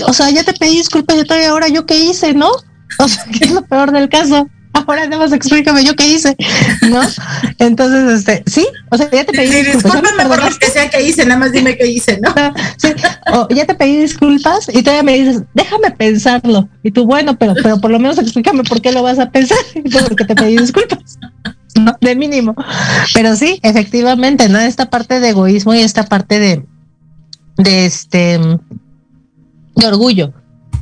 o 0.05 0.13
sea, 0.13 0.29
ya 0.29 0.43
te 0.43 0.53
pedí 0.53 0.77
disculpas, 0.77 1.17
yo 1.17 1.25
todavía 1.25 1.49
ahora 1.49 1.69
yo 1.69 1.85
qué 1.85 1.97
hice, 1.97 2.33
¿no? 2.33 2.51
O 2.99 3.07
sea, 3.07 3.23
que 3.31 3.45
es 3.45 3.51
lo 3.51 3.65
peor 3.65 3.91
del 3.91 4.09
caso 4.09 4.47
ahora 4.87 5.05
nada 5.05 5.23
más 5.23 5.33
explícame 5.33 5.83
yo 5.83 5.95
qué 5.95 6.07
hice, 6.07 6.35
¿no? 6.89 7.01
Entonces, 7.57 8.19
este, 8.19 8.43
sí, 8.49 8.67
o 8.89 8.97
sea, 8.97 9.09
ya 9.11 9.25
te 9.25 9.33
pedí 9.33 9.47
sí, 9.47 9.63
disculpas. 9.63 9.93
Discúlpame 9.93 10.29
por 10.29 10.43
lo 10.43 10.57
que 10.57 10.67
sea 10.67 10.89
que 10.89 11.01
hice, 11.03 11.25
nada 11.25 11.39
más 11.39 11.51
dime 11.51 11.77
qué 11.77 11.87
hice, 11.87 12.19
¿no? 12.21 12.33
Sí, 12.77 12.89
o 13.33 13.47
ya 13.49 13.65
te 13.65 13.75
pedí 13.75 13.97
disculpas 13.97 14.69
y 14.73 14.83
todavía 14.83 15.03
me 15.03 15.13
dices, 15.13 15.43
déjame 15.53 15.91
pensarlo. 15.91 16.69
Y 16.83 16.91
tú, 16.91 17.05
bueno, 17.05 17.37
pero, 17.37 17.53
pero 17.61 17.79
por 17.79 17.91
lo 17.91 17.99
menos 17.99 18.17
explícame 18.17 18.63
por 18.63 18.81
qué 18.81 18.91
lo 18.91 19.03
vas 19.03 19.19
a 19.19 19.29
pensar. 19.29 19.57
Porque 20.07 20.25
te 20.25 20.35
pedí 20.35 20.57
disculpas. 20.57 21.17
¿no? 21.75 21.93
De 22.01 22.15
mínimo. 22.15 22.55
Pero 23.13 23.35
sí, 23.35 23.59
efectivamente, 23.63 24.49
¿no? 24.49 24.59
Esta 24.59 24.89
parte 24.89 25.19
de 25.19 25.29
egoísmo 25.29 25.73
y 25.73 25.79
esta 25.79 26.05
parte 26.05 26.39
de, 26.39 26.65
de 27.57 27.85
este, 27.85 28.39
de 29.75 29.87
orgullo. 29.87 30.33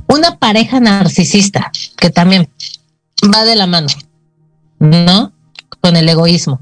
Una 0.08 0.38
pareja 0.38 0.80
narcisista, 0.80 1.72
que 1.98 2.10
también 2.10 2.50
va 3.24 3.46
de 3.46 3.56
la 3.56 3.68
mano, 3.68 3.88
¿no? 4.80 5.34
Con 5.82 5.96
el 5.96 6.08
egoísmo. 6.08 6.62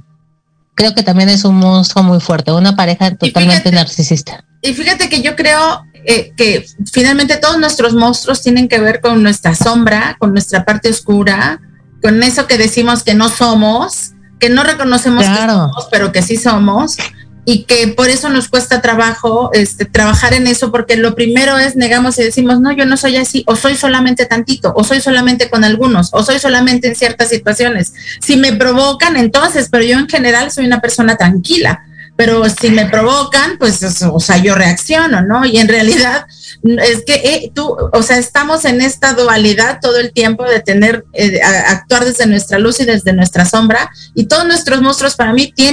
Creo 0.76 0.94
que 0.94 1.04
también 1.04 1.30
es 1.30 1.46
un 1.46 1.56
monstruo 1.56 2.04
muy 2.04 2.20
fuerte, 2.20 2.52
una 2.52 2.76
pareja 2.76 3.16
totalmente 3.16 3.72
narcisista. 3.72 4.44
Y 4.62 4.74
fíjate 4.74 5.10
que 5.10 5.22
yo 5.22 5.36
creo 5.36 5.86
eh, 6.06 6.34
que 6.36 6.66
finalmente 6.92 7.38
todos 7.38 7.58
nuestros 7.60 7.94
monstruos 7.94 8.42
tienen 8.42 8.68
que 8.68 8.80
ver 8.80 9.00
con 9.00 9.24
nuestra 9.24 9.56
sombra, 9.56 10.18
con 10.20 10.34
nuestra 10.34 10.66
parte 10.66 10.90
oscura, 10.90 11.62
con 12.02 12.22
eso 12.24 12.46
que 12.48 12.58
decimos 12.58 13.04
que 13.04 13.14
no 13.14 13.30
somos, 13.30 14.12
que 14.40 14.50
no 14.50 14.64
reconocemos 14.64 15.26
que 15.26 15.36
somos, 15.36 15.88
pero 15.92 16.12
que 16.12 16.22
sí 16.22 16.36
somos 16.36 16.98
y 17.46 17.64
que 17.64 17.88
por 17.90 18.10
eso 18.10 18.30
nos 18.30 18.50
cuesta 18.50 18.82
trabajo 18.82 19.52
este, 19.54 19.86
trabajar 19.86 20.34
en 20.34 20.48
eso, 20.48 20.72
porque 20.72 20.98
lo 20.98 21.14
primero 21.14 21.58
es 21.58 21.76
negamos 21.76 22.18
y 22.18 22.24
decimos, 22.24 22.60
no, 22.60 22.72
yo 22.72 22.86
no 22.86 22.98
soy 22.98 23.18
así, 23.18 23.44
o 23.46 23.56
soy 23.56 23.76
solamente 23.76 24.26
tantito, 24.26 24.74
o 24.76 24.84
soy 24.84 25.00
solamente 25.00 25.50
con 25.50 25.64
algunos, 25.64 26.10
o 26.12 26.24
soy 26.24 26.40
solamente 26.40 26.88
en 26.88 26.96
ciertas 26.96 27.30
situaciones. 27.30 27.94
Si 28.20 28.36
me 28.36 28.54
provocan, 28.54 29.16
entonces, 29.16 29.70
pero 29.72 29.84
yo 29.84 29.98
en 30.00 30.10
general 30.10 30.52
soy 30.52 30.66
una 30.66 30.82
persona 30.82 31.16
tranquila, 31.18 31.84
pero 32.16 32.48
si 32.50 32.70
me 32.70 32.86
provocan, 32.86 33.58
pues, 33.58 33.84
o 34.04 34.20
sea, 34.20 34.38
yo 34.38 34.56
reacciono, 34.56 35.22
¿no? 35.22 35.46
Y 35.46 35.58
en 35.58 35.68
realidad 35.68 36.26
es 36.64 37.04
que 37.06 37.14
eh, 37.16 37.52
tú, 37.54 37.76
o 37.92 38.04
sea, 38.04 38.18
estamos 38.18 38.64
en 38.66 38.82
esta 38.82 39.14
dualidad 39.14 39.80
todo 39.82 39.98
el 39.98 40.14
tiempo 40.14 40.46
de 40.46 40.62
tener, 40.62 41.06
eh, 41.14 41.42
actuar 41.44 42.06
desde 42.06 42.26
nuestra 42.26 42.58
luz 42.58 42.80
y 42.80 42.86
desde 42.86 43.14
nuestra 43.14 43.46
sombra, 43.46 43.92
y 44.14 44.26
todos 44.26 44.46
nuestros 44.46 44.82
monstruos 44.82 45.16
para 45.16 45.34
mí 45.34 45.52
tienen 45.52 45.56